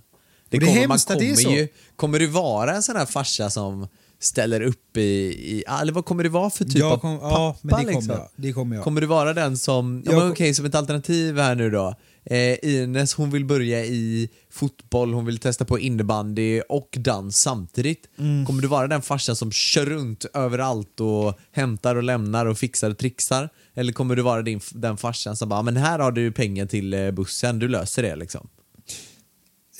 Det 0.60 0.66
är 0.66 0.68
kommer, 0.68 0.82
man 0.82 0.90
hemskt 0.90 1.12
att 1.12 1.20
det 1.20 1.26
är 1.26 1.36
kommer 1.36 1.44
så. 1.44 1.52
Ju, 1.52 1.68
kommer 1.96 2.20
du 2.20 2.28
vara 2.28 2.76
en 2.76 2.84
sån 2.84 2.96
här 2.96 3.06
farsa 3.06 3.50
som 3.50 3.88
ställer 4.20 4.62
upp 4.62 4.98
i, 4.98 5.02
i 5.02 5.64
eller 5.82 5.94
vad 5.94 6.06
kommer 6.06 6.24
det 6.24 6.30
vara 6.30 6.50
för 6.50 6.66
typ 6.66 6.76
Jag 6.76 6.92
av 6.92 6.98
kom- 6.98 7.20
pappa? 7.20 7.34
ja, 7.34 7.58
men 7.62 7.70
det 7.70 7.76
kommer 7.84 7.94
liksom? 7.94 8.16
jag. 8.16 8.30
Det 8.36 8.54
kommer 8.54 8.76
jag. 8.76 8.84
Kommer 8.84 9.02
du 9.02 9.08
vara 9.08 9.34
den 9.34 9.58
som, 9.58 10.04
ja, 10.06 10.12
kom- 10.12 10.32
okej 10.32 10.54
som 10.54 10.66
ett 10.66 10.76
alternativ 10.76 11.38
här 11.38 11.56
nu 11.56 11.70
då. 11.70 11.96
Eh, 12.26 12.58
Ines 12.64 13.14
hon 13.14 13.32
vill 13.32 13.46
börja 13.46 13.86
i 13.86 14.30
fotboll, 14.52 15.14
hon 15.14 15.26
vill 15.26 15.38
testa 15.38 15.66
på 15.66 15.80
innebandy 15.80 16.62
och 16.70 16.98
dans 17.00 17.38
samtidigt. 17.38 18.10
Mm. 18.20 18.46
Kommer 18.46 18.62
du 18.62 18.68
vara 18.68 18.88
den 18.88 19.02
farsan 19.02 19.36
som 19.36 19.52
kör 19.52 19.86
runt 19.86 20.26
överallt 20.34 21.00
och 21.00 21.40
hämtar 21.52 21.96
och 21.96 22.04
lämnar 22.04 22.46
och 22.46 22.58
fixar 22.58 22.90
och 22.90 22.98
trixar? 22.98 23.50
Eller 23.76 23.94
kommer 23.94 24.16
du 24.16 24.22
vara 24.22 24.42
din, 24.42 24.60
den 24.72 24.98
farsan 24.98 25.38
som 25.38 25.50
bara, 25.50 25.60
"Ah, 25.60 25.64
men 25.64 25.78
här 25.78 26.00
har 26.00 26.12
du 26.12 26.32
pengar 26.32 26.66
till 26.66 26.94
eh, 26.94 27.12
bussen, 27.12 27.60
du 27.60 27.68
löser 27.68 28.04
det 28.04 28.16
liksom? 28.16 28.48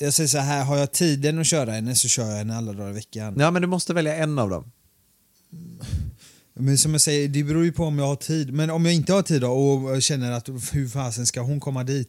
Jag 0.02 0.14
säger 0.14 0.28
så 0.28 0.38
här, 0.38 0.64
har 0.64 0.76
jag 0.76 0.92
tiden 0.92 1.38
att 1.38 1.46
köra 1.46 1.70
henne 1.72 1.94
så 1.94 2.08
kör 2.08 2.28
jag 2.30 2.36
henne 2.36 2.56
alla 2.56 2.72
dagar 2.72 2.90
i 2.90 2.92
veckan. 2.92 3.34
Ja 3.38 3.50
men 3.50 3.62
du 3.62 3.68
måste 3.68 3.94
välja 3.94 4.16
en 4.16 4.38
av 4.38 4.50
dem. 4.50 4.72
Men 6.54 6.78
som 6.78 6.92
jag 6.92 7.00
säger, 7.00 7.28
det 7.28 7.44
beror 7.44 7.64
ju 7.64 7.72
på 7.72 7.84
om 7.84 7.98
jag 7.98 8.06
har 8.06 8.16
tid. 8.16 8.52
Men 8.52 8.70
om 8.70 8.84
jag 8.84 8.94
inte 8.94 9.12
har 9.12 9.22
tid 9.22 9.40
då 9.40 9.52
och 9.52 10.02
känner 10.02 10.32
att 10.32 10.48
hur 10.72 10.88
fasen 10.88 11.26
ska 11.26 11.40
hon 11.40 11.60
komma 11.60 11.84
dit? 11.84 12.08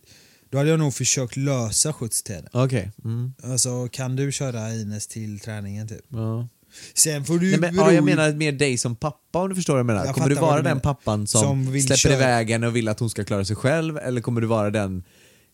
Då 0.49 0.57
hade 0.57 0.69
jag 0.69 0.79
nog 0.79 0.93
försökt 0.93 1.37
lösa 1.37 1.93
skjuts 1.93 2.23
till 2.23 2.35
henne. 2.35 2.49
Okej. 2.53 2.91
Mm. 3.05 3.33
Alltså 3.43 3.87
kan 3.91 4.15
du 4.15 4.31
köra 4.31 4.73
Ines 4.73 5.07
till 5.07 5.39
träningen 5.39 5.87
typ? 5.87 6.05
Ja. 6.09 6.47
Sen 6.93 7.25
får 7.25 7.39
du 7.39 7.49
Nej, 7.51 7.59
men, 7.59 7.75
bero 7.75 7.85
ja, 7.85 7.91
jag 7.93 8.03
menar 8.03 8.33
mer 8.33 8.51
dig 8.51 8.77
som 8.77 8.95
pappa 8.95 9.39
om 9.39 9.49
du 9.49 9.55
förstår 9.55 9.73
vad 9.73 9.79
jag 9.79 9.85
menar. 9.85 10.05
Jag 10.05 10.15
kommer 10.15 10.29
du 10.29 10.35
vara 10.35 10.57
du 10.57 10.63
den 10.63 10.79
pappan 10.79 11.27
som, 11.27 11.41
Som 11.41 11.65
släpper 11.81 11.95
köra- 11.95 12.13
iväg 12.13 12.49
henne 12.49 12.67
och 12.67 12.75
vill 12.75 12.87
att 12.87 12.99
hon 12.99 13.09
ska 13.09 13.23
klara 13.23 13.45
sig 13.45 13.55
själv? 13.55 13.97
Eller 13.97 14.21
kommer 14.21 14.41
du 14.41 14.47
vara 14.47 14.69
den 14.69 15.03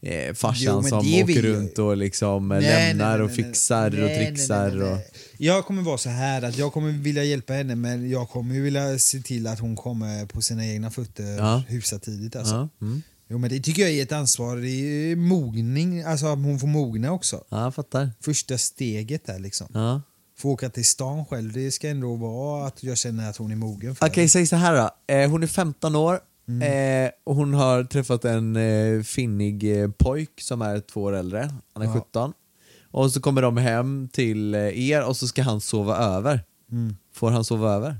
eh, 0.01 0.33
farsan 0.33 0.81
Jo, 0.83 0.89
som 0.89 0.99
åker 0.99 1.41
runt 1.41 1.79
och 1.79 1.97
liksom 1.97 2.47
Nej, 2.47 2.61
lämnar 2.61 3.17
nej, 3.17 3.21
och 3.21 3.27
nej, 3.27 3.35
fixar 3.35 3.89
nej, 3.89 4.03
och 4.03 4.09
trixar? 4.09 4.81
Och... 4.81 4.97
Jag 5.37 5.65
kommer 5.65 5.81
vara 5.81 5.97
så 5.97 6.09
här 6.09 6.41
att 6.41 6.57
jag 6.57 6.73
kommer 6.73 6.91
vilja 6.91 7.23
hjälpa 7.23 7.53
henne 7.53 7.75
men 7.75 8.09
jag 8.09 8.29
kommer 8.29 8.59
vilja 8.59 8.99
se 8.99 9.19
till 9.19 9.47
att 9.47 9.59
hon 9.59 9.75
kommer 9.75 10.25
på 10.25 10.41
sina 10.41 10.65
egna 10.65 10.91
fötter 10.91 11.37
Ja. 11.37 11.63
hyfsat 11.67 12.03
tidigt. 12.03 12.35
Alltså. 12.35 12.69
Ja, 12.79 12.85
mm. 12.85 13.01
Jo, 13.31 13.37
men 13.37 13.49
det 13.49 13.59
tycker 13.59 13.81
jag 13.81 13.91
är 13.91 14.03
ett 14.03 14.11
ansvar. 14.11 14.57
Det 14.57 14.69
är 15.11 15.15
mogning, 15.15 16.03
alltså 16.03 16.25
att 16.25 16.37
hon 16.37 16.59
får 16.59 16.67
mogna 16.67 17.11
också. 17.11 17.43
ja, 17.49 17.63
jag 17.63 17.75
fattar. 17.75 18.09
Första 18.21 18.57
steget 18.57 19.25
där 19.25 19.39
liksom. 19.39 19.67
Ja. 19.73 20.01
få 20.37 20.49
åka 20.49 20.69
till 20.69 20.85
stan 20.85 21.25
själv. 21.25 21.53
Det 21.53 21.71
ska 21.71 21.89
ändå 21.89 22.15
vara 22.15 22.67
att 22.67 22.83
jag 22.83 22.97
känner 22.97 23.29
att 23.29 23.37
hon 23.37 23.51
är 23.51 23.55
mogen 23.55 23.95
för 23.95 24.07
Okej, 24.07 24.29
säg 24.29 24.47
så 24.47 24.55
här 24.55 24.75
då. 24.75 25.13
Eh, 25.13 25.29
hon 25.29 25.43
är 25.43 25.47
15 25.47 25.95
år 25.95 26.19
Mm. 26.49 27.05
eh, 27.05 27.11
och 27.23 27.35
hon 27.35 27.53
har 27.53 27.83
träffat 27.83 28.25
en 28.25 28.55
eh, 28.55 29.01
finnig 29.03 29.81
eh, 29.81 29.89
pojk 29.91 30.41
som 30.41 30.61
är 30.61 30.79
två 30.79 31.01
år 31.03 31.13
äldre. 31.15 31.49
Han 31.73 31.83
är 31.83 31.87
Ja. 31.87 31.93
17. 31.93 32.33
Och 32.91 33.11
så 33.11 33.21
kommer 33.21 33.41
de 33.41 33.57
hem 33.57 34.09
till 34.13 34.55
eh, 34.55 34.89
er 34.89 35.03
och 35.03 35.17
så 35.17 35.27
ska 35.27 35.41
han 35.43 35.61
sova 35.61 35.97
över. 35.97 36.43
Mm. 36.71 36.95
Får 37.13 37.31
han 37.31 37.45
sova 37.45 37.71
över? 37.73 37.97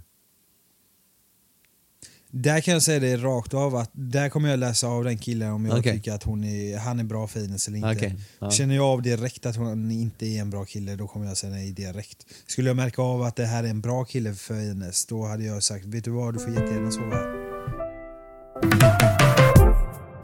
Där 2.31 2.61
kan 2.61 2.73
jag 2.73 2.83
säga 2.83 2.99
det 2.99 3.17
rakt 3.17 3.53
av 3.53 3.75
att 3.75 3.89
där 3.93 4.29
kommer 4.29 4.49
jag 4.49 4.59
läsa 4.59 4.87
av 4.87 5.03
den 5.03 5.17
killen 5.17 5.51
om 5.51 5.65
jag 5.65 5.79
Okej. 5.79 5.93
tycker 5.93 6.11
att 6.13 6.23
hon 6.23 6.43
är, 6.43 6.77
han 6.77 6.99
är 6.99 7.03
bra 7.03 7.27
för 7.27 7.39
Ines 7.39 7.67
eller 7.67 7.77
inte. 7.77 7.89
Okej, 7.91 8.15
ja. 8.39 8.51
Känner 8.51 8.75
jag 8.75 8.85
av 8.85 9.01
direkt 9.01 9.45
att 9.45 9.55
hon 9.55 9.91
inte 9.91 10.25
är 10.25 10.41
en 10.41 10.49
bra 10.49 10.65
kille 10.65 10.95
då 10.95 11.07
kommer 11.07 11.25
jag 11.25 11.37
säga 11.37 11.53
nej 11.53 11.71
direkt. 11.71 12.25
Skulle 12.47 12.69
jag 12.69 12.75
märka 12.77 13.01
av 13.01 13.21
att 13.21 13.35
det 13.35 13.45
här 13.45 13.63
är 13.63 13.67
en 13.67 13.81
bra 13.81 14.05
kille 14.05 14.33
för 14.33 14.71
Ines 14.71 15.05
då 15.05 15.25
hade 15.25 15.43
jag 15.43 15.63
sagt 15.63 15.85
vet 15.85 16.03
du 16.03 16.11
vad 16.11 16.33
du 16.33 16.39
får 16.39 16.49
jättegärna 16.49 16.91
sova 16.91 17.15
här. 17.15 17.48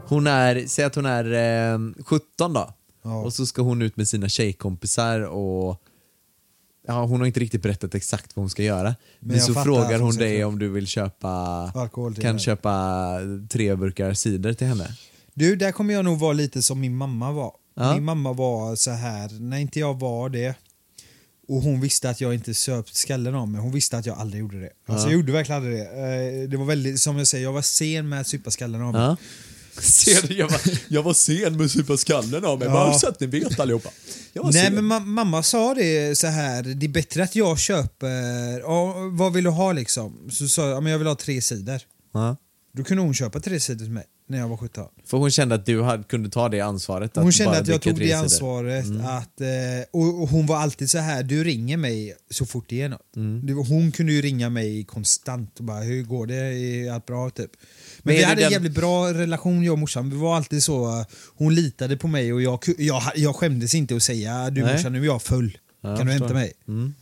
Hon 0.08 0.26
är, 0.26 0.66
säg 0.66 0.84
att 0.84 0.94
hon 0.94 1.06
är 1.06 1.24
eh, 1.72 1.78
17 2.04 2.52
då. 2.52 2.74
Ja. 3.02 3.16
Och 3.16 3.32
så 3.32 3.46
ska 3.46 3.62
hon 3.62 3.82
ut 3.82 3.96
med 3.96 4.08
sina 4.08 4.28
tjejkompisar 4.28 5.20
och 5.20 5.82
ja, 6.86 7.04
hon 7.04 7.20
har 7.20 7.26
inte 7.26 7.40
riktigt 7.40 7.62
berättat 7.62 7.94
exakt 7.94 8.36
vad 8.36 8.42
hon 8.42 8.50
ska 8.50 8.62
göra. 8.62 8.94
Men, 9.20 9.36
jag 9.36 9.44
så 9.46 9.54
frågar 9.54 9.94
att 9.94 10.00
hon 10.00 10.16
dig 10.16 10.44
om 10.44 10.58
du 10.58 10.68
vill 10.68 10.86
köpa 10.86 11.28
Alkohol 11.74 12.14
kan 12.14 12.24
henne. 12.24 12.38
köpa 12.38 13.18
tre 13.50 13.74
burkar 13.74 14.14
cider 14.14 14.52
till 14.52 14.66
henne. 14.66 14.96
Du, 15.34 15.56
där 15.56 15.72
kommer 15.72 15.94
jag 15.94 16.04
nog 16.04 16.18
vara 16.18 16.32
lite 16.32 16.62
som 16.62 16.80
min 16.80 16.96
mamma 16.96 17.32
var. 17.32 17.52
Ja. 17.74 17.94
Min 17.94 18.04
mamma 18.04 18.32
var 18.32 18.76
så 18.76 18.90
här 18.90 19.40
när 19.40 19.58
inte 19.58 19.80
jag 19.80 20.00
var 20.00 20.28
det 20.28 20.54
och 21.48 21.62
hon 21.62 21.80
visste 21.80 22.10
att 22.10 22.20
jag 22.20 22.34
inte 22.34 22.54
söp 22.54 22.88
skallen 22.90 23.34
av 23.34 23.48
mig. 23.48 23.60
Hon 23.60 23.72
visste 23.72 23.98
att 23.98 24.06
jag 24.06 24.18
aldrig 24.18 24.40
gjorde 24.40 24.60
det. 24.60 24.70
Alltså 24.86 25.06
Ja. 25.06 25.10
jag 25.12 25.20
gjorde 25.20 25.32
verkligen 25.32 25.62
aldrig 25.62 25.78
det. 25.78 25.84
Eh, 26.42 26.48
Det 26.48 26.56
var 26.56 26.64
väldigt, 26.64 27.00
som 27.00 27.18
jag 27.18 27.26
säger, 27.26 27.44
jag 27.44 27.52
var 27.52 27.62
sen 27.62 28.08
med 28.08 28.20
att 28.20 28.26
supa 28.28 28.50
skallen 28.50 28.82
av 28.82 28.92
mig. 28.92 29.02
Ja. 29.02 29.16
Jag, 30.28 30.48
var, 30.50 30.60
jag 30.88 31.02
var 31.02 31.14
sen 31.14 31.56
med 31.56 31.64
att 31.64 31.70
supa 31.70 31.96
skallen 31.96 32.44
av 32.44 32.58
mig, 32.58 32.68
Ja. 32.68 32.74
bara 32.74 32.92
så 32.98 33.08
att 33.08 33.20
ni 33.20 33.26
vet 33.26 33.60
allihopa. 33.60 33.90
Nej 34.34 34.52
sen. 34.52 34.74
men 34.74 34.92
ma- 34.92 35.04
mamma 35.04 35.42
sa 35.42 35.74
det 35.74 36.18
så 36.18 36.26
här, 36.26 36.62
det 36.62 36.86
är 36.86 36.88
bättre 36.88 37.22
att 37.22 37.36
jag 37.36 37.58
köper, 37.58 38.58
ja, 38.60 38.94
vad 39.12 39.32
vill 39.32 39.44
du 39.44 39.50
ha 39.50 39.72
liksom? 39.72 40.28
Så 40.32 40.48
sa 40.48 40.62
jag, 40.68 40.76
ja, 40.76 40.80
men 40.80 40.92
jag 40.92 40.98
vill 40.98 41.08
ha 41.08 41.14
tre 41.14 41.42
sidor. 41.42 41.80
Ja. 42.14 42.36
Då 42.76 42.84
kunde 42.84 43.02
hon 43.02 43.14
köpa 43.14 43.40
tre 43.40 43.60
sidor 43.60 43.84
till 43.84 43.92
mig 43.92 44.04
när 44.28 44.38
jag 44.38 44.48
var 44.48 44.56
17. 44.56 44.86
För 45.04 45.18
hon 45.18 45.30
kände 45.30 45.54
att 45.54 45.66
du 45.66 45.82
hade, 45.82 46.02
kunde 46.04 46.28
ta 46.30 46.48
det 46.48 46.60
ansvaret. 46.60 47.16
Hon 47.16 47.32
kände 47.32 47.58
att 47.58 47.68
jag 47.68 47.82
tog 47.82 47.98
det 47.98 48.12
ansvaret. 48.12 48.84
Mm. 48.86 49.06
Att, 49.06 49.40
eh, 49.40 49.46
och, 49.92 50.22
och 50.22 50.28
hon 50.28 50.46
var 50.46 50.56
alltid 50.56 50.90
så 50.90 50.98
här, 50.98 51.22
du 51.22 51.44
ringer 51.44 51.76
mig 51.76 52.14
så 52.30 52.46
fort 52.46 52.64
det 52.68 52.82
är 52.82 52.88
något. 52.88 53.16
Mm. 53.16 53.56
Hon 53.68 53.92
kunde 53.92 54.12
ju 54.12 54.22
ringa 54.22 54.50
mig 54.50 54.84
konstant 54.84 55.58
och 55.58 55.64
bara, 55.64 55.80
hur 55.80 56.02
går 56.02 56.26
det? 56.26 56.34
Är 56.36 56.92
allt 56.92 57.06
bra? 57.06 57.30
Typ. 57.30 57.50
Men, 57.56 57.56
Men 58.02 58.14
vi 58.14 58.22
hade 58.22 58.32
en 58.32 58.42
den- 58.42 58.52
jävligt 58.52 58.74
bra 58.74 59.12
relation 59.14 59.64
jag 59.64 59.72
och 59.72 59.78
morsan. 59.78 60.10
Vi 60.10 60.16
var 60.16 60.36
alltid 60.36 60.62
så, 60.62 61.04
hon 61.36 61.54
litade 61.54 61.96
på 61.96 62.08
mig 62.08 62.32
och 62.32 62.42
jag, 62.42 62.58
jag, 62.78 63.02
jag 63.16 63.36
skämdes 63.36 63.74
inte 63.74 63.96
att 63.96 64.02
säga, 64.02 64.50
du 64.50 64.62
Nej. 64.62 64.72
morsan 64.72 64.92
nu 64.92 65.00
är 65.00 65.04
jag 65.06 65.22
full. 65.22 65.58
Ja, 65.80 65.88
jag 65.88 65.98
kan 65.98 66.06
du 66.06 66.12
hämta 66.12 66.34
mig? 66.34 66.52
Mm. 66.68 66.94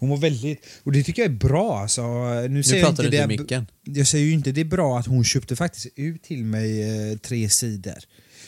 Hon 0.00 0.08
var 0.08 0.16
väldigt, 0.16 0.66
och 0.82 0.92
det 0.92 1.02
tycker 1.02 1.22
jag 1.22 1.30
är 1.30 1.36
bra 1.36 1.78
alltså. 1.78 2.02
Nu, 2.50 2.62
säger 2.62 2.82
jag 2.82 2.88
pratar 2.88 3.04
inte 3.04 3.16
du 3.16 3.34
i 3.34 3.38
micken. 3.38 3.66
Jag 3.84 4.06
säger 4.06 4.26
ju 4.26 4.32
inte 4.32 4.52
det 4.52 4.60
är 4.60 4.64
bra 4.64 4.98
att 4.98 5.06
hon 5.06 5.24
köpte 5.24 5.56
faktiskt 5.56 5.86
ut 5.96 6.22
till 6.22 6.44
mig 6.44 6.82
eh, 7.10 7.18
tre 7.18 7.48
sidor. 7.48 7.98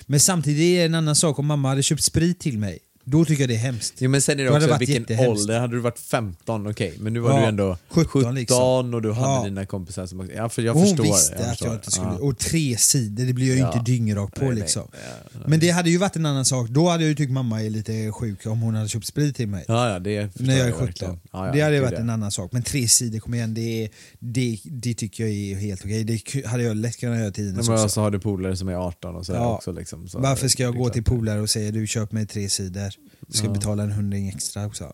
Men 0.06 0.20
samtidigt 0.20 0.60
är 0.60 0.78
det 0.78 0.84
en 0.84 0.94
annan 0.94 1.16
sak 1.16 1.38
om 1.38 1.46
mamma 1.46 1.68
hade 1.68 1.82
köpt 1.82 2.02
sprit 2.02 2.40
till 2.40 2.58
mig. 2.58 2.78
Då 3.04 3.24
tycker 3.24 3.42
jag 3.42 3.48
det 3.50 3.54
är 3.54 3.58
hemskt. 3.58 3.94
Jo 3.98 4.10
men 4.10 4.22
sen 4.22 4.40
är 4.40 4.44
det 4.44 4.48
Då 4.48 4.52
hade 4.54 4.56
också 4.64 4.66
det 4.66 4.72
varit 4.72 4.80
vilken 4.88 5.02
jättehemskt. 5.02 5.40
ålder, 5.40 5.60
hade 5.60 5.74
du 5.74 5.80
varit 5.80 5.98
15 5.98 6.66
okej, 6.70 6.94
men 7.00 7.12
nu 7.12 7.20
var 7.20 7.30
Ja, 7.30 7.40
du 7.40 7.44
ändå 7.46 7.76
17 7.88 8.04
17, 8.22 8.34
liksom. 8.34 8.94
och 8.94 9.02
du 9.02 9.12
hade 9.12 9.28
Ja. 9.28 9.44
dina 9.44 9.66
kompisar 9.66 10.06
som 10.06 10.20
också, 10.20 10.32
ja 10.32 10.48
för 10.48 10.62
jag 10.62 10.76
Och 10.76 10.80
hon 10.82 10.88
förstår. 10.96 11.04
visste 11.04 11.36
att 11.36 11.48
förstår. 11.48 11.68
jag 11.68 11.76
inte 11.76 11.90
skulle... 11.90 12.06
Ja. 12.08 12.18
Och 12.18 12.38
tre 12.38 12.76
sidor, 12.76 13.24
det 13.24 13.32
blir 13.32 13.46
jag 13.46 13.56
ju 13.56 13.60
Ja. 13.62 13.72
inte 13.78 13.90
dyngrak 13.92 14.34
på 14.34 14.40
Nej, 14.44 14.48
nej. 14.50 14.60
liksom. 14.60 14.82
Ja, 14.92 15.38
Men 15.46 15.60
det 15.60 15.70
hade 15.70 15.90
ju 15.90 15.98
varit 15.98 16.16
en 16.16 16.26
annan 16.26 16.44
sak. 16.44 16.68
Då 16.68 16.88
hade 16.88 17.02
jag 17.02 17.08
ju 17.08 17.14
tyckt 17.14 17.32
mamma 17.32 17.62
är 17.62 17.70
lite 17.70 18.12
sjuk 18.12 18.46
om 18.46 18.60
hon 18.60 18.74
hade 18.74 18.88
köpt 18.88 19.06
sprit 19.06 19.36
till 19.36 19.48
mig. 19.48 19.64
Ja, 19.68 19.90
ja, 19.92 19.98
det 19.98 20.28
förstår 20.32 20.44
när 20.46 20.52
jag 20.56 20.62
är 20.66 20.66
jag 20.70 20.74
17. 20.74 20.86
verkligen. 20.86 21.20
Ja, 21.32 21.46
ja, 21.46 21.52
det 21.52 21.60
hade 21.60 21.74
gud, 21.74 21.82
varit 21.84 21.92
ja. 21.94 22.00
en 22.00 22.10
annan 22.10 22.30
sak. 22.30 22.52
Men 22.52 22.62
tre 22.62 22.88
sidor, 22.88 23.18
kom 23.18 23.34
igen, 23.34 23.54
det, 23.54 23.84
är- 23.84 23.90
det, 24.18 24.58
det 24.64 24.94
tycker 24.94 25.24
jag 25.26 25.32
är 25.32 25.56
helt 25.56 25.80
okej. 25.84 26.04
Det 26.04 26.46
hade 26.46 26.62
jag 26.62 26.76
lätt 26.76 26.96
kunnat 26.96 27.18
göra 27.18 27.30
till 27.30 27.48
Ines 27.48 27.68
Men 27.68 27.74
också. 27.76 27.88
så 27.88 28.00
har 28.00 28.10
du 28.10 28.18
polare 28.18 28.56
som 28.56 28.68
är 28.68 28.74
18 28.74 29.14
och 29.16 29.26
sådär 29.26 29.38
Ja. 29.40 29.54
också 29.54 29.72
liksom. 29.72 30.08
Så 30.08 30.18
Varför 30.18 30.48
ska 30.48 30.62
jag 30.62 30.72
det 30.72 30.76
är 30.76 30.78
gå 30.78 30.84
klart. 30.84 30.92
till 30.92 31.04
polare 31.04 31.40
och 31.40 31.50
säga 31.50 31.70
du 31.70 31.86
köp 31.86 32.12
mig 32.12 32.26
tre 32.26 32.48
sidor, 32.48 32.91
ska 33.28 33.46
Ja. 33.46 33.52
betala 33.52 33.82
en 33.82 33.92
hundring 33.92 34.28
extra 34.28 34.66
också. 34.66 34.92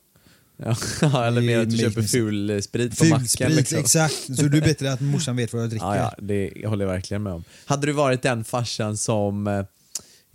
Ja, 0.57 0.77
eller 1.27 1.41
mer 1.41 1.59
att 1.59 1.71
du 1.71 1.77
köper 1.79 2.03
ful 2.03 2.51
eh, 2.51 2.59
sprit 2.61 2.99
på 2.99 3.05
macken 3.05 3.21
Fulsprit, 3.21 3.57
liksom. 3.57 3.79
exakt. 3.79 4.37
Så 4.37 4.43
det 4.43 4.59
är 4.59 4.63
bättre 4.63 4.93
att 4.93 5.01
morsan 5.01 5.37
vet 5.37 5.53
vad 5.53 5.63
jag 5.63 5.71
dricker. 5.71 5.87
Ja, 5.87 5.97
ja, 5.97 6.15
det 6.23 6.67
håller 6.67 6.85
jag 6.85 6.93
verkligen 6.93 7.23
med 7.23 7.33
om. 7.33 7.45
Hade 7.65 7.87
du 7.87 7.93
varit 7.93 8.23
den 8.23 8.45
farsan 8.45 8.97
som 8.97 9.65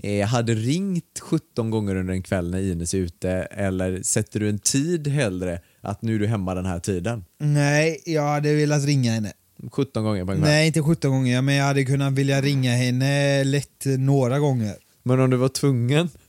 eh, 0.04 0.28
hade 0.28 0.54
ringt 0.54 1.20
17 1.22 1.70
gånger 1.70 1.96
under 1.96 2.14
en 2.14 2.24
kväll 2.24 2.52
när 2.52 2.60
Ines 2.60 2.94
är 2.94 2.98
ute 2.98 3.30
eller 3.32 4.04
sätter 4.04 4.40
du 4.40 4.50
en 4.50 4.60
tid 4.60 5.08
hellre 5.08 5.62
att 5.82 6.02
nu 6.02 6.16
är 6.16 6.20
du 6.20 6.28
hemma 6.28 6.56
den 6.56 6.66
här 6.66 6.80
tiden? 6.80 7.26
Nej, 7.40 8.02
jag 8.06 8.28
hade 8.28 8.54
velat 8.56 8.86
ringa 8.86 9.12
henne. 9.14 9.34
17 9.72 10.04
gånger 10.04 10.26
på 10.26 10.32
en 10.32 10.38
kväll? 10.38 10.50
Nej, 10.50 10.68
inte 10.68 10.82
17 10.82 11.12
gånger, 11.12 11.42
men 11.42 11.56
jag 11.56 11.66
hade 11.66 11.86
kunnat 11.86 12.14
vilja 12.14 12.42
ringa 12.42 12.72
henne 12.76 13.44
lätt 13.44 13.86
några 13.86 14.40
gånger. 14.40 14.76
Men 15.04 15.20
om 15.20 15.30
du 15.30 15.38
var 15.38 15.50
tvungen? 15.50 16.10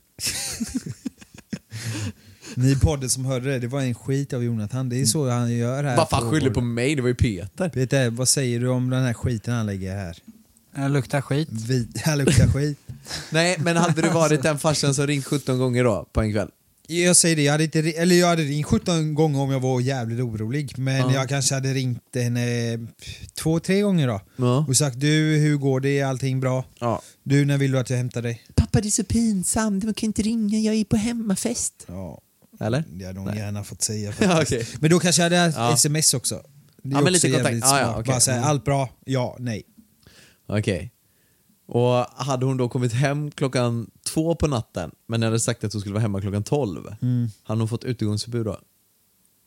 Ni 2.55 2.71
i 2.71 2.75
podden 2.75 3.09
som 3.09 3.25
hörde 3.25 3.51
det, 3.51 3.59
det 3.59 3.67
var 3.67 3.81
en 3.81 3.95
skit 3.95 4.33
av 4.33 4.43
Jonathan. 4.43 4.89
Det 4.89 5.01
är 5.01 5.05
så 5.05 5.29
han 5.29 5.51
gör 5.57 5.83
här. 5.83 5.97
Vad 5.97 6.09
fan 6.09 6.31
skyller 6.31 6.49
på 6.49 6.61
mig? 6.61 6.95
Det 6.95 7.01
var 7.01 7.09
ju 7.09 7.15
Peter. 7.15 7.69
Peter, 7.69 8.09
vad 8.09 8.27
säger 8.29 8.59
du 8.59 8.67
om 8.67 8.89
den 8.89 9.03
här 9.03 9.13
skiten 9.13 9.53
han 9.53 9.65
lägger 9.65 9.95
här? 9.95 10.17
Jag 10.75 10.91
luktar 10.91 11.21
skit. 11.21 11.49
Vi, 11.51 11.87
han 12.05 12.17
luktar 12.17 12.47
skit. 12.47 12.77
Nej, 13.29 13.57
men 13.59 13.77
hade 13.77 14.01
du 14.01 14.09
varit 14.09 14.43
den 14.43 14.59
farsan 14.59 14.95
som 14.95 15.07
ringt 15.07 15.25
17 15.25 15.57
gånger 15.59 15.83
då 15.83 16.05
på 16.13 16.21
en 16.21 16.31
kväll? 16.33 16.49
Jag 16.87 17.15
säger 17.15 17.35
det, 17.35 17.41
jag 17.41 17.51
hade, 17.51 17.63
inte, 17.63 17.79
eller 17.79 18.15
jag 18.15 18.27
hade 18.27 18.41
ringt 18.43 18.65
17 18.65 19.13
gånger 19.15 19.39
om 19.39 19.51
jag 19.51 19.59
var 19.59 19.81
jävligt 19.81 20.19
orolig. 20.19 20.73
Men 20.77 20.95
Ja. 20.97 21.13
jag 21.13 21.29
kanske 21.29 21.55
hade 21.55 21.73
ringt 21.73 22.01
henne 22.15 22.79
två, 23.33 23.59
tre 23.59 23.81
gånger 23.81 24.07
då. 24.07 24.21
Ja. 24.35 24.65
Och 24.67 24.77
sagt 24.77 24.99
du, 24.99 25.07
hur 25.37 25.57
går 25.57 25.79
det? 25.79 25.99
Är 25.99 26.05
allting 26.05 26.39
bra? 26.39 26.65
ja. 26.79 27.01
Du, 27.23 27.45
när 27.45 27.57
vill 27.57 27.71
du 27.71 27.79
att 27.79 27.89
jag 27.89 27.97
hämtar 27.97 28.21
dig? 28.21 28.41
Pappa 28.75 28.81
det 28.81 28.87
är 28.89 28.91
så 28.91 29.03
pinsamt, 29.03 29.83
man 29.83 29.93
kan 29.93 30.07
inte 30.07 30.21
ringa, 30.21 30.59
jag 30.59 30.75
är 30.75 30.83
på 30.85 30.95
hemmafest. 30.97 31.85
Ja, 31.87 32.21
Eller? 32.59 32.83
det 32.87 33.05
hade 33.05 33.19
hon 33.19 33.27
Nej. 33.29 33.37
gärna 33.37 33.63
fått 33.63 33.81
säga 33.81 34.13
Ja, 34.21 34.41
okej. 34.41 34.67
Men 34.79 34.89
då 34.89 34.99
kanske 34.99 35.21
jag 35.21 35.29
hade 35.39 35.53
Ja. 35.59 35.73
sms 35.73 36.13
också. 36.13 36.41
Det 36.83 36.89
är 36.89 36.93
Ja, 36.93 37.01
men 37.01 37.13
lite 37.13 37.27
kontakt. 37.29 37.45
jävligt 37.45 37.63
Ja, 37.65 37.91
okej. 37.91 38.03
Bara 38.11 38.19
säga, 38.19 38.37
Mm. 38.37 38.49
allt 38.49 38.63
bra? 38.65 38.89
Ja, 39.05 39.35
nej. 39.39 39.63
Okej. 40.47 40.91
Och 41.67 41.93
hade 42.25 42.45
hon 42.45 42.57
då 42.57 42.69
kommit 42.69 42.93
hem 42.93 43.31
klockan 43.31 43.91
två 44.13 44.35
på 44.35 44.47
natten 44.47 44.91
men 45.07 45.23
hade 45.23 45.39
sagt 45.39 45.63
att 45.63 45.73
hon 45.73 45.81
skulle 45.81 45.93
vara 45.93 46.01
hemma 46.01 46.21
klockan 46.21 46.43
tolv, 46.43 46.95
Mm. 47.01 47.27
hade 47.43 47.61
hon 47.61 47.67
fått 47.69 47.83
utegångsförbud 47.83 48.45
då? 48.45 48.59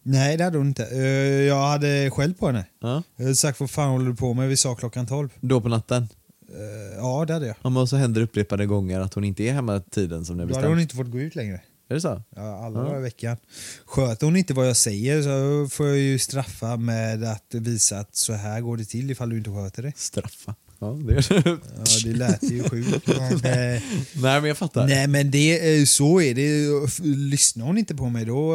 Nej, 0.02 0.36
det 0.36 0.44
hade 0.44 0.58
hon 0.58 0.66
inte. 0.68 0.84
Eh, 0.86 1.00
Jag 1.46 1.68
hade 1.68 2.10
själv 2.10 2.34
på 2.34 2.46
henne. 2.46 2.64
Ja. 2.80 3.02
Jag 3.16 3.24
hade 3.24 3.36
sagt, 3.36 3.60
vad 3.60 3.70
fan 3.70 3.90
håller 3.90 4.06
du 4.10 4.16
på 4.16 4.34
med? 4.34 4.48
Vi 4.48 4.56
sa 4.56 4.74
klockan 4.74 5.06
12. 5.06 5.28
Då 5.40 5.60
på 5.60 5.68
natten? 5.68 6.08
Eh, 6.48 6.96
Ja, 6.96 7.24
det 7.26 7.32
hade 7.32 7.46
jag. 7.46 7.56
Ja, 7.62 7.70
men 7.70 7.86
så 7.86 7.96
händer 7.96 8.20
det 8.20 8.24
upprepade 8.24 8.66
gånger 8.66 9.00
att 9.00 9.14
hon 9.14 9.24
inte 9.24 9.42
är 9.42 9.52
hemma 9.52 9.80
tiden 9.80 10.24
som 10.24 10.36
ni 10.36 10.42
har 10.42 10.48
Då 10.50 10.54
hade 10.56 10.68
hon 10.68 10.80
inte 10.80 10.96
fått 10.96 11.10
gå 11.10 11.20
ut 11.20 11.34
längre. 11.34 11.60
Är 11.90 11.94
det 11.94 12.00
så? 12.00 12.22
Ja, 12.36 12.64
alla 12.66 12.80
dagar 12.82 12.98
i 12.98 13.02
veckan. 13.02 13.36
Sköter 13.84 14.26
hon 14.26 14.36
inte 14.36 14.54
vad 14.54 14.68
jag 14.68 14.76
säger 14.76 15.22
så 15.22 15.68
får 15.70 15.86
jag 15.86 15.98
ju 15.98 16.18
straffa 16.18 16.76
med 16.76 17.24
att 17.24 17.54
visa 17.54 17.98
att 17.98 18.16
så 18.16 18.32
här 18.32 18.60
går 18.60 18.76
det 18.76 18.84
till 18.84 19.10
ifall 19.10 19.30
du 19.30 19.38
inte 19.38 19.50
sköter 19.50 19.82
det. 19.82 19.92
Straffa. 19.96 20.54
Ja, 20.80 20.86
det 20.86 21.12
är 21.14 21.42
det. 21.42 21.50
Ja, 21.76 21.84
det 22.04 22.12
lät 22.12 22.42
ju 22.42 22.62
sjukt. 22.62 23.06
Men, 23.06 23.32
eh, 23.32 23.40
Nej 23.42 24.40
men 24.40 24.44
jag 24.44 24.58
fattar. 24.58 24.86
nej 24.86 25.06
men 25.08 25.30
det, 25.30 25.78
eh, 25.80 25.84
så 25.84 26.20
är 26.20 26.34
det. 26.34 27.06
Lyssnar 27.06 27.66
hon 27.66 27.78
inte 27.78 27.94
på 27.94 28.08
mig 28.08 28.24
då, 28.24 28.54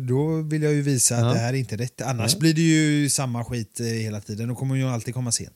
då 0.00 0.42
vill 0.42 0.62
jag 0.62 0.72
ju 0.72 0.82
visa 0.82 1.16
att 1.16 1.20
Ja. 1.26 1.32
det 1.32 1.38
här 1.38 1.48
är 1.54 1.58
inte 1.58 1.76
rätt. 1.76 2.00
Annars 2.00 2.32
Ja. 2.34 2.38
blir 2.40 2.54
det 2.54 2.60
ju 2.60 3.10
samma 3.10 3.44
skit 3.44 3.80
hela 3.80 4.20
tiden. 4.20 4.48
Då 4.48 4.54
kommer 4.54 4.70
hon 4.74 4.78
ju 4.78 4.86
alltid 4.88 5.14
komma 5.14 5.32
sent. 5.32 5.54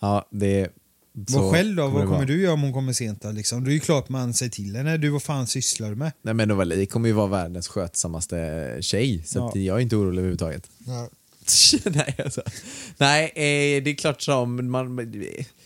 Ja, 0.00 0.28
det 0.30 0.60
är... 0.60 0.68
Vad 1.16 1.52
själv 1.52 1.76
då? 1.76 1.82
kommer 1.82 1.94
Vad 1.94 2.04
kommer 2.04 2.16
vara. 2.16 2.26
du 2.26 2.40
göra 2.42 2.52
om 2.52 2.62
hon 2.62 2.72
kommer 2.72 2.92
sent 2.92 3.22
då? 3.22 3.30
Liksom? 3.30 3.64
Det 3.64 3.70
är 3.70 3.72
ju 3.72 3.80
klart 3.80 4.08
man 4.08 4.34
säger 4.34 4.50
till 4.52 4.76
henne. 4.76 4.96
Du, 4.96 5.08
vad 5.08 5.22
fan 5.22 5.46
sysslar 5.46 5.88
du 5.90 5.96
med? 5.96 6.12
Nej 6.22 6.34
men 6.34 6.48
Novali 6.48 6.86
kommer 6.86 7.08
ju 7.08 7.12
vara 7.12 7.26
världens 7.26 7.68
skötsammaste 7.68 8.76
tjej 8.80 9.22
så 9.26 9.38
Ja. 9.54 9.60
jag 9.60 9.76
är 9.76 9.80
inte 9.80 9.96
orolig 9.96 10.18
överhuvudtaget. 10.18 10.70
Nej, 11.84 12.16
alltså. 12.24 12.42
Nej 12.98 13.24
eh, 13.24 13.82
det 13.84 13.90
är 13.90 13.94
klart 13.94 14.22
som 14.22 14.70
man... 14.70 15.12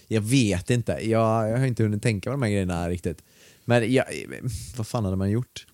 Jag 0.09 0.21
vet 0.21 0.71
inte. 0.71 0.93
Jag, 0.93 1.49
jag 1.51 1.59
har 1.59 1.67
inte 1.67 1.83
hunnit 1.83 2.03
tänka 2.03 2.31
på 2.31 2.33
de 2.33 2.43
här 2.43 2.51
grejerna 2.51 2.89
riktigt. 2.89 3.19
Men 3.65 3.93
jag, 3.93 4.05
vad 4.77 4.87
fan 4.87 5.05
hade 5.05 5.17
man 5.17 5.31
gjort? 5.31 5.67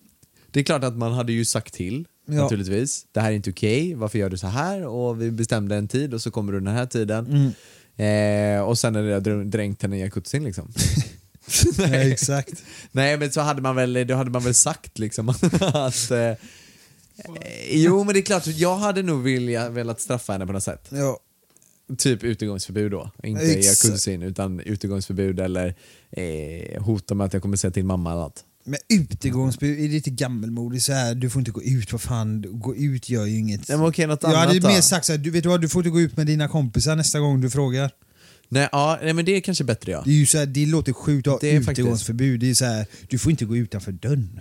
Det 0.51 0.59
är 0.59 0.63
klart 0.63 0.83
att 0.83 0.97
man 0.97 1.11
hade 1.13 1.33
ju 1.33 1.45
sagt 1.45 1.73
till, 1.73 2.07
Ja. 2.27 2.33
naturligtvis. 2.33 3.05
Det 3.11 3.19
här 3.21 3.31
är 3.31 3.35
inte 3.35 3.49
okej, 3.49 3.93
varför 3.95 4.19
gör 4.19 4.29
du 4.29 4.37
så 4.37 4.47
här? 4.47 4.85
Och 4.85 5.21
vi 5.21 5.31
bestämde 5.31 5.75
en 5.75 5.87
tid 5.87 6.13
och 6.13 6.21
så 6.21 6.31
kommer 6.31 6.53
du 6.53 6.59
den 6.59 6.73
här 6.75 6.85
tiden. 6.85 7.25
Mm. 7.27 7.51
Eh, 7.97 8.61
och 8.61 8.77
sen 8.79 8.95
är 8.95 9.03
det 9.03 9.19
dr- 9.19 9.43
dränkt 9.43 9.81
henne 9.81 9.97
i 9.97 9.99
jacuzzin 9.99 10.43
liksom. 10.43 10.71
Nej, 11.77 12.11
exakt. 12.11 12.63
Nej 12.91 13.17
men 13.17 13.31
så 13.31 13.41
hade 13.41 13.61
man 13.61 13.75
väl, 13.75 14.07
då 14.07 14.15
hade 14.15 14.29
man 14.31 14.43
väl 14.43 14.53
sagt 14.53 14.99
liksom 14.99 15.29
att 15.73 16.11
eh, 16.11 16.31
Jo 17.71 18.03
men 18.03 18.13
det 18.13 18.19
är 18.19 18.21
klart, 18.21 18.47
jag 18.47 18.75
hade 18.77 19.03
nog 19.03 19.23
vilja, 19.23 19.69
velat 19.69 20.01
straffa 20.01 20.33
henne 20.33 20.45
på 20.45 20.53
något 20.53 20.63
sätt. 20.63 20.87
Ja. 20.89 21.19
Typ 21.97 22.23
utegångsförbud 22.23 22.91
då. 22.91 23.11
Inte 23.23 23.43
Exakt. 23.43 23.83
jacuzzi 23.85 24.13
utan 24.13 24.59
utegångsförbud 24.59 25.39
eller 25.39 25.75
eh, 26.11 26.83
hota 26.83 27.15
med 27.15 27.25
att 27.25 27.33
jag 27.33 27.41
kommer 27.41 27.57
säga 27.57 27.71
till 27.71 27.85
mamma 27.85 28.11
eller 28.11 28.21
något. 28.21 28.43
Men 28.67 28.79
utegångsförbud 28.89 29.79
är 29.79 29.89
lite 29.89 30.09
gammelmodigt 30.09 30.83
så 30.83 30.93
här. 30.93 31.15
du 31.15 31.29
får 31.29 31.39
inte 31.39 31.51
gå 31.51 31.63
ut, 31.63 31.91
vad 31.91 32.01
fan, 32.01 32.45
gå 32.59 32.75
ut 32.75 33.09
gör 33.09 33.25
ju 33.25 33.37
inget. 33.39 33.67
Nej, 33.67 33.77
men 33.77 33.87
okej, 33.87 34.07
något 34.07 34.23
jag 34.23 34.31
annat 34.33 34.47
hade 34.47 34.59
då? 34.59 34.67
mer 34.67 34.81
sagt 34.81 35.05
så 35.05 35.11
här, 35.13 35.17
du 35.19 35.29
vet 35.31 35.43
du 35.43 35.49
vad, 35.49 35.61
du 35.61 35.69
får 35.69 35.79
inte 35.81 35.89
gå 35.89 36.01
ut 36.01 36.17
med 36.17 36.27
dina 36.27 36.47
kompisar 36.47 36.95
nästa 36.95 37.19
gång 37.19 37.41
du 37.41 37.49
frågar. 37.49 37.91
Nej, 38.49 38.69
ja, 38.71 38.99
nej 39.03 39.13
men 39.13 39.25
det 39.25 39.31
är 39.35 39.41
kanske 39.41 39.63
bättre 39.63 39.91
ja. 39.91 40.01
Det, 40.05 40.11
är 40.11 40.15
ju 40.15 40.25
så 40.25 40.37
här, 40.37 40.45
det 40.45 40.65
låter 40.65 40.93
sjukt 40.93 41.27
att 41.27 41.31
ha 41.33 41.39
Det 41.41 41.55
är 41.55 41.61
faktiskt- 41.61 41.79
utegångsförbud, 41.79 42.39
det 42.39 42.49
är 42.49 42.53
så 42.53 42.65
här, 42.65 42.85
du 43.09 43.17
får 43.19 43.31
inte 43.31 43.45
gå 43.45 43.55
utanför 43.57 43.91
dörren. 43.91 44.39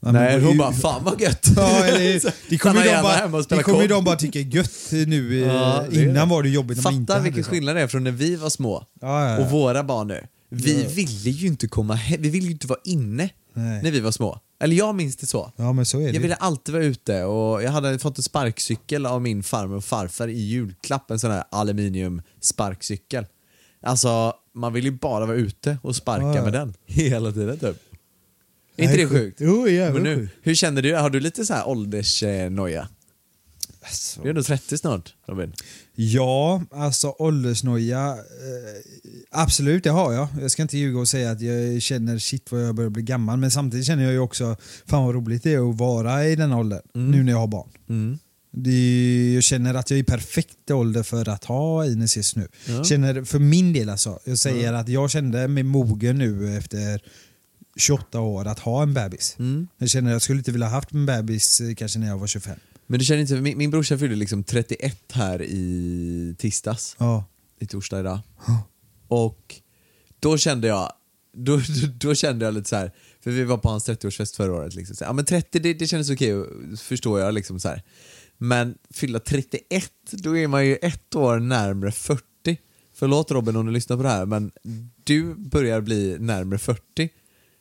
Ja, 0.00 0.12
men 0.12 0.14
Nej, 0.14 0.40
gå 0.40 0.46
hon 0.46 0.52
ut- 0.52 0.58
bara 0.58 0.72
fan 0.72 1.04
vad 1.04 1.20
gött. 1.20 1.46
Ja, 1.56 1.84
eller, 1.84 2.32
det 2.50 2.58
kommer 2.58 2.76
ju 2.80 2.84
de 2.86 2.90
gärna 2.90 3.28
bara, 3.28 3.42
det 3.56 3.62
kommer 3.62 3.82
ju 3.82 3.88
de 3.88 4.04
bara 4.04 4.16
tycka 4.16 4.38
är 4.38 4.42
gött 4.42 4.70
nu. 4.92 5.42
eh, 5.42 5.48
Ja, 5.48 5.84
det 5.90 5.96
är 6.00 6.08
Innan 6.08 6.28
var 6.28 6.42
det 6.42 6.48
jobbigt 6.48 6.76
när 6.76 6.84
man 6.84 6.94
inte 6.94 7.12
Fatta 7.12 7.18
hade 7.20 7.24
vilken 7.30 7.44
skillnad 7.44 7.76
det 7.76 7.82
är 7.82 7.86
från 7.86 8.04
när 8.04 8.10
vi 8.10 8.36
var 8.36 8.50
små 8.50 8.86
Ja, 9.00 9.24
ja, 9.28 9.30
ja. 9.30 9.44
och 9.44 9.50
våra 9.50 9.84
barn 9.84 10.08
nu. 10.08 10.26
Vi 10.50 10.86
ville 10.94 11.30
ju 11.30 11.46
inte 11.46 11.68
komma 11.68 11.94
hem, 11.94 12.22
vi 12.22 12.30
ville 12.30 12.46
ju 12.46 12.52
inte 12.52 12.66
vara 12.66 12.78
inne 12.84 13.28
Nej. 13.56 13.82
när 13.82 13.90
vi 13.90 14.00
var 14.00 14.10
små. 14.10 14.40
Eller 14.60 14.76
jag 14.76 14.94
minns 14.94 15.16
det 15.16 15.26
så. 15.26 15.52
Ja 15.56 15.72
men 15.72 15.86
så 15.86 16.00
är 16.00 16.06
det. 16.06 16.12
Jag 16.12 16.20
ville 16.20 16.34
alltid 16.34 16.74
vara 16.74 16.84
ute 16.84 17.24
och 17.24 17.62
jag 17.62 17.70
hade 17.70 17.98
fått 17.98 18.18
en 18.18 18.22
sparkcykel 18.22 19.06
av 19.06 19.22
min 19.22 19.42
farmor 19.42 19.76
och 19.76 19.84
farfar 19.84 20.28
i 20.28 20.38
julklapp, 20.38 21.10
en 21.10 21.18
sån 21.18 21.30
här 21.30 21.44
aluminium 21.50 22.22
sparkcykel. 22.40 23.26
Alltså, 23.82 24.34
man 24.54 24.72
vill 24.72 24.84
ju 24.84 24.90
bara 24.90 25.26
vara 25.26 25.36
ute 25.36 25.78
och 25.82 25.96
sparka 25.96 26.26
Ja, 26.26 26.36
ja. 26.36 26.44
med 26.44 26.52
den 26.52 26.74
hela 26.86 27.32
tiden 27.32 27.58
typ. 27.58 27.76
Är 28.76 28.84
inte 28.84 28.96
det 28.96 29.06
sjukt? 29.06 29.40
Jo, 29.40 29.68
jävlar 29.68 30.00
Men 30.00 30.02
nu, 30.02 30.28
hur 30.42 30.54
känner 30.54 30.82
du? 30.82 30.94
Har 30.94 31.10
du 31.10 31.20
lite 31.20 31.44
så 31.44 31.54
här 31.54 31.68
åldersnoja? 31.68 32.88
Alltså. 33.86 34.20
Du 34.20 34.26
är 34.26 34.30
ändå 34.30 34.42
30 34.42 34.78
snart 34.78 35.14
Robin. 35.26 35.52
Ja, 35.94 36.62
alltså 36.70 37.14
åldersnoja. 37.18 38.08
Eh, 38.08 38.18
absolut, 39.30 39.84
det 39.84 39.90
har 39.90 40.12
jag. 40.12 40.28
Jag 40.40 40.50
ska 40.50 40.62
inte 40.62 40.78
ljuga 40.78 40.98
och 40.98 41.08
säga 41.08 41.30
att 41.30 41.40
jag 41.40 41.82
känner 41.82 42.18
shit 42.18 42.52
vad 42.52 42.62
jag 42.62 42.74
börjar 42.74 42.90
bli 42.90 43.02
gammal. 43.02 43.38
Men 43.38 43.50
samtidigt 43.50 43.86
känner 43.86 44.04
jag 44.04 44.12
ju 44.12 44.18
också, 44.18 44.56
fan 44.86 45.04
vad 45.04 45.14
roligt 45.14 45.42
det 45.42 45.52
är 45.52 45.70
att 45.70 45.76
vara 45.76 46.26
i 46.26 46.36
den 46.36 46.52
åldern. 46.52 46.82
Nu 46.94 47.22
när 47.22 47.32
jag 47.32 47.38
har 47.38 47.46
barn. 47.46 47.68
Mm. 47.88 48.18
Det, 48.58 49.34
jag 49.34 49.42
känner 49.42 49.74
att 49.74 49.90
jag 49.90 49.98
är 49.98 50.02
i 50.02 50.04
perfekt 50.04 50.70
ålder 50.70 51.02
för 51.02 51.28
att 51.28 51.44
ha 51.44 51.86
Ines 51.86 52.36
nu. 52.36 52.48
Ja. 52.68 52.84
Känner, 52.84 53.24
för 53.24 53.38
min 53.38 53.72
del 53.72 53.88
alltså, 53.88 54.18
jag 54.24 54.38
säger 54.38 54.72
att 54.72 54.88
jag 54.88 55.10
kände 55.10 55.48
mig 55.48 55.62
mogen 55.62 56.18
nu 56.18 56.56
efter 56.56 57.02
28 57.76 58.20
år 58.20 58.46
att 58.46 58.58
ha 58.58 58.82
en 58.82 58.94
bebis. 58.94 59.36
Mm. 59.38 59.68
Jag 59.78 59.88
känner 59.90 60.10
att 60.10 60.14
jag 60.14 60.22
skulle 60.22 60.38
inte 60.38 60.52
vilja 60.52 60.68
haft 60.68 60.92
en 60.92 61.06
bebis 61.06 61.60
eh, 61.60 61.74
kanske 61.74 61.98
när 61.98 62.06
jag 62.06 62.18
var 62.18 62.26
25. 62.26 62.56
Men 62.86 62.98
du 62.98 63.04
känner 63.04 63.20
inte, 63.20 63.34
min, 63.34 63.58
min 63.58 63.70
brorsa 63.70 63.98
fyllde 63.98 64.16
liksom 64.16 64.44
31 64.44 65.12
här 65.12 65.42
i 65.42 66.34
tisdags, 66.38 66.96
Ja. 66.98 67.24
i 67.60 67.66
torsdag 67.66 68.00
idag. 68.00 68.18
Och 69.08 69.54
då 70.20 70.38
kände 70.38 70.68
jag, 70.68 70.92
då, 71.32 71.56
då, 71.56 71.62
då 72.00 72.14
kände 72.14 72.44
jag 72.44 72.54
lite 72.54 72.68
så 72.68 72.76
här, 72.76 72.92
för 73.20 73.30
vi 73.30 73.44
var 73.44 73.58
på 73.58 73.68
hans 73.68 73.88
30-årsfest 73.88 74.36
förra 74.36 74.52
året. 74.52 74.74
Liksom. 74.74 74.96
Så, 74.96 75.04
ja 75.04 75.12
men 75.12 75.24
30 75.24 75.58
det, 75.58 75.74
det 75.74 75.86
kändes 75.86 76.10
okej, 76.10 76.44
förstår 76.78 77.20
jag. 77.20 77.34
Liksom 77.34 77.60
så 77.60 77.68
här. 77.68 77.82
Men 78.38 78.78
fylla 78.90 79.18
31, 79.20 79.92
då 80.10 80.36
är 80.36 80.46
man 80.48 80.66
ju 80.66 80.76
ett 80.76 81.14
år 81.14 81.38
närmare 81.38 81.92
40. 81.92 82.22
Förlåt 82.94 83.30
Robin 83.30 83.56
om 83.56 83.66
du 83.66 83.72
lyssnar 83.72 83.96
på 83.96 84.02
det 84.02 84.08
här, 84.08 84.26
men 84.26 84.50
du 85.04 85.34
börjar 85.34 85.80
bli 85.80 86.16
närmare 86.18 86.58
40 86.58 87.08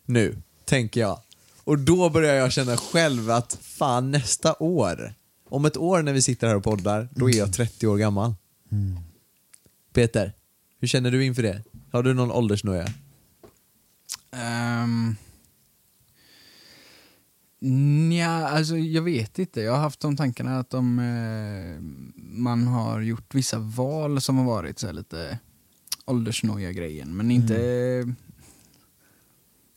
nu, 0.05 0.41
tänker 0.65 1.01
jag. 1.01 1.21
Och 1.65 1.79
då 1.79 2.09
börjar 2.09 2.35
jag 2.35 2.51
känna 2.51 2.77
själv 2.77 3.31
att 3.31 3.57
fan 3.61 4.11
nästa 4.11 4.55
år, 4.59 5.13
om 5.49 5.65
ett 5.65 5.77
år 5.77 6.01
när 6.01 6.13
vi 6.13 6.21
sitter 6.21 6.47
här 6.47 6.55
och 6.55 6.63
poddar, 6.63 7.09
då 7.11 7.29
är 7.29 7.37
jag 7.37 7.53
30 7.53 7.87
år 7.87 7.97
gammal. 7.97 8.35
Peter, 9.93 10.33
hur 10.79 10.87
känner 10.87 11.11
du 11.11 11.25
inför 11.25 11.43
det? 11.43 11.63
Har 11.91 12.03
du 12.03 12.13
någon 12.13 12.31
åldersnoja? 12.31 12.87
Um, 14.83 15.15
Nja, 18.09 18.29
alltså 18.29 18.77
jag 18.77 19.01
vet 19.01 19.39
inte. 19.39 19.61
Jag 19.61 19.71
har 19.71 19.79
haft 19.79 19.99
de 19.99 20.17
tankarna 20.17 20.59
att 20.59 20.73
om 20.73 20.99
eh, 20.99 21.81
man 22.15 22.67
har 22.67 23.01
gjort 23.01 23.35
vissa 23.35 23.59
val 23.59 24.21
som 24.21 24.37
har 24.37 24.45
varit 24.45 24.79
så 24.79 24.87
här 24.87 24.93
lite 24.93 25.39
åldersnoja 26.05 26.71
grejen 26.71 27.17
men 27.17 27.31
inte... 27.31 28.15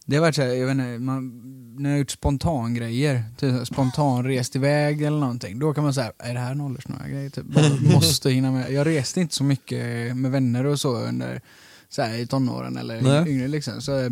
Det 0.08 0.16
har 0.16 0.20
varit 0.20 0.34
så 0.34 0.42
här, 0.42 0.48
jag 0.48 0.66
vet 0.66 0.72
inte, 0.72 0.98
man, 0.98 1.42
när 1.76 1.90
jag 1.90 1.94
har 1.94 1.98
gjort 1.98 2.10
spontan 2.10 2.74
grejer, 2.74 3.24
typ 3.36 3.66
spontan 3.66 4.24
rest 4.24 4.56
iväg 4.56 5.02
eller 5.02 5.18
någonting, 5.18 5.58
då 5.58 5.74
kan 5.74 5.84
man 5.84 5.94
säga, 5.94 6.12
är 6.18 6.34
det 6.34 6.40
här 6.40 6.52
en 6.52 6.60
åldersnoja 6.60 7.08
grej? 7.08 7.30
Typ, 7.30 7.44
måste 7.94 8.30
hinna 8.30 8.52
med. 8.52 8.72
Jag 8.72 8.86
reste 8.86 9.20
inte 9.20 9.34
så 9.34 9.44
mycket 9.44 10.16
med 10.16 10.30
vänner 10.30 10.66
och 10.66 10.80
så 10.80 10.96
under 10.96 11.40
så 11.88 12.02
här, 12.02 12.18
i 12.18 12.26
tonåren 12.26 12.76
eller 12.76 13.02
Nej. 13.02 13.30
yngre 13.30 13.48
liksom. 13.48 13.82
Så, 13.82 13.98
eh, 13.98 14.10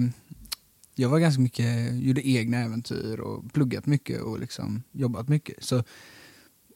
jag 0.94 1.09
var 1.09 1.18
ganska 1.18 1.42
mycket, 1.42 1.94
gjorde 1.94 2.28
egna 2.28 2.59
äventyr 2.59 3.20
och 3.20 3.53
pluggat 3.53 3.86
mycket 3.86 4.20
och 4.20 4.40
liksom 4.40 4.82
jobbat 4.92 5.28
mycket. 5.28 5.64
Så 5.64 5.84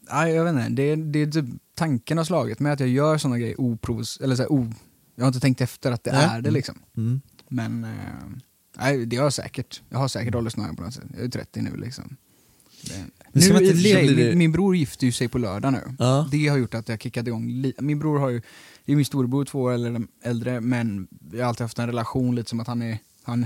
ja, 0.09 0.29
jag 0.29 0.43
vet 0.43 0.53
inte, 0.53 0.69
det, 0.69 0.95
det 0.95 1.19
är 1.19 1.31
typ 1.31 1.45
tanken 1.75 2.17
har 2.17 2.25
slagit 2.25 2.59
mig 2.59 2.71
att 2.71 2.79
jag 2.79 2.89
gör 2.89 3.17
sådana 3.17 3.39
grejer 3.39 3.61
oprovos, 3.61 4.19
eller 4.21 4.35
så 4.35 4.41
här, 4.41 4.51
o, 4.51 4.73
jag 5.15 5.23
har 5.23 5.27
inte 5.27 5.39
tänkt 5.39 5.61
efter 5.61 5.91
att 5.91 6.03
det 6.03 6.11
Nej. 6.11 6.27
är 6.31 6.41
det 6.41 6.51
liksom. 6.51 6.75
Mm. 6.97 7.21
Men 7.47 7.83
eh, 7.83 7.89
nej, 8.77 9.05
det 9.05 9.15
har 9.17 9.23
jag 9.23 9.33
säkert. 9.33 9.81
Jag 9.89 9.97
har 9.99 10.07
säkert 10.07 10.35
åldersnoja 10.35 10.73
på 10.73 10.83
något 10.83 10.93
sätt. 10.93 11.03
Jag 11.13 11.23
är 11.25 11.29
30 11.29 11.61
nu 11.61 11.75
liksom. 11.77 12.15
Det, 12.83 13.05
nu, 13.33 13.45
inte 13.47 13.73
leva- 13.73 14.15
min, 14.15 14.37
min 14.37 14.51
bror 14.51 14.75
gifter 14.75 15.05
ju 15.05 15.11
sig 15.11 15.27
på 15.27 15.37
lördag 15.37 15.73
nu. 15.73 15.95
Ja. 15.99 16.27
Det 16.31 16.47
har 16.47 16.57
gjort 16.57 16.73
att 16.73 16.89
jag 16.89 17.01
kickat 17.01 17.27
igång 17.27 17.49
li- 17.49 17.73
Min 17.79 17.99
bror 17.99 18.19
har 18.19 18.29
ju, 18.29 18.41
det 18.85 18.91
är 18.91 18.95
min 18.95 19.05
storebror 19.05 19.45
två 19.45 19.61
år 19.61 19.71
eller 19.73 20.01
äldre, 20.23 20.61
men 20.61 21.07
vi 21.31 21.41
har 21.41 21.47
alltid 21.49 21.61
haft 21.61 21.79
en 21.79 21.87
relation 21.87 22.35
lite 22.35 22.49
som 22.49 22.59
att 22.59 22.67
han 22.67 22.81
är, 22.81 22.97
han, 23.23 23.45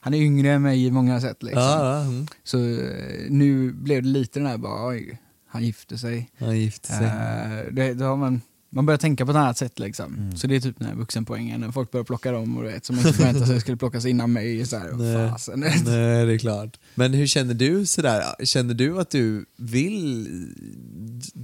han 0.00 0.14
är 0.14 0.18
yngre 0.18 0.50
än 0.52 0.62
mig 0.62 0.86
i 0.86 0.90
många 0.90 1.20
sätt. 1.20 1.42
Liksom. 1.42 1.62
Ja, 1.62 1.94
ja, 1.96 2.04
mm. 2.04 2.26
Så 2.44 2.58
eh, 2.58 3.30
nu 3.30 3.72
blev 3.72 4.02
det 4.02 4.08
lite 4.08 4.38
den 4.38 4.46
här 4.46 4.58
bara, 4.58 4.88
oj, 4.88 5.18
han 5.46 5.64
gifte 5.64 5.98
sig. 5.98 6.30
Han 6.38 6.58
gifte 6.60 6.88
sig. 6.88 7.06
Eh, 7.06 7.72
det, 7.72 7.94
då 7.94 8.04
har 8.04 8.16
man, 8.16 8.40
man 8.74 8.86
börjar 8.86 8.98
tänka 8.98 9.24
på 9.24 9.30
ett 9.30 9.36
annat 9.36 9.58
sätt 9.58 9.78
liksom. 9.78 10.14
Mm. 10.14 10.36
Så 10.36 10.46
det 10.46 10.56
är 10.56 10.60
typ 10.60 10.78
den 10.78 10.88
här 10.88 10.94
vuxenpoängen, 10.94 11.60
när 11.60 11.70
folk 11.70 11.90
börjar 11.90 12.04
plocka 12.04 12.32
dem 12.32 12.56
och 12.58 12.64
vet, 12.64 12.84
som 12.84 12.96
man 12.96 13.06
inte 13.06 13.18
förväntar 13.18 13.46
sig 13.46 13.60
skulle 13.60 13.76
plockas 13.76 14.06
innan 14.06 14.32
mig. 14.32 14.66
Så 14.66 14.76
här, 14.78 14.92
Nej. 14.92 15.30
fasen. 15.30 15.60
Nej, 15.60 16.26
det 16.26 16.32
är 16.34 16.38
klart. 16.38 16.78
Men 16.94 17.14
hur 17.14 17.26
känner 17.26 17.54
du 17.54 17.86
sådär? 17.86 18.44
Känner 18.44 18.74
du 18.74 19.00
att 19.00 19.10
du 19.10 19.44
vill 19.56 20.28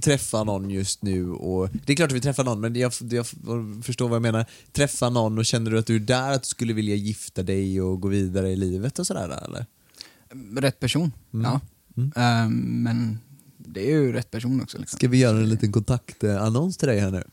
träffa 0.01 0.43
någon 0.43 0.69
just 0.69 1.03
nu? 1.03 1.29
Och, 1.31 1.69
det 1.85 1.93
är 1.93 1.95
klart 1.97 2.09
att 2.09 2.15
vi 2.15 2.21
träffar 2.21 2.43
någon, 2.43 2.61
men 2.61 2.75
jag, 2.75 2.91
jag 3.09 3.25
förstår 3.83 4.09
vad 4.09 4.15
jag 4.15 4.21
menar. 4.21 4.45
Träffa 4.71 5.09
någon 5.09 5.37
och 5.37 5.45
känner 5.45 5.71
du 5.71 5.79
att 5.79 5.85
du 5.87 5.95
är 5.95 5.99
där, 5.99 6.31
att 6.31 6.43
du 6.43 6.47
skulle 6.47 6.73
vilja 6.73 6.95
gifta 6.95 7.43
dig 7.43 7.81
och 7.81 8.01
gå 8.01 8.07
vidare 8.07 8.49
i 8.49 8.55
livet 8.55 8.99
och 8.99 9.07
sådär 9.07 9.43
eller? 9.47 9.65
Rätt 10.61 10.79
person, 10.79 11.11
Mm. 11.33 11.45
ja. 11.45 11.61
Mm. 11.97 12.11
Eh, 12.15 12.49
men 12.83 13.19
det 13.73 13.81
är 13.81 13.91
ju 13.91 14.13
rätt 14.13 14.31
person 14.31 14.61
också. 14.61 14.77
Liksom. 14.77 14.97
Ska 14.97 15.07
vi 15.07 15.17
göra 15.17 15.37
en 15.37 15.49
liten 15.49 15.71
kontaktannons 15.71 16.77
till 16.77 16.87
dig 16.87 16.99
här 16.99 17.11
nu? 17.11 17.23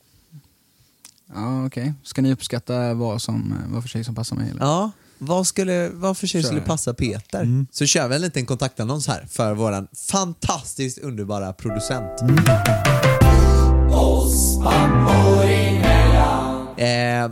Ja, 1.35 1.67
okej. 1.67 1.95
Ska 2.03 2.23
ni 2.23 2.33
uppskatta 2.33 2.95
vad, 2.95 3.23
som, 3.23 3.55
vad 3.69 3.83
för 3.83 3.89
sig 3.89 4.05
som 4.05 4.15
passar 4.15 4.37
mig? 4.37 4.51
Eller? 4.51 4.61
Ja, 4.61 4.91
vad, 5.19 5.47
skulle, 5.47 5.89
vad 5.89 6.19
för 6.19 6.27
sig 6.27 6.43
Kör. 6.43 6.49
skulle 6.49 6.61
passa 6.61 6.95
Peter? 6.95 7.67
Så 7.73 7.87
kör 7.87 8.09
vi 8.09 8.15
en 8.15 8.21
liten 8.21 8.47
kontaktannons 8.47 9.07
här 9.07 9.27
för 9.31 9.55
våran 9.55 9.89
fantastiskt 10.11 10.99
underbara 10.99 11.53
producent. 11.53 12.21
Eh, 16.77 17.31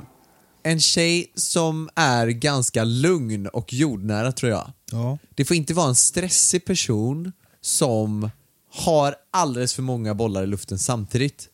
en 0.62 0.80
tjej 0.80 1.32
som 1.34 1.88
är 1.94 2.26
ganska 2.26 2.84
lugn 2.84 3.46
och 3.46 3.72
jordnära 3.72 4.32
tror 4.32 4.52
jag. 4.52 4.72
Ja. 4.92 5.18
Det 5.34 5.44
får 5.44 5.56
inte 5.56 5.74
vara 5.74 5.88
en 5.88 5.94
stressig 5.94 6.64
person 6.64 7.32
som 7.60 8.30
har 8.74 9.14
alldeles 9.30 9.74
för 9.74 9.82
många 9.82 10.14
bollar 10.14 10.42
i 10.42 10.46
luften 10.46 10.78
samtidigt. 10.78 11.48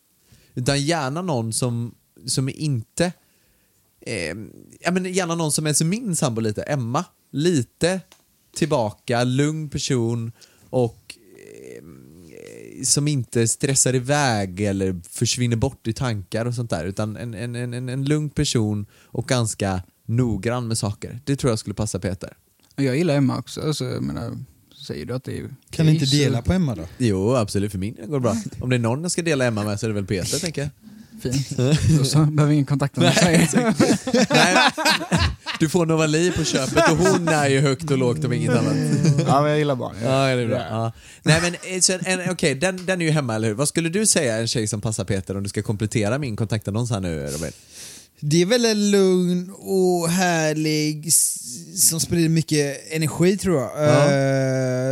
Utan 0.54 0.82
gärna 0.82 1.22
någon 1.22 1.52
som, 1.52 1.94
som 2.26 2.48
inte... 2.48 3.12
Eh, 4.00 4.36
ja, 4.80 4.90
men 4.90 5.04
gärna 5.12 5.34
någon 5.34 5.52
som 5.52 5.66
är 5.66 5.72
som 5.72 5.88
min 5.88 6.16
sambo 6.16 6.40
lite, 6.40 6.62
Emma. 6.62 7.04
Lite 7.30 8.00
tillbaka, 8.54 9.24
lugn 9.24 9.70
person 9.70 10.32
och 10.70 11.16
eh, 11.38 11.82
som 12.84 13.08
inte 13.08 13.48
stressar 13.48 13.94
iväg 13.94 14.60
eller 14.60 15.00
försvinner 15.08 15.56
bort 15.56 15.86
i 15.86 15.92
tankar 15.92 16.44
och 16.44 16.54
sånt 16.54 16.70
där. 16.70 16.84
Utan 16.84 17.16
en, 17.16 17.34
en, 17.34 17.56
en, 17.56 17.74
en, 17.74 17.88
en 17.88 18.04
lugn 18.04 18.30
person 18.30 18.86
och 19.02 19.28
ganska 19.28 19.82
noggrann 20.06 20.68
med 20.68 20.78
saker. 20.78 21.20
Det 21.24 21.36
tror 21.36 21.50
jag 21.50 21.58
skulle 21.58 21.74
passa 21.74 21.98
Peter. 21.98 22.36
Jag 22.76 22.96
gillar 22.96 23.14
Emma 23.14 23.38
också, 23.38 23.60
alltså, 23.60 23.84
jag 23.84 24.02
menar, 24.02 24.36
säger 24.86 25.06
du 25.06 25.14
att 25.14 25.24
det 25.24 25.38
är 25.38 25.48
Kan 25.70 25.86
ni 25.86 25.92
inte 25.94 26.06
dela 26.06 26.42
på 26.42 26.52
Emma 26.52 26.74
då? 26.74 26.82
Jo, 26.98 27.36
absolut. 27.36 27.70
För 27.72 27.78
min 27.78 27.94
del 27.94 28.06
går 28.06 28.14
det 28.16 28.20
bra. 28.20 28.36
Om 28.60 28.70
det 28.70 28.76
är 28.76 28.80
någon 28.80 29.02
jag 29.02 29.10
ska 29.10 29.22
dela 29.22 29.44
Emma 29.44 29.64
med 29.64 29.80
så 29.80 29.86
är 29.86 29.88
det 29.88 29.94
väl 29.94 30.06
Peter, 30.06 30.38
tänker 30.38 30.60
jag. 30.62 30.70
Fint. 31.22 31.48
Då 31.98 32.04
så 32.04 32.18
behöver 32.18 32.52
ingen 32.52 32.66
kontakt 32.66 32.96
med 32.96 33.14
mig. 33.24 33.48
Nej, 34.30 34.56
Du 35.58 35.68
får 35.68 35.86
Novali 35.86 36.32
på 36.36 36.44
köpet 36.44 36.90
och 36.90 36.96
hon 36.96 37.28
är 37.28 37.48
ju 37.48 37.60
högt 37.60 37.90
och 37.90 37.98
lågt 37.98 38.24
om 38.24 38.32
inget 38.32 38.50
annat. 38.50 38.76
Ja, 39.26 39.40
men 39.42 39.50
jag 39.50 39.58
gillar 39.58 39.76
barn. 39.76 39.96
Ja, 40.02 40.08
det 40.36 40.42
är 40.42 40.46
bra. 40.46 40.66
Ja. 40.70 40.92
Nej 41.22 41.40
men 41.42 41.54
eh, 42.24 42.30
okej, 42.32 42.54
den, 42.54 42.86
den 42.86 43.00
är 43.00 43.06
ju 43.06 43.10
hemma 43.10 43.34
eller 43.34 43.48
hur? 43.48 43.54
Vad 43.54 43.68
skulle 43.68 43.88
du 43.88 44.06
säga 44.06 44.36
en 44.38 44.48
tjej 44.48 44.66
som 44.66 44.80
passar 44.80 45.04
Peter 45.04 45.36
om 45.36 45.42
du 45.42 45.48
ska 45.48 45.62
komplettera 45.62 46.18
min 46.18 46.36
kontaktannons 46.36 46.90
här 46.90 47.00
nu 47.00 47.26
Robin? 47.26 47.52
Det 48.20 48.42
är 48.42 48.46
väl 48.46 48.64
en 48.64 48.90
lugn 48.90 49.50
och 49.50 50.08
härlig 50.08 51.12
som 51.76 52.00
sprider 52.00 52.28
mycket 52.28 52.92
energi 52.92 53.36
tror 53.36 53.56
jag. 53.60 53.70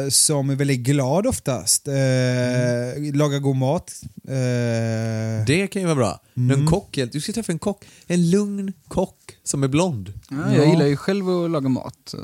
Eh, 0.05 0.09
som 0.09 0.51
är 0.51 0.55
väldigt 0.55 0.79
glad 0.81 1.27
oftast. 1.27 1.89
Eh, 1.89 1.95
Lagar 3.15 3.39
god 3.39 3.57
mat. 3.57 3.93
Eh, 4.29 5.45
Det 5.47 5.67
kan 5.73 5.83
ju 5.83 5.87
vara 5.87 5.97
bra. 5.97 6.21
En 6.35 6.67
kock, 6.67 6.99
du 7.13 7.21
ska 7.21 7.33
träffa 7.33 7.53
en 7.53 7.59
kock. 7.59 7.85
En 8.07 8.31
lugn 8.31 8.73
kock 8.89 9.17
som 9.45 9.63
är 9.63 9.69
blond. 9.69 10.13
Ja, 10.31 10.55
jag 10.57 10.69
gillar 10.69 10.87
ju 10.87 10.97
själv 10.97 11.29
att 11.31 11.51
laga 11.51 11.69
mat. 11.69 11.95
Så, 12.07 12.19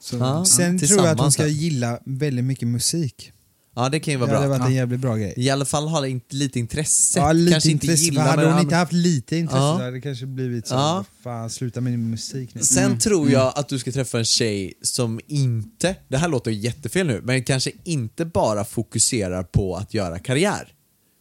så. 0.00 0.16
Ja. 0.16 0.44
Sen 0.44 0.78
tror 0.78 0.98
jag 1.00 1.08
att 1.08 1.20
hon 1.20 1.32
ska 1.32 1.46
gilla 1.46 1.98
väldigt 2.04 2.44
mycket 2.44 2.68
musik. 2.68 3.32
Ja, 3.78 3.88
det 3.88 4.00
kan 4.00 4.12
ju 4.14 4.18
Det 4.20 4.26
vara 4.26 4.36
hade 4.36 4.48
bra. 4.48 4.58
varit 4.58 4.68
en 4.68 4.74
jävligt 4.74 5.00
bra 5.00 5.16
grej. 5.16 5.34
I 5.36 5.50
alla 5.50 5.64
fall 5.64 5.88
ha 5.88 6.06
in- 6.06 6.20
lite 6.30 6.58
intresse. 6.58 7.18
Ja, 7.18 7.32
lite 7.32 7.50
Kanske 7.52 7.70
inte 7.70 7.86
intresse. 7.86 8.04
gilla 8.04 8.22
hade 8.22 8.36
men 8.36 8.44
hon 8.44 8.52
han- 8.54 8.62
inte 8.62 8.76
haft 8.76 8.92
lite 8.92 9.36
intresse 9.36 9.58
Ja. 9.58 9.76
så 9.78 9.82
hade 9.84 9.96
det 9.96 10.00
kanske 10.00 10.26
blivit 10.26 10.66
så. 10.66 10.74
Ja. 10.74 11.04
Fan, 11.22 11.50
sluta 11.50 11.80
med 11.80 11.92
din 11.92 12.10
musik 12.10 12.54
nu. 12.54 12.62
Sen 12.62 12.98
tror 12.98 13.30
jag 13.30 13.52
att 13.56 13.68
du 13.68 13.78
ska 13.78 13.92
träffa 13.92 14.18
en 14.18 14.24
tjej 14.24 14.72
som 14.82 15.20
inte, 15.26 15.96
det 16.08 16.16
här 16.16 16.28
låter 16.28 16.50
jättefel 16.50 17.06
nu, 17.06 17.20
men 17.24 17.44
kanske 17.44 17.72
inte 17.84 18.24
bara 18.24 18.64
fokuserar 18.64 19.42
på 19.42 19.76
att 19.76 19.94
göra 19.94 20.18
karriär. 20.18 20.68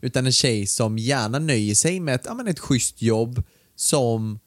Utan 0.01 0.25
en 0.25 0.31
tjej 0.31 0.65
som 0.67 0.97
gärna 0.97 1.39
nöjer 1.39 1.75
sig 1.75 1.99
med 1.99 2.15
ett, 2.15 2.21
ja, 2.25 2.33
men 2.33 2.47
ett 2.47 2.59
schysst 2.59 3.01
jobb 3.01 3.43
som 3.75 4.39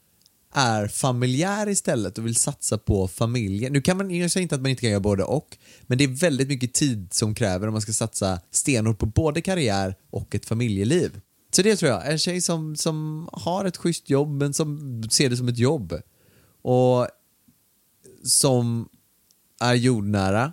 är 0.52 0.88
familjär 0.88 1.68
istället 1.68 2.18
och 2.18 2.26
vill 2.26 2.36
satsa 2.36 2.78
på 2.78 3.08
familjen. 3.08 3.72
Nu 3.72 3.80
kan 3.80 3.96
man, 3.96 4.10
jag 4.10 4.30
säger 4.30 4.42
inte 4.42 4.54
att 4.54 4.60
man 4.60 4.70
inte 4.70 4.80
kan 4.80 4.90
göra 4.90 5.00
både 5.00 5.24
och, 5.24 5.58
men 5.82 5.98
det 5.98 6.04
är 6.04 6.08
väldigt 6.08 6.48
mycket 6.48 6.72
tid 6.72 7.08
som 7.12 7.34
kräver 7.34 7.66
om 7.66 7.72
man 7.72 7.82
ska 7.82 7.92
satsa 7.92 8.40
stenhårt 8.50 8.98
på 8.98 9.06
både 9.06 9.40
karriär 9.40 9.94
och 10.10 10.34
ett 10.34 10.46
familjeliv. 10.46 11.20
Så 11.50 11.62
det 11.62 11.76
tror 11.76 11.90
jag, 11.90 12.12
en 12.12 12.18
tjej 12.18 12.40
som, 12.40 12.76
som 12.76 13.28
har 13.32 13.64
ett 13.64 13.76
schysst 13.76 14.10
jobb 14.10 14.30
men 14.30 14.54
som 14.54 15.02
ser 15.10 15.30
det 15.30 15.36
som 15.36 15.48
ett 15.48 15.58
jobb. 15.58 16.00
Och 16.62 17.08
som 18.24 18.88
är 19.60 19.74
jordnära, 19.74 20.52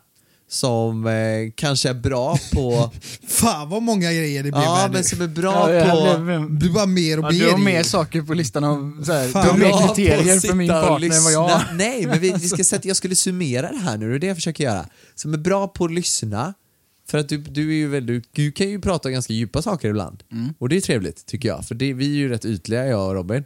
som 0.49 1.07
eh, 1.07 1.13
kanske 1.55 1.89
är 1.89 1.93
bra 1.93 2.39
på... 2.53 2.91
Fan 3.27 3.69
vad 3.69 3.81
många 3.83 4.13
grejer 4.13 4.43
det 4.43 4.51
blev 4.51 4.63
ja, 4.63 4.75
här 4.75 4.87
men 4.89 4.97
nu. 4.97 5.03
som 5.03 5.21
är 5.21 5.27
bra 5.27 5.73
Ja, 5.73 5.85
jag 5.85 6.15
på... 6.15 6.21
blev- 6.23 6.59
Du 6.59 6.69
bara 6.71 6.85
mer 6.85 7.19
och 7.19 7.25
Ja, 7.25 7.29
mer. 7.31 7.39
du 7.39 7.51
har 7.51 7.57
mer 7.57 7.83
saker 7.83 8.21
på 8.21 8.33
listan 8.33 8.63
av 8.63 9.03
så 9.05 9.11
här, 9.11 9.27
du 9.27 9.33
har 9.33 9.43
Bra 9.43 9.53
mer 9.57 9.71
på 9.71 9.87
kriterier 9.87 10.35
att 10.37 10.45
för 10.45 10.53
min 10.53 10.67
sitta 10.67 10.81
och 10.81 10.87
partner 10.87 11.17
än 11.17 11.23
vad 11.23 11.33
jag 11.33 11.47
har. 11.47 11.73
Nej, 11.75 12.05
men 12.07 12.19
vi, 12.19 12.31
vi 12.31 12.47
ska 12.47 12.63
sätta, 12.63 12.87
jag 12.87 12.97
skulle 12.97 13.15
summera 13.15 13.71
det 13.71 13.77
här 13.77 13.97
nu, 13.97 14.09
det 14.09 14.15
är 14.15 14.19
det 14.19 14.27
jag 14.27 14.37
försöker 14.37 14.63
göra. 14.63 14.85
Som 15.15 15.33
är 15.33 15.37
bra 15.37 15.67
på 15.67 15.85
att 15.85 15.91
lyssna, 15.91 16.53
för 17.09 17.17
att 17.17 17.29
du, 17.29 17.37
du, 17.37 17.69
är 17.69 17.75
ju 17.75 17.87
väldigt, 17.87 18.23
du 18.31 18.51
kan 18.51 18.69
ju 18.69 18.81
prata 18.81 19.09
ganska 19.11 19.33
djupa 19.33 19.61
saker 19.61 19.89
ibland. 19.89 20.23
Och 20.59 20.69
det 20.69 20.77
är 20.77 20.81
trevligt, 20.81 21.25
tycker 21.25 21.49
jag. 21.49 21.65
För 21.67 21.75
det, 21.75 21.93
vi 21.93 22.05
är 22.05 22.15
ju 22.17 22.29
rätt 22.29 22.45
ytliga, 22.45 22.85
jag 22.87 23.07
och 23.07 23.13
Robin. 23.13 23.43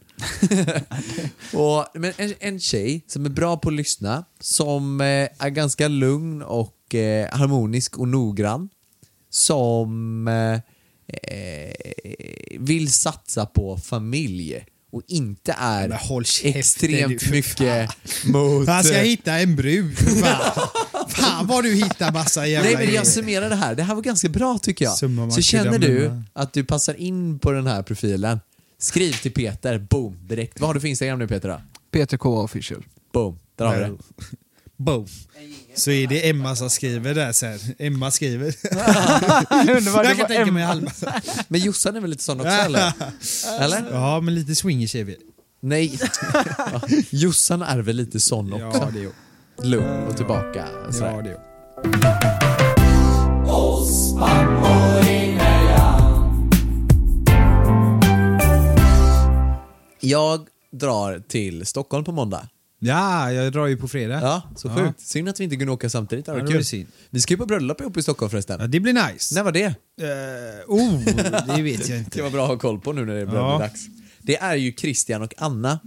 och, 1.53 1.85
men 1.93 2.13
en, 2.17 2.33
en 2.39 2.59
tjej 2.59 3.05
som 3.07 3.25
är 3.25 3.29
bra 3.29 3.57
på 3.57 3.69
att 3.69 3.75
lyssna, 3.75 4.23
som 4.39 5.01
eh, 5.01 5.05
är 5.39 5.49
ganska 5.49 5.87
lugn 5.87 6.41
och 6.41 6.73
eh, 6.95 7.27
harmonisk 7.31 7.97
och 7.97 8.07
noggrann. 8.07 8.69
Som 9.29 10.27
eh, 10.27 10.59
vill 12.59 12.91
satsa 12.91 13.45
på 13.45 13.77
familj 13.77 14.65
och 14.91 15.01
inte 15.07 15.55
är 15.59 15.99
extremt 16.43 17.21
för 17.21 17.31
mycket 17.31 17.89
mot... 18.25 18.67
Han 18.67 18.83
ska 18.83 18.97
eh, 18.97 19.03
hitta 19.03 19.39
en 19.39 19.55
brud. 19.55 19.97
Fan, 19.97 20.67
Fan 21.07 21.47
vad 21.47 21.63
du 21.63 21.75
hittar 21.75 22.11
massa 22.11 22.47
jävla 22.47 22.69
Nej 22.69 22.85
men 22.85 22.95
jag 22.95 23.07
summerar 23.07 23.49
det 23.49 23.55
här, 23.55 23.75
det 23.75 23.83
här 23.83 23.95
var 23.95 24.01
ganska 24.01 24.29
bra 24.29 24.59
tycker 24.61 24.85
jag. 24.85 24.97
Så 25.33 25.41
känner 25.41 25.79
du 25.79 26.21
att 26.33 26.53
du 26.53 26.63
passar 26.63 26.93
in 26.93 27.39
på 27.39 27.51
den 27.51 27.67
här 27.67 27.83
profilen, 27.83 28.39
skriv 28.77 29.13
till 29.13 29.33
Peter, 29.33 29.79
boom, 29.89 30.27
direkt. 30.27 30.59
Vad 30.59 30.69
har 30.69 30.73
du 30.73 30.79
för 30.79 30.87
Instagram 30.87 31.19
nu 31.19 31.27
Peter 31.27 31.49
då? 31.49 31.61
Peter 31.91 32.17
K 32.17 32.37
official. 32.43 32.85
Boom, 33.13 33.39
där 33.55 33.65
har 33.65 33.75
vi 33.75 33.81
det. 33.81 33.97
Boom. 34.85 35.07
Så 35.75 35.91
är 35.91 36.07
det 36.07 36.29
Emma 36.29 36.55
som 36.55 36.69
skriver 36.69 37.15
där 37.15 37.31
sen. 37.31 37.59
Emma 37.79 38.11
skriver. 38.11 38.45
Underbart, 39.77 40.05
jag 40.05 40.17
kan 40.17 40.27
tänka 40.27 40.51
mig 40.51 40.63
Alma. 40.63 40.91
Men 41.47 41.59
Jossan 41.61 41.95
är 41.95 41.99
väl 42.01 42.09
lite 42.09 42.23
sån 42.23 42.39
också 42.39 42.51
eller? 42.51 42.93
Eller? 43.59 43.91
Ja, 43.91 44.21
men 44.21 44.35
lite 44.35 44.55
swingers 44.55 44.95
är 44.95 45.03
vi. 45.03 45.17
Nej. 45.59 45.99
Jossan 47.09 47.61
är 47.61 47.79
väl 47.79 47.95
lite 47.95 48.19
sån 48.19 48.53
också? 48.53 48.79
Ja, 48.79 48.89
det 48.93 49.03
är. 49.03 49.11
Lugn 49.67 50.07
och 50.07 50.17
tillbaka. 50.17 50.67
sådär. 50.91 51.11
Ja, 51.11 51.21
det 51.21 51.29
är. 51.29 51.51
Jag 59.99 60.47
drar 60.71 61.19
till 61.27 61.65
Stockholm 61.65 62.05
på 62.05 62.11
måndag. 62.11 62.47
Ja, 62.83 63.31
jag 63.31 63.53
drar 63.53 63.67
ju 63.67 63.77
på 63.77 63.87
fredag. 63.87 64.19
Ja, 64.21 64.41
så 64.55 64.67
Ja. 64.67 64.75
sjukt. 64.75 64.99
Synd 65.01 65.29
att 65.29 65.39
vi 65.39 65.43
inte 65.43 65.55
kunde 65.55 65.71
åka 65.71 65.89
samtidigt. 65.89 66.25
Det 66.25 66.31
Ja, 66.31 66.33
var 66.33 66.41
det 66.47 66.53
var 66.55 66.63
kul. 66.63 66.85
Vi 67.09 67.19
ska 67.21 67.33
ju 67.33 67.37
på 67.37 67.45
bröllop 67.45 67.81
ihop 67.81 67.97
i 67.97 68.01
Stockholm 68.01 68.29
förresten. 68.29 68.57
Ja, 68.61 68.67
det 68.67 68.79
blir 68.79 68.93
nice. 68.93 69.35
När 69.35 69.43
var 69.43 69.51
det? 69.51 69.63
Eh, 69.63 69.73
oh, 70.67 70.99
det 71.55 71.61
vet 71.61 71.89
jag 71.89 71.97
Det 71.97 71.97
inte. 71.97 72.21
var 72.21 72.29
bra 72.29 72.43
att 72.43 72.49
ha 72.49 72.57
koll 72.57 72.79
på 72.79 72.93
nu 72.93 73.05
när 73.05 73.15
det 73.15 73.25
börjar 73.25 73.41
Ja. 73.51 73.57
bli 73.57 73.67
dags. 73.67 73.81
Det 74.21 74.37
är 74.37 74.55
ju 74.55 74.71
Christian 74.73 75.21
och 75.21 75.33
Anna, 75.37 75.79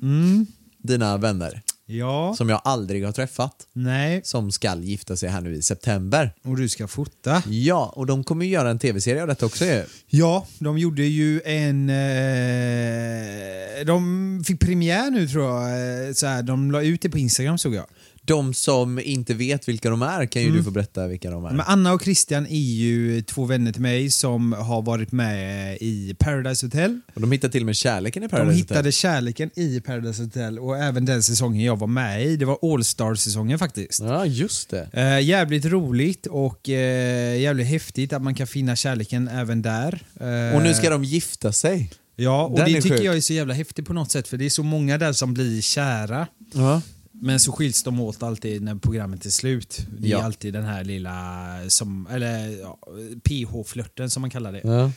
dina 0.82 1.16
vänner, 1.16 1.62
Ja, 1.87 2.35
som 2.39 2.49
jag 2.49 2.61
aldrig 2.64 3.05
har 3.05 3.12
träffat, 3.12 3.66
nej. 3.72 4.20
som 4.24 4.53
ska 4.53 4.74
gifta 4.76 5.16
sig 5.16 5.28
här 5.28 5.41
nu 5.41 5.55
i 5.55 5.62
september. 5.62 6.32
Och 6.45 6.57
du 6.57 6.68
ska 6.68 6.89
fota. 6.89 7.43
Ja, 7.47 7.93
och 7.97 8.07
de 8.07 8.24
kommer 8.24 8.45
ju 8.45 8.51
göra 8.53 8.70
en 8.70 8.78
tv-serie 8.78 9.22
av 9.22 9.28
detta 9.28 9.47
också 9.47 9.64
ju. 9.64 9.85
Ja, 10.07 10.47
de 10.59 10.78
gjorde 10.78 11.03
ju 11.05 11.41
en... 11.45 11.91
Eh, 11.91 13.85
de 13.87 14.43
fick 14.47 14.61
premiär 14.61 15.11
nu 15.11 15.28
tror 15.28 15.45
jag. 15.45 15.62
Eh, 16.09 16.12
Så 16.12 16.26
här, 16.26 16.43
de 16.43 16.70
la 16.70 16.82
ut 16.82 17.03
det 17.03 17.11
på 17.11 17.18
Instagram 17.18 17.59
såg 17.59 17.74
jag. 17.74 17.87
De 18.26 18.54
som 18.54 18.98
inte 18.98 19.34
vet 19.34 19.68
vilka 19.68 19.90
de 19.90 20.02
är 20.02 20.26
kan 20.26 20.42
ju 20.42 20.50
du 20.50 20.64
få 20.64 20.70
berätta 20.70 21.06
vilka 21.06 21.30
de 21.30 21.44
är. 21.44 21.50
Men 21.50 21.60
Anna 21.60 21.92
och 21.92 22.02
Christian 22.02 22.46
är 22.46 22.56
ju 22.58 23.22
två 23.22 23.44
vänner 23.44 23.72
till 23.72 23.82
mig 23.82 24.10
som 24.10 24.52
har 24.52 24.82
varit 24.82 25.12
med 25.12 25.78
i 25.80 26.14
Paradise 26.18 26.66
Hotel. 26.66 27.00
Och 27.14 27.20
de 27.20 27.32
hittade 27.32 27.52
till 27.52 27.62
och 27.62 27.66
med 27.66 27.76
kärleken 27.76 28.22
i 28.22 28.26
De 28.26 28.30
Paradise 28.30 28.56
hittade 28.56 28.78
Hotel. 28.80 28.92
kärleken 28.92 29.50
i 29.58 29.80
Paradise 29.80 30.22
Hotel 30.22 30.58
och 30.58 30.78
även 30.78 31.04
den 31.04 31.22
säsongen 31.22 31.64
jag 31.64 31.78
var 31.78 31.86
med 31.86 32.24
i. 32.26 32.36
Det 32.36 32.44
var 32.44 32.58
All 32.74 32.84
Stars-säsongen 32.84 33.58
faktiskt. 33.58 34.00
Ja, 34.00 34.26
just 34.26 34.70
det. 34.70 34.88
Eh, 34.92 35.20
jävligt 35.20 35.64
roligt 35.64 36.26
och 36.26 36.68
eh, 36.68 37.40
jävligt 37.40 37.66
häftigt 37.66 38.12
att 38.12 38.22
man 38.22 38.34
kan 38.34 38.46
finna 38.46 38.76
kärleken 38.76 39.28
även 39.28 39.62
där. 39.62 40.02
Eh, 40.20 40.56
Och 40.56 40.62
nu 40.62 40.74
ska 40.74 40.90
de 40.90 41.04
gifta 41.04 41.52
sig. 41.52 41.90
Ja, 42.16 42.44
och 42.44 42.58
Den 42.58 42.72
det 42.72 42.82
tycker 42.82 42.96
sjuk. 42.96 43.06
jag 43.06 43.16
är 43.16 43.20
så 43.20 43.32
jävla 43.32 43.54
häftigt 43.54 43.86
på 43.86 43.92
något 43.92 44.10
sätt 44.10 44.28
för 44.28 44.36
det 44.36 44.44
är 44.44 44.50
så 44.50 44.62
många 44.62 44.98
där 44.98 45.12
som 45.12 45.34
blir 45.34 45.60
kära. 45.60 46.26
Ja. 46.54 46.80
Men 47.24 47.40
så 47.40 47.52
skiljs 47.52 47.82
de 47.82 48.00
åt 48.00 48.22
alltid 48.22 48.62
när 48.62 48.74
programmet 48.74 49.26
är 49.26 49.30
slut. 49.30 49.86
Det 49.98 50.06
är 50.08 50.10
Ja. 50.10 50.22
alltid 50.24 50.52
den 50.52 50.64
här 50.64 50.84
lilla, 50.84 51.46
som, 51.68 52.06
eller 52.10 52.48
ja, 52.60 52.78
PH-flörten 53.24 54.10
som 54.10 54.20
man 54.20 54.30
kallar 54.30 54.52
det. 54.52 54.60
Ja, 54.64 54.90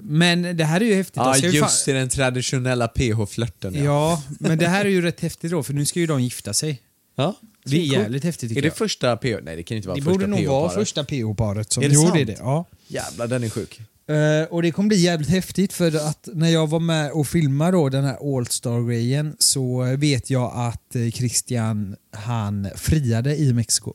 Men 0.00 0.56
det 0.56 0.64
här 0.64 0.80
är 0.80 0.84
ju 0.84 0.94
häftigt. 0.94 1.16
ja 1.16 1.36
ju 1.36 1.48
just 1.50 1.86
det, 1.86 1.92
den 1.92 2.08
traditionella 2.08 2.88
PH-flörten. 2.88 3.74
Ja. 3.74 3.82
Ja, 3.84 4.22
men 4.40 4.58
det 4.58 4.68
här 4.68 4.84
är 4.84 4.88
ju 4.88 5.02
rätt 5.02 5.20
häftigt 5.20 5.50
då 5.50 5.62
för 5.62 5.74
nu 5.74 5.84
ska 5.86 6.00
ju 6.00 6.06
de 6.06 6.22
gifta 6.22 6.54
sig. 6.54 6.82
ja. 7.16 7.34
Det 7.66 7.76
är 7.76 7.80
jävligt 7.80 8.24
häftigt 8.24 8.50
tycker 8.50 8.60
Är 8.60 8.62
det 8.62 8.68
jag. 8.68 8.76
första 8.76 9.16
PH? 9.16 9.26
Nej, 9.42 9.56
det 9.56 9.62
kan 9.62 9.76
inte 9.76 9.88
vara 9.88 9.96
Det 9.96 10.02
första 10.02 10.12
borde 10.12 10.26
nog 10.26 10.46
vara 10.46 10.68
PH-paret. 10.68 10.74
första 10.86 11.04
PH-paret 11.04 11.72
som 11.72 11.82
Är 11.82 11.88
det 11.88 11.94
jo, 11.94 12.00
sant? 12.02 12.14
det 12.14 12.24
det. 12.24 12.36
Ja. 12.38 12.64
Jävlar, 12.86 13.26
den 13.26 13.44
är 13.44 13.48
sjuk. 13.48 13.80
Eh, 14.06 14.48
och 14.50 14.62
det 14.62 14.70
kommer 14.70 14.88
bli 14.88 14.96
jävligt 14.98 15.28
häftigt 15.28 15.72
för 15.72 15.96
att 16.08 16.28
när 16.32 16.48
jag 16.48 16.66
var 16.66 16.80
med 16.80 17.10
och 17.10 17.26
filmade 17.26 17.70
då 17.72 17.88
den 17.88 18.04
här 18.04 18.36
All-Star-grejen 18.38 19.36
så 19.38 19.82
vet 19.96 20.30
jag 20.30 20.52
att 20.54 20.96
eh, 20.96 21.10
Christian 21.10 21.96
han 22.12 22.68
friade 22.76 23.36
i 23.36 23.52
Mexiko. 23.52 23.92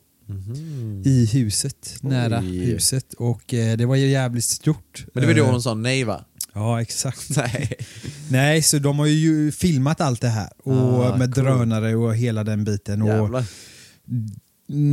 I 1.04 1.26
huset, 1.32 1.94
nära 2.00 2.38
huset. 2.40 3.14
Och 3.14 3.54
eh, 3.54 3.76
det 3.76 3.86
var 3.86 3.96
ju 3.96 4.06
jävligt 4.06 4.44
stort. 4.44 5.06
Men 5.14 5.20
det 5.22 5.26
var 5.26 5.34
då 5.34 5.44
hon 5.44 5.62
sa 5.62 5.74
nej 5.74 6.04
va? 6.04 6.24
Ja, 6.54 6.82
exakt. 6.82 7.30
Nej. 7.36 7.72
Nej, 8.30 8.62
så 8.62 8.78
de 8.78 8.98
har 8.98 9.06
ju 9.06 9.52
filmat 9.52 10.00
allt 10.00 10.20
det 10.20 10.28
här. 10.28 10.50
Och 10.64 10.74
Ah, 10.74 11.16
med 11.16 11.34
cool. 11.34 11.44
drönare 11.44 11.94
och 11.96 12.16
hela 12.16 12.44
den 12.44 12.64
biten. 12.64 13.02
Och 13.02 13.08
Jävlar. 13.08 13.44
Mm, 14.08 14.30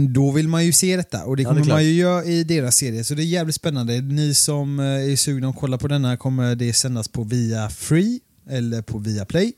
Då 0.10 0.32
vill 0.32 0.48
man 0.48 0.66
ju 0.66 0.72
se 0.72 0.96
detta 0.98 1.26
och 1.26 1.38
det 1.38 1.44
Ja, 1.44 1.50
det 1.50 1.56
kommer 1.60 1.74
man 1.74 1.84
ju 1.86 1.92
göra 1.92 2.24
i 2.26 2.44
deras 2.44 2.76
serie. 2.76 3.04
Så 3.04 3.14
det 3.16 3.22
är 3.24 3.26
jävligt 3.26 3.56
spännande. 3.56 4.02
Ni 4.02 4.34
som 4.34 4.80
eh, 4.80 4.86
är 4.86 5.16
sugna 5.16 5.50
att 5.50 5.56
kolla 5.56 5.78
på 5.78 5.88
denna 5.88 6.18
kommer 6.18 6.56
det 6.56 6.74
sändas 6.74 7.08
på 7.08 7.24
via 7.24 7.70
Free. 7.70 8.20
eller 8.50 8.82
på 8.82 8.98
Viaplay. 8.98 9.54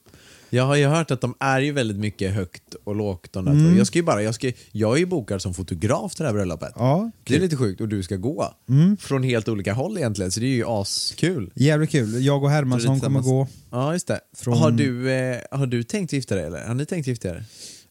Jag 0.52 0.64
har 0.64 0.76
ju 0.76 0.86
hört 0.88 1.12
att 1.12 1.22
de 1.22 1.36
är 1.40 1.60
ju 1.62 1.72
väldigt 1.72 1.98
mycket 1.98 2.34
högt 2.34 2.76
och 2.84 2.96
lågt 2.96 3.34
de 3.34 3.46
där 3.46 3.52
Mm. 3.52 3.78
Jag 3.78 3.88
ska 3.88 4.04
bara, 4.04 4.24
jag, 4.24 4.36
ska, 4.36 4.52
jag 4.72 4.96
är 4.96 5.00
ju 5.00 5.06
bokad 5.06 5.42
som 5.42 5.54
fotograf 5.54 6.16
till 6.16 6.24
det 6.24 6.28
här 6.30 6.34
bröllopet. 6.34 6.72
Ja, 6.76 7.12
Det 7.24 7.36
är 7.36 7.40
lite 7.40 7.56
sjukt 7.56 7.82
och 7.82 7.88
du 7.88 8.04
ska 8.04 8.16
gå. 8.16 8.54
Mm. 8.70 8.98
Från 8.98 9.24
helt 9.24 9.48
olika 9.50 9.74
håll 9.74 9.98
egentligen, 9.98 10.32
så 10.32 10.40
det 10.40 10.46
är 10.46 10.56
ju 10.56 10.66
askul. 10.68 11.52
jävligt 11.56 11.90
kul. 11.90 12.26
Jag 12.26 12.44
och 12.44 12.50
Hermansson 12.50 13.00
kommer 13.00 13.22
gå. 13.22 13.48
Ja, 13.72 13.94
just 13.94 14.08
det. 14.08 14.20
Från- 14.38 14.58
Har, 14.58 14.72
du, 14.72 15.12
eh, 15.12 15.38
har 15.52 15.68
du 15.68 15.84
tänkt 15.84 16.14
gifta 16.14 16.36
dig 16.36 16.46
eller? 16.46 16.68
Har 16.68 16.76
ni 16.76 16.86
tänkt 16.86 17.08
gifta 17.08 17.30
er? 17.30 17.44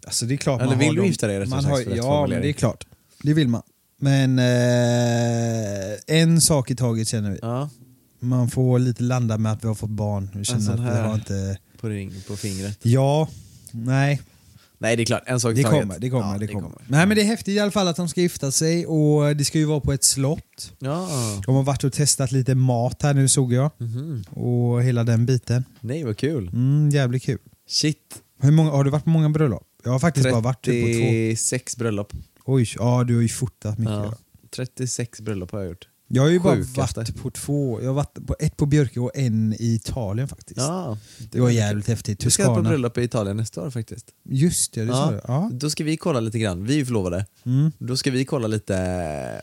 Alltså 0.06 0.26
det 0.26 0.34
är 0.34 0.36
klart 0.36 0.60
Eller 0.60 0.70
man 0.70 0.78
vill 0.78 0.88
har 0.88 0.94
du 0.94 1.06
gifta 1.06 1.26
dig, 1.26 1.36
rättare 1.40 1.50
man 1.50 1.62
sagt, 1.62 1.88
har, 1.88 1.96
Ja, 1.96 2.26
men 2.26 2.42
det 2.42 2.48
är 2.48 2.52
klart. 2.52 2.84
Det 3.22 3.34
vill 3.34 3.48
man. 3.48 3.62
Men 4.00 4.38
eh, 4.38 5.96
en 6.06 6.40
sak 6.40 6.70
i 6.70 6.76
taget 6.76 7.08
känner 7.08 7.30
vi. 7.30 7.38
Ja, 7.42 7.70
Man 8.20 8.50
får 8.50 8.78
lite 8.78 9.02
landa 9.02 9.38
med 9.38 9.52
att 9.52 9.64
vi 9.64 9.68
har 9.68 9.74
fått 9.74 9.90
barn. 9.90 10.30
Vi 10.34 10.44
känner 10.44 10.72
att 10.72 10.80
vi 10.80 11.00
har 11.00 11.14
inte... 11.14 11.58
på, 11.80 11.88
ring, 11.88 12.12
på 12.28 12.36
fingret. 12.36 12.78
Ja, 12.82 13.28
nej. 13.70 14.20
Nej, 14.80 14.96
det 14.96 15.02
är 15.02 15.04
klart. 15.04 15.22
En 15.26 15.40
sak 15.40 15.52
i 15.52 15.54
Det 15.54 15.62
taget. 15.62 15.80
kommer, 15.80 15.98
det 15.98 16.10
kommer, 16.10 16.32
Ja, 16.32 16.38
det 16.38 16.46
kommer. 16.46 16.70
Nej 16.88 17.06
men 17.06 17.16
det 17.16 17.22
är 17.22 17.26
häftigt 17.26 17.54
i 17.56 17.58
alla 17.58 17.70
fall 17.70 17.88
att 17.88 17.96
de 17.96 18.08
ska 18.08 18.20
gifta 18.20 18.50
sig 18.52 18.86
och 18.86 19.36
det 19.36 19.44
ska 19.44 19.58
ju 19.58 19.64
vara 19.64 19.80
på 19.80 19.92
ett 19.92 20.04
slott. 20.04 20.72
Ja. 20.78 21.08
De 21.46 21.54
har 21.54 21.62
varit 21.62 21.84
och 21.84 21.92
testat 21.92 22.32
lite 22.32 22.54
mat 22.54 23.02
här 23.02 23.14
nu 23.14 23.28
såg 23.28 23.52
jag. 23.52 23.70
Mhm. 23.78 24.24
Och 24.30 24.82
hela 24.82 25.04
den 25.04 25.26
biten. 25.26 25.64
Nej, 25.80 26.04
vad 26.04 26.16
kul. 26.16 26.48
Mm, 26.48 26.90
jävligt 26.90 27.22
kul. 27.22 27.38
Shit. 27.68 28.22
Hur 28.40 28.50
många, 28.50 28.70
har 28.70 28.84
du 28.84 28.90
varit 28.90 29.04
på 29.04 29.10
många 29.10 29.28
bröllop? 29.28 29.62
Jag 29.84 29.90
har 29.90 29.98
faktiskt 29.98 30.30
bara 30.30 30.40
varit 30.40 30.64
typ 30.64 30.84
på 30.86 30.92
två. 30.92 31.08
36 31.08 31.76
bröllop. 31.76 32.12
Oj, 32.44 32.66
ja 32.78 33.04
du 33.04 33.14
har 33.14 33.22
ju 33.22 33.28
fotat 33.28 33.78
mycket. 33.78 33.94
Ja. 33.94 34.14
36 34.56 35.20
bröllop 35.20 35.50
har 35.52 35.58
jag 35.58 35.68
gjort. 35.68 35.88
Jag 36.10 36.22
har 36.22 36.30
ju 36.30 36.40
bara 36.40 36.56
Sjukaste. 36.56 37.00
varit 37.00 37.22
på 37.22 37.30
två. 37.30 37.80
Jag 37.80 37.86
har 37.88 37.94
varit 37.94 38.26
på 38.26 38.36
ett 38.40 38.56
på 38.56 38.66
Björke 38.66 39.00
och 39.00 39.10
en 39.14 39.52
i 39.52 39.74
Italien 39.74 40.28
faktiskt. 40.28 40.58
Ja. 40.60 40.98
Det 41.30 41.40
var 41.40 41.50
jävligt 41.50 41.88
häftigt. 41.88 42.20
Du 42.20 42.30
ska 42.30 42.42
på 42.42 42.48
Toscana. 42.48 42.68
bröllop 42.68 42.98
i 42.98 43.02
Italien 43.02 43.36
nästa 43.36 43.62
år 43.62 43.70
faktiskt. 43.70 44.06
Just 44.28 44.72
det, 44.74 44.84
det 44.84 44.92
sa 44.92 45.10
du. 45.10 45.20
Ja. 45.28 45.50
Då 45.52 45.70
ska 45.70 45.84
vi 45.84 45.96
kolla 45.96 46.20
lite 46.20 46.38
grann. 46.38 46.64
Vi 46.64 46.72
är 46.74 46.78
ju 46.78 46.86
förlovade. 46.86 47.26
Mm. 47.46 47.72
Då 47.78 47.96
ska 47.96 48.10
vi 48.10 48.24
kolla 48.24 48.46
lite 48.48 48.76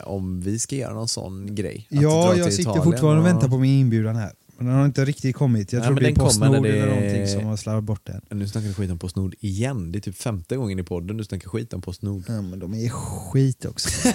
eh, 0.02 0.08
om 0.08 0.40
vi 0.40 0.58
ska 0.58 0.76
göra 0.76 0.94
någon 0.94 1.08
sån 1.08 1.54
grej. 1.54 1.88
Att 1.90 2.02
Ja, 2.02 2.10
dra 2.32 2.36
jag 2.38 2.46
till 2.46 2.56
sitter 2.56 2.70
Italien 2.70 2.84
fortfarande 2.84 3.20
och- 3.20 3.26
väntar 3.26 3.48
på 3.48 3.58
min 3.58 3.80
inbjudan 3.80 4.16
här. 4.16 4.32
Men 4.58 4.66
den 4.66 4.76
har 4.76 4.84
inte 4.86 5.04
riktigt 5.04 5.36
kommit. 5.36 5.72
Jag 5.72 5.80
Nej, 5.80 5.86
tror 5.88 6.00
det 6.00 6.08
är 6.08 6.14
Postnord 6.14 6.62
det- 6.62 6.68
eller 6.68 6.86
någonting 6.86 7.26
som 7.28 7.44
har 7.44 7.56
slarvat 7.56 7.84
bort 7.84 8.06
den. 8.06 8.20
Nu 8.38 8.48
snackar 8.48 8.68
du 8.68 8.74
skit 8.74 8.90
om 8.90 8.98
Postnord 8.98 9.34
igen. 9.40 9.92
Det 9.92 9.98
är 9.98 10.00
typ 10.00 10.16
femte 10.16 10.56
gången 10.56 10.78
i 10.78 10.82
podden 10.82 11.16
du 11.16 11.24
snackar 11.24 11.48
skit 11.48 11.72
om 11.72 11.80
Postnord. 11.82 12.24
Ja, 12.28 12.42
men 12.42 12.58
de 12.58 12.74
är 12.74 12.88
skit 12.88 13.64
också. 13.64 13.88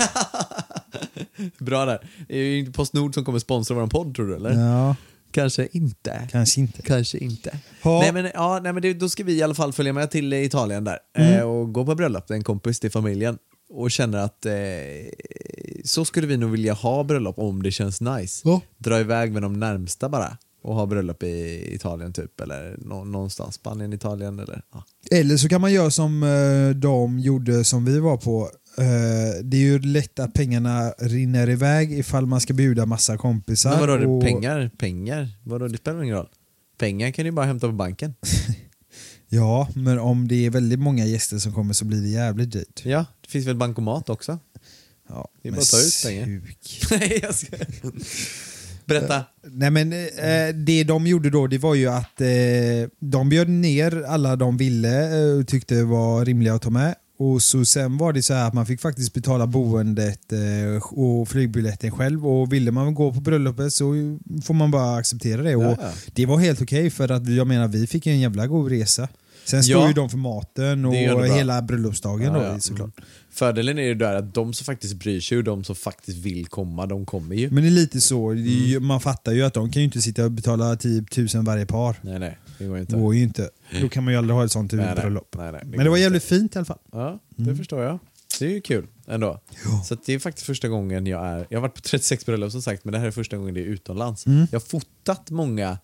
Bra 1.60 1.86
där. 1.86 2.08
Det 2.28 2.38
är 2.38 2.44
ju 2.44 2.60
inte 2.60 2.72
Postnord 2.72 3.14
som 3.14 3.26
kommer 3.26 3.40
sponsra 3.40 3.76
vår 3.76 3.88
podd 3.88 4.16
tror 4.16 4.28
du 4.28 4.36
eller? 4.36 4.52
ja, 4.68 4.96
Kanske 5.32 5.68
inte. 5.72 6.28
kanske 6.32 6.62
inte. 6.62 6.82
Kanske 6.82 7.18
inte. 7.18 7.58
Ha. 7.84 8.00
Nej 8.02 8.12
men, 8.14 8.30
ja, 8.34 8.60
nej, 8.64 8.74
men 8.74 8.82
det, 8.82 8.94
då 8.94 9.10
ska 9.10 9.24
vi 9.24 9.34
i 9.34 9.44
alla 9.44 9.54
fall 9.56 9.74
följa 9.74 9.94
med 9.94 10.12
till 10.12 10.34
Italien 10.34 10.84
där 10.84 10.98
Mm. 11.18 11.34
eh, 11.34 11.42
och 11.42 11.74
gå 11.74 11.86
på 11.86 11.96
bröllop, 11.96 12.28
det 12.28 12.34
är 12.34 12.36
en 12.36 12.44
kompis 12.44 12.80
till 12.80 12.92
familjen 12.92 13.38
och 13.74 13.92
känner 13.92 14.18
att 14.18 14.46
eh, 14.46 14.54
så 15.84 16.06
skulle 16.06 16.28
vi 16.28 16.38
nog 16.38 16.52
vilja 16.52 16.74
ha 16.74 17.04
bröllop 17.04 17.40
om 17.40 17.64
det 17.64 17.72
känns 17.72 18.02
nice. 18.02 18.42
Ja. 18.46 18.62
Dra 18.78 19.00
iväg 19.00 19.32
med 19.34 19.42
de 19.42 19.54
närmsta 19.60 20.10
bara 20.10 20.38
och 20.64 20.76
ha 20.76 20.86
bröllop 20.86 21.24
i 21.24 21.68
Italien 21.76 22.14
typ 22.14 22.42
eller 22.42 22.76
nå, 22.78 23.04
någonstans, 23.04 23.56
Spanien, 23.56 23.94
Italien 23.94 24.40
eller 24.40 24.62
ja. 24.74 24.84
Eller 25.12 25.38
så 25.38 25.50
kan 25.50 25.62
man 25.62 25.74
göra 25.74 25.92
som 25.92 26.24
eh, 26.24 26.76
de 26.76 27.20
gjorde 27.20 27.64
som 27.64 27.86
vi 27.86 28.00
var 28.00 28.18
på. 28.18 28.50
Eh, 28.78 29.44
det 29.44 29.58
är 29.58 29.62
ju 29.62 29.80
lätt 29.80 30.20
att 30.20 30.34
pengarna 30.34 30.90
rinner 31.00 31.50
iväg 31.50 32.00
ifall 32.00 32.26
man 32.26 32.42
ska 32.42 32.54
bjuda 32.54 32.86
massa 32.86 33.18
kompisar. 33.18 33.70
Men 33.72 33.80
vadå, 33.80 34.16
och- 34.18 34.24
pengar? 34.24 34.72
Pengar? 34.78 35.30
Vadå, 35.44 35.68
det 35.68 35.78
spelar 35.78 36.04
ingen 36.04 36.16
roll. 36.16 36.30
Pengar 36.78 37.12
kan 37.12 37.26
du 37.26 37.32
bara 37.32 37.46
hämta 37.46 37.68
på 37.68 37.74
banken. 37.74 38.14
Ja, 39.34 39.68
men 39.76 40.00
om 40.00 40.28
det 40.28 40.46
är 40.46 40.50
väldigt 40.50 40.80
många 40.80 41.06
gäster 41.06 41.38
som 41.38 41.54
kommer 41.54 41.74
så 41.74 41.86
blir 41.86 42.02
det 42.02 42.08
jävligt 42.10 42.52
dyrt. 42.52 42.82
Ja, 42.86 43.06
det 43.22 43.30
finns 43.30 43.48
väl 43.48 43.56
bankomat 43.56 44.10
också? 44.10 44.40
Ja, 45.10 45.28
Det 45.42 45.48
är 45.48 45.52
men 45.52 45.58
bara 45.58 45.62
att 45.62 45.70
ta 45.72 45.78
ut 45.82 46.02
pengar. 46.06 46.26
suk. 46.26 46.82
Nej, 47.00 47.20
jag 47.24 47.36
ska... 47.36 47.58
Berätta. 48.86 49.24
Nej 49.44 49.70
men 49.72 49.94
eh, 49.94 50.56
det 50.56 50.84
de 50.84 51.08
gjorde 51.08 51.30
då 51.30 51.48
det 51.48 51.58
var 51.58 51.76
ju 51.76 51.88
att 51.88 52.22
eh, 52.22 52.28
de 53.00 53.30
bjöd 53.30 53.50
ner 53.50 54.04
alla 54.08 54.36
de 54.36 54.58
ville 54.58 55.20
eh, 55.32 55.40
och 55.40 55.48
tyckte 55.48 55.84
var 55.84 56.26
rimliga 56.26 56.54
att 56.54 56.62
ta 56.62 56.70
med. 56.70 56.96
Och 57.20 57.42
så 57.44 57.66
sen 57.66 57.98
var 57.98 58.14
det 58.14 58.24
så 58.24 58.34
här 58.34 58.48
att 58.48 58.54
man 58.54 58.66
fick 58.66 58.82
faktiskt 58.82 59.14
betala 59.14 59.48
boendet 59.48 60.34
eh, 60.34 60.84
och 60.92 61.28
flygbiljetten 61.30 61.92
själv 61.92 62.28
och 62.28 62.54
ville 62.54 62.72
man 62.72 62.94
gå 62.96 63.14
på 63.14 63.20
bröllopet 63.22 63.74
så 63.74 63.94
får 64.44 64.54
man 64.54 64.72
bara 64.72 64.96
acceptera 64.96 65.42
det. 65.42 65.56
Och 65.56 65.64
Ja. 65.64 65.92
Det 66.14 66.26
var 66.26 66.38
helt 66.38 66.62
okej 66.62 66.90
för 66.90 67.12
att 67.12 67.30
jag 67.30 67.48
menar 67.48 67.68
vi 67.68 67.88
fick 67.88 68.08
en 68.08 68.20
jävla 68.20 68.48
god 68.48 68.72
resa. 68.72 69.08
Sen 69.46 69.64
står 69.64 69.82
Ja. 69.82 69.88
ju 69.88 69.94
de 69.94 70.10
för 70.10 70.18
maten 70.18 70.86
och 70.86 70.92
Det 70.94 71.34
hela 71.34 71.62
bröllopsdagen 71.62 72.34
Ja, 72.34 72.40
då 72.40 72.46
ja. 72.46 72.60
såklart. 72.60 72.98
Mm. 72.98 73.10
Fördelen 73.32 73.80
är 73.80 73.84
ju 73.84 73.96
där 73.96 74.16
att 74.16 74.34
de 74.34 74.54
som 74.54 74.66
faktiskt 74.66 74.94
bryr 74.94 75.20
sig 75.20 75.38
och 75.38 75.44
de 75.44 75.64
som 75.64 75.76
faktiskt 75.76 76.18
vill 76.18 76.46
komma, 76.48 76.86
de 76.86 77.06
kommer 77.06 77.36
ju. 77.36 77.50
Men 77.52 77.64
det 77.64 77.70
är 77.70 77.72
lite 77.72 78.02
så, 78.02 78.32
det 78.34 78.72
Mm. 78.72 78.86
man 78.86 79.02
fattar 79.02 79.32
ju 79.32 79.44
att 79.44 79.54
de 79.54 79.72
kan 79.72 79.82
ju 79.82 79.86
inte 79.86 80.02
sitta 80.02 80.26
och 80.26 80.32
betala 80.32 80.76
typ 80.76 81.12
tusen 81.12 81.44
varje 81.46 81.66
par. 81.66 81.96
Nej, 82.02 82.20
nej, 82.20 82.38
det 82.58 82.66
går 82.66 82.76
Det 82.76 82.82
inte. 82.82 82.96
går 82.96 83.16
ju 83.16 83.24
inte. 83.24 83.50
Då 83.82 83.90
kan 83.90 84.04
man 84.04 84.14
ju 84.14 84.18
aldrig 84.18 84.36
ha 84.36 84.46
ett 84.46 84.52
sånt 84.52 84.72
Nej, 84.72 84.96
bröllop. 84.96 85.36
Nej, 85.38 85.52
nej, 85.52 85.62
Men 85.66 85.72
det 85.84 85.90
var 85.90 85.98
inte. 85.98 86.00
jävligt 86.04 86.24
fint 86.24 86.56
i 86.56 86.58
alla 86.60 86.66
fall. 86.66 86.80
Ja, 86.92 87.20
det 87.36 87.56
förstår 87.56 87.84
jag. 87.84 88.00
Det 88.40 88.46
är 88.46 88.50
ju 88.50 88.62
kul 88.62 88.88
ändå. 89.08 89.40
Så 89.86 89.94
att 89.94 90.06
det 90.06 90.14
är 90.14 90.20
faktiskt 90.20 90.46
första 90.48 90.68
gången 90.68 91.08
jag 91.08 91.28
är... 91.28 91.48
Jag 91.50 91.58
har 91.58 91.62
varit 91.62 91.76
på 91.76 91.82
36 91.82 92.26
bröllop 92.26 92.52
som 92.52 92.62
sagt, 92.62 92.86
men 92.86 92.92
det 92.92 93.00
här 93.00 93.08
är 93.08 93.12
första 93.12 93.38
gången 93.38 93.54
det 93.54 93.60
är 93.62 93.66
utomlands. 93.66 94.26
Mm. 94.28 94.48
Jag 94.52 94.60
har 94.60 94.66
fotat 94.66 95.30
många 95.30 95.78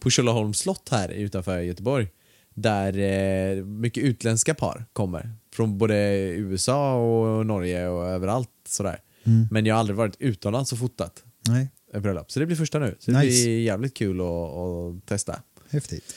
på 0.00 0.10
Tjolöholms 0.10 0.58
slott 0.58 0.88
här 0.90 1.08
utanför 1.08 1.60
Göteborg. 1.60 2.08
Där 2.54 2.98
eh, 2.98 3.64
mycket 3.64 4.04
utländska 4.04 4.54
par 4.54 4.84
kommer. 4.92 5.32
Från 5.52 5.78
både 5.78 5.94
USA 6.36 6.94
och 6.94 7.46
Norge 7.46 7.88
och 7.88 8.06
överallt 8.06 8.48
sådär. 8.68 8.98
Mm. 9.24 9.48
Men 9.50 9.66
jag 9.66 9.74
har 9.74 9.80
aldrig 9.80 9.96
varit 9.96 10.16
utomlands 10.18 10.72
och 10.72 10.78
fotat 10.78 11.24
Nej, 11.48 11.68
ett 11.94 12.02
bröllop. 12.02 12.30
Så 12.30 12.40
det 12.40 12.46
blir 12.46 12.56
första 12.56 12.78
nu. 12.78 12.96
Så 12.98 13.10
det 13.10 13.18
Nice. 13.18 13.44
blir 13.44 13.60
jävligt 13.60 13.94
kul 13.94 14.20
att, 14.20 14.26
att 14.26 15.06
testa. 15.06 15.42
häftigt. 15.70 16.14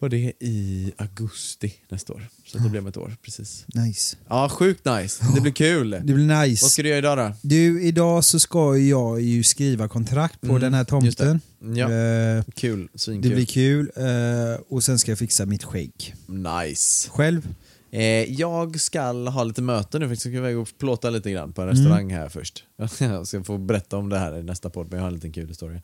Var 0.00 0.08
det 0.08 0.32
i 0.40 0.92
augusti 0.96 1.74
nästa 1.88 2.12
år. 2.12 2.28
Så 2.46 2.58
det 2.58 2.68
blev 2.68 2.88
ett 2.88 2.96
år 2.96 3.16
precis. 3.22 3.64
Nice. 3.74 4.16
Ja, 4.28 4.48
sjukt 4.48 4.84
nice. 4.84 5.24
Det 5.34 5.40
blir 5.40 5.52
kul. 5.52 5.90
Det 5.90 6.00
blir 6.14 6.40
nice. 6.46 6.64
Vad 6.64 6.70
ska 6.70 6.82
du 6.82 6.88
göra 6.88 6.98
idag 6.98 7.18
då? 7.18 7.32
Du, 7.42 7.82
idag 7.82 8.24
så 8.24 8.40
ska 8.40 8.76
jag 8.76 9.20
ju 9.20 9.42
skriva 9.42 9.88
kontrakt 9.88 10.40
på 10.40 10.46
Mm, 10.46 10.60
den 10.60 10.74
här 10.74 10.84
det. 10.84 10.90
tomten. 10.90 11.40
Ja. 11.76 11.92
Eh, 11.92 12.44
Kul, 12.54 12.88
det 12.92 12.98
svinkul. 12.98 13.34
blir 13.34 13.46
kul. 13.46 13.90
Eh, 13.96 14.60
och 14.68 14.84
sen 14.84 14.98
ska 14.98 15.10
jag 15.10 15.18
fixa 15.18 15.46
mitt 15.46 15.64
skägg. 15.64 16.14
Nice. 16.26 17.10
Själv? 17.10 17.48
Eh, 17.90 18.02
jag 18.32 18.80
ska 18.80 19.02
ha 19.12 19.44
lite 19.44 19.62
möten 19.62 20.00
nu, 20.00 20.06
för 20.06 20.10
jag 20.10 20.18
ska 20.20 20.28
iväg 20.30 20.58
och 20.58 20.68
plåta 20.78 21.10
lite 21.10 21.30
grann 21.30 21.52
på 21.52 21.62
en 21.62 21.68
Mm. 21.68 21.78
restaurang 21.80 22.10
här 22.12 22.28
först. 22.28 22.64
Jag 23.00 23.26
ska 23.26 23.44
få 23.44 23.58
berätta 23.58 23.96
om 23.96 24.08
det 24.08 24.18
här 24.18 24.38
i 24.38 24.42
nästa 24.42 24.70
podd, 24.70 24.86
men 24.90 24.96
jag 24.96 25.04
har 25.04 25.08
en 25.08 25.14
liten 25.14 25.32
kul 25.32 25.48
historia. 25.48 25.82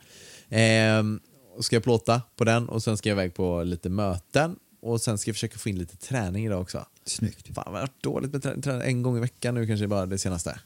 Och 1.57 1.65
ska 1.65 1.77
jag 1.77 1.83
plåta 1.83 2.23
på 2.37 2.45
den 2.45 2.69
och 2.69 2.83
sen 2.83 2.97
ska 2.97 3.09
jag 3.09 3.17
iväg 3.17 3.35
på 3.35 3.63
lite 3.63 3.89
möten 3.89 4.57
och 4.83 5.01
sen 5.01 5.19
ska 5.19 5.29
jag 5.29 5.35
försöka 5.37 5.59
få 5.59 5.69
in 5.69 5.79
lite 5.79 5.97
träning 5.97 6.47
idag 6.47 6.61
också. 6.61 6.87
Snyggt. 7.07 7.55
Fan, 7.55 7.65
jag 7.75 7.81
har 7.81 7.89
dåligt 8.01 8.33
med 8.33 8.43
trä- 8.43 8.63
träning 8.63 8.83
en 8.89 9.03
gång 9.03 9.17
i 9.17 9.21
veckan 9.21 9.55
nu 9.55 9.67
kanske 9.67 9.87
bara 9.89 10.07
det 10.07 10.19
senaste. 10.19 10.59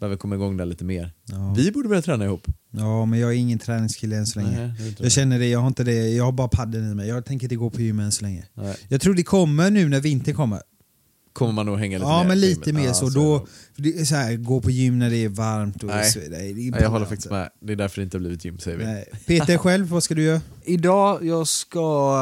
Behöver 0.00 0.16
komma 0.16 0.34
igång 0.34 0.56
där 0.56 0.66
lite 0.66 0.84
mer. 0.84 1.12
Ja. 1.24 1.54
Vi 1.56 1.72
borde 1.72 1.88
börja 1.88 2.02
träna 2.02 2.24
ihop. 2.24 2.46
Ja, 2.70 3.04
men 3.06 3.18
jag 3.18 3.30
är 3.30 3.36
ingen 3.36 3.58
träningskille 3.58 4.16
än 4.16 4.26
så 4.26 4.38
länge. 4.40 4.56
Nej, 4.78 4.88
inte 4.88 5.02
det. 5.02 5.04
jag 5.06 5.12
känner 5.12 5.38
det, 5.38 5.46
jag 5.48 5.58
har 5.60 5.66
inte 5.68 5.84
det. 5.84 6.08
Jag 6.08 6.24
har 6.24 6.32
bara 6.32 6.48
paddeln 6.48 6.92
i 6.92 6.94
mig. 6.94 7.08
Jag 7.08 7.24
tänker 7.24 7.44
inte 7.44 7.56
gå 7.56 7.70
på 7.70 7.80
gym 7.80 8.00
än 8.00 8.12
så 8.12 8.24
länge. 8.24 8.44
Nej. 8.54 8.76
Jag 8.88 9.00
tror 9.00 9.14
det 9.14 9.22
kommer 9.22 9.70
nu 9.70 9.88
när 9.88 10.00
vintern 10.00 10.34
kommer. 10.34 10.62
Kommer 11.32 11.52
man 11.52 11.66
nog 11.66 11.78
hänga 11.78 11.98
lite 11.98 12.10
Ja, 12.10 12.18
mer 12.20 12.28
men 12.28 12.40
lite 12.40 12.72
mer 12.72 12.84
Ja, 12.86 12.94
så. 12.94 13.08
Då, 13.08 13.46
så 14.06 14.14
här, 14.14 14.36
gå 14.36 14.60
på 14.60 14.70
gym 14.70 14.98
när 14.98 15.10
det 15.10 15.24
är 15.24 15.28
varmt 15.28 15.82
och 15.82 15.88
Nej. 15.88 16.10
så. 16.10 16.18
Är 16.18 16.28
Nej, 16.30 16.72
jag 16.80 16.90
håller 16.90 17.06
faktiskt 17.06 17.30
med. 17.30 17.50
Det 17.60 17.72
är 17.72 17.76
därför 17.76 18.00
det 18.00 18.04
inte 18.04 18.16
har 18.16 18.20
blivit 18.20 18.44
gym 18.44 18.58
säger 18.58 18.78
vi. 18.78 18.84
Nej. 18.84 19.04
Peter 19.26 19.58
själv, 19.58 19.88
vad 19.88 20.02
ska 20.02 20.14
du 20.14 20.22
göra? 20.22 20.40
Idag 20.64 21.24
jag 21.26 21.48
ska 21.48 22.14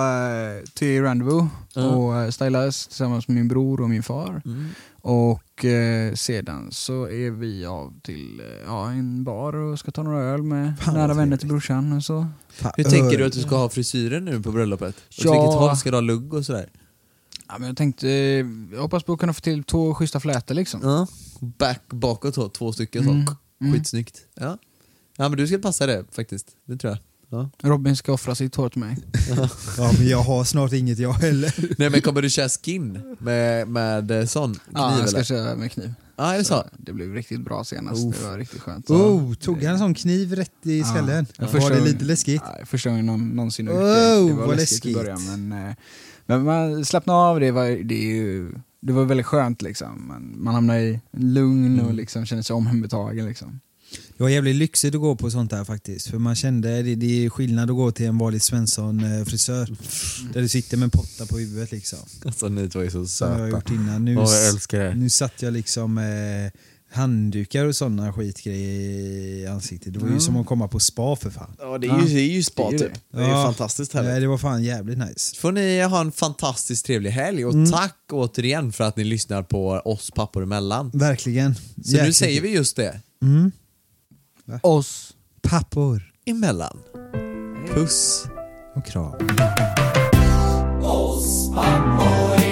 eh, 0.62 0.68
till 0.74 1.02
Rendezvous 1.02 1.44
Ja. 1.74 1.86
och 1.88 2.16
eh, 2.16 2.30
stylas 2.30 2.86
tillsammans 2.86 3.28
med 3.28 3.34
min 3.36 3.48
bror 3.48 3.80
och 3.80 3.90
min 3.90 4.02
far. 4.02 4.42
Mm. 4.44 4.68
Och 5.02 5.64
eh, 5.64 6.14
sedan 6.14 6.68
så 6.72 7.04
är 7.04 7.30
vi 7.30 7.66
av 7.66 8.00
till 8.02 8.40
eh, 8.40 8.46
ja, 8.66 8.90
en 8.90 9.24
bar 9.24 9.56
och 9.56 9.78
ska 9.78 9.90
ta 9.90 10.02
några 10.02 10.22
öl 10.22 10.42
med 10.42 10.74
Fan, 10.80 10.94
nära 10.94 11.14
vänner 11.14 11.36
till 11.36 11.48
brorsan 11.48 11.92
och 11.92 12.04
så. 12.04 12.26
Fan, 12.52 12.72
Hur 12.76 12.84
tänker 12.84 13.18
du 13.18 13.24
att 13.24 13.32
du 13.32 13.40
ska 13.40 13.56
ha 13.56 13.68
frisyren 13.68 14.24
nu 14.24 14.42
på 14.42 14.52
bröllopet? 14.52 14.88
Åt 14.96 15.24
Ja. 15.24 15.32
vilket 15.32 15.54
håll 15.60 15.76
ska 15.76 15.90
du 15.90 15.96
ha 15.96 16.00
lugg 16.00 16.34
och 16.34 16.44
sådär? 16.46 16.68
Ja, 17.52 17.58
men 17.58 17.68
jag 17.68 17.76
tänkte, 17.76 18.08
jag 18.72 18.80
hoppas 18.80 19.02
på 19.02 19.12
att 19.12 19.18
kunna 19.20 19.32
få 19.32 19.40
till 19.40 19.64
två 19.64 19.94
schyssta 19.94 20.20
flätor 20.20 20.54
liksom. 20.54 20.80
Ja. 20.82 21.06
Back, 21.40 21.80
bakåt 21.88 22.34
så, 22.34 22.48
två 22.48 22.72
stycken 22.72 23.02
Mm. 23.08 23.26
så. 23.26 23.36
Mm. 23.60 23.72
Skitsnyggt. 23.72 24.18
Ja. 24.34 24.58
ja, 25.16 25.28
men 25.28 25.38
du 25.38 25.46
ska 25.46 25.58
passa 25.58 25.86
det 25.86 26.04
faktiskt. 26.12 26.46
Det 26.66 26.76
tror 26.76 26.90
jag. 26.92 26.98
Ja. 27.40 27.50
Robin 27.68 27.96
ska 27.96 28.12
offra 28.12 28.34
sitt 28.34 28.54
hår 28.54 28.68
till 28.68 28.80
mig. 28.80 28.96
Ja, 29.78 29.92
men 29.98 30.08
jag 30.08 30.18
har 30.22 30.44
snart 30.44 30.72
inget 30.72 30.98
jag 30.98 31.12
heller. 31.12 31.54
Nej 31.78 31.90
men 31.90 32.00
kommer 32.00 32.22
du 32.22 32.30
köra 32.30 32.48
skin 32.48 33.16
med, 33.18 33.68
med 33.68 34.10
eh, 34.10 34.26
sån 34.26 34.54
kniv 34.54 34.62
Ja, 34.74 34.98
jag 34.98 35.08
ska 35.08 35.16
eller? 35.16 35.24
köra 35.24 35.54
med 35.56 35.72
kniv. 35.72 35.94
Ja, 36.16 36.34
är 36.34 36.38
det 36.38 36.44
så? 36.44 36.64
Det 36.78 36.92
blev 36.92 37.14
riktigt 37.14 37.40
bra 37.40 37.64
senast. 37.64 38.12
Det 38.20 38.26
var 38.28 38.38
riktigt 38.38 38.60
skönt. 38.60 38.90
Oh, 38.90 39.34
tog 39.34 39.62
han 39.62 39.72
en 39.72 39.78
sån 39.78 39.94
kniv 39.94 40.34
rätt 40.34 40.52
i 40.66 40.82
skallen? 40.84 41.26
Ja, 41.38 41.46
Var 41.52 41.70
det 41.70 41.80
lite 41.80 42.04
läskigt? 42.04 42.42
Nej, 42.54 42.66
första 42.66 42.90
gången 42.90 43.06
någon, 43.06 43.28
någonsin 43.28 43.68
Oh, 43.68 43.74
det. 43.74 44.32
Var 44.32 44.46
vad 44.46 44.56
läskigt, 44.56 44.86
i 44.86 44.88
läskigt. 44.88 44.96
början. 44.96 45.48
Men, 45.48 45.68
eh, 45.68 45.74
men 46.38 46.44
man 46.44 46.84
slappnade 46.84 47.18
av, 47.18 47.40
det 47.40 47.50
var, 47.50 47.64
det 47.84 47.94
är 47.94 48.14
ju, 48.16 48.52
det 48.80 48.92
var 48.92 49.04
väldigt 49.04 49.26
skönt 49.26 49.62
liksom. 49.62 50.06
Man, 50.08 50.34
man 50.44 50.54
hamnade 50.54 50.80
i 50.80 51.00
lugn 51.12 51.74
Mm. 51.74 51.86
och 51.86 51.94
liksom 51.94 52.26
kände 52.26 52.44
sig 52.44 52.54
omhändertagen 52.54 53.26
liksom. 53.26 53.60
Det 54.16 54.22
var 54.22 54.30
jävligt 54.30 54.56
lyxigt 54.56 54.94
att 54.94 55.00
gå 55.00 55.16
på 55.16 55.30
sånt 55.30 55.52
här 55.52 55.64
faktiskt. 55.64 56.06
För 56.10 56.18
man 56.18 56.34
kände 56.34 56.82
det, 56.82 56.94
det 56.94 57.24
är 57.26 57.30
skillnad 57.30 57.70
att 57.70 57.76
gå 57.76 57.92
till 57.92 58.06
en 58.06 58.18
vanlig 58.18 58.42
Svensson-frisör. 58.42 59.76
Där 60.32 60.40
du 60.40 60.48
sitter 60.48 60.76
med 60.76 60.92
potta 60.92 61.26
på 61.26 61.38
huvudet 61.38 61.72
liksom. 61.72 61.98
Alltså 62.24 62.48
ni 62.48 62.68
två 62.68 62.80
är 62.80 62.88
så 62.90 63.06
Som 63.06 63.28
jag 63.28 63.38
har 63.38 63.46
söta. 63.46 63.56
gjort 63.56 63.70
innan. 63.70 64.04
Nu, 64.04 64.16
Åh, 64.16 64.30
jag 64.34 64.48
älskar 64.48 64.78
det. 64.78 64.94
nu 64.94 65.10
satt 65.10 65.42
jag 65.42 65.52
liksom 65.52 65.94
med 65.94 66.50
handdukar 66.92 67.64
och 67.64 67.76
sådana 67.76 68.12
skitgrejer 68.12 68.70
i 68.70 69.46
ansiktet. 69.46 69.92
Det 69.92 69.98
var 69.98 70.08
ju 70.08 70.20
som 70.20 70.36
att 70.36 70.46
komma 70.46 70.68
på 70.68 70.80
spa 70.80 71.16
för 71.16 71.30
fan. 71.30 71.56
Ja, 71.58 71.78
det 71.78 71.86
är 71.86 71.98
ju, 72.00 72.14
det 72.14 72.20
är 72.20 72.30
ju 72.32 72.42
spa 72.42 72.62
Det 72.62 72.68
är 72.68 72.72
ju 72.72 72.78
typ. 72.78 72.92
det. 72.92 73.16
Det 73.16 73.22
är 73.22 73.26
ju 73.26 73.32
Ja. 73.32 73.44
fantastiskt 73.44 73.92
härligt. 73.94 74.10
Nej, 74.10 74.20
det 74.20 74.26
var 74.26 74.38
fan 74.38 74.62
jävligt 74.64 74.98
nice. 74.98 75.36
får 75.36 75.52
ni 75.52 75.82
ha 75.82 76.00
en 76.00 76.12
fantastiskt 76.12 76.86
trevlig 76.86 77.10
helg 77.10 77.44
och 77.46 77.54
mm. 77.54 77.70
tack 77.70 77.96
återigen 78.12 78.72
för 78.72 78.84
att 78.84 78.96
ni 78.96 79.04
lyssnar 79.04 79.42
på 79.42 79.68
oss 79.70 80.10
pappor 80.10 80.42
emellan. 80.42 80.90
Verkligen. 80.94 81.54
Så 81.84 81.96
nu 81.96 82.12
säger 82.12 82.40
vi 82.40 82.48
just 82.54 82.76
det, 82.76 83.00
mm. 83.22 83.52
Oss. 84.62 85.14
pappor 85.42 86.12
emellan. 86.26 86.78
Puss. 87.74 88.24
och 88.76 88.86
kram. 88.86 89.12
Oss 90.82 91.50
pappor 91.54 92.49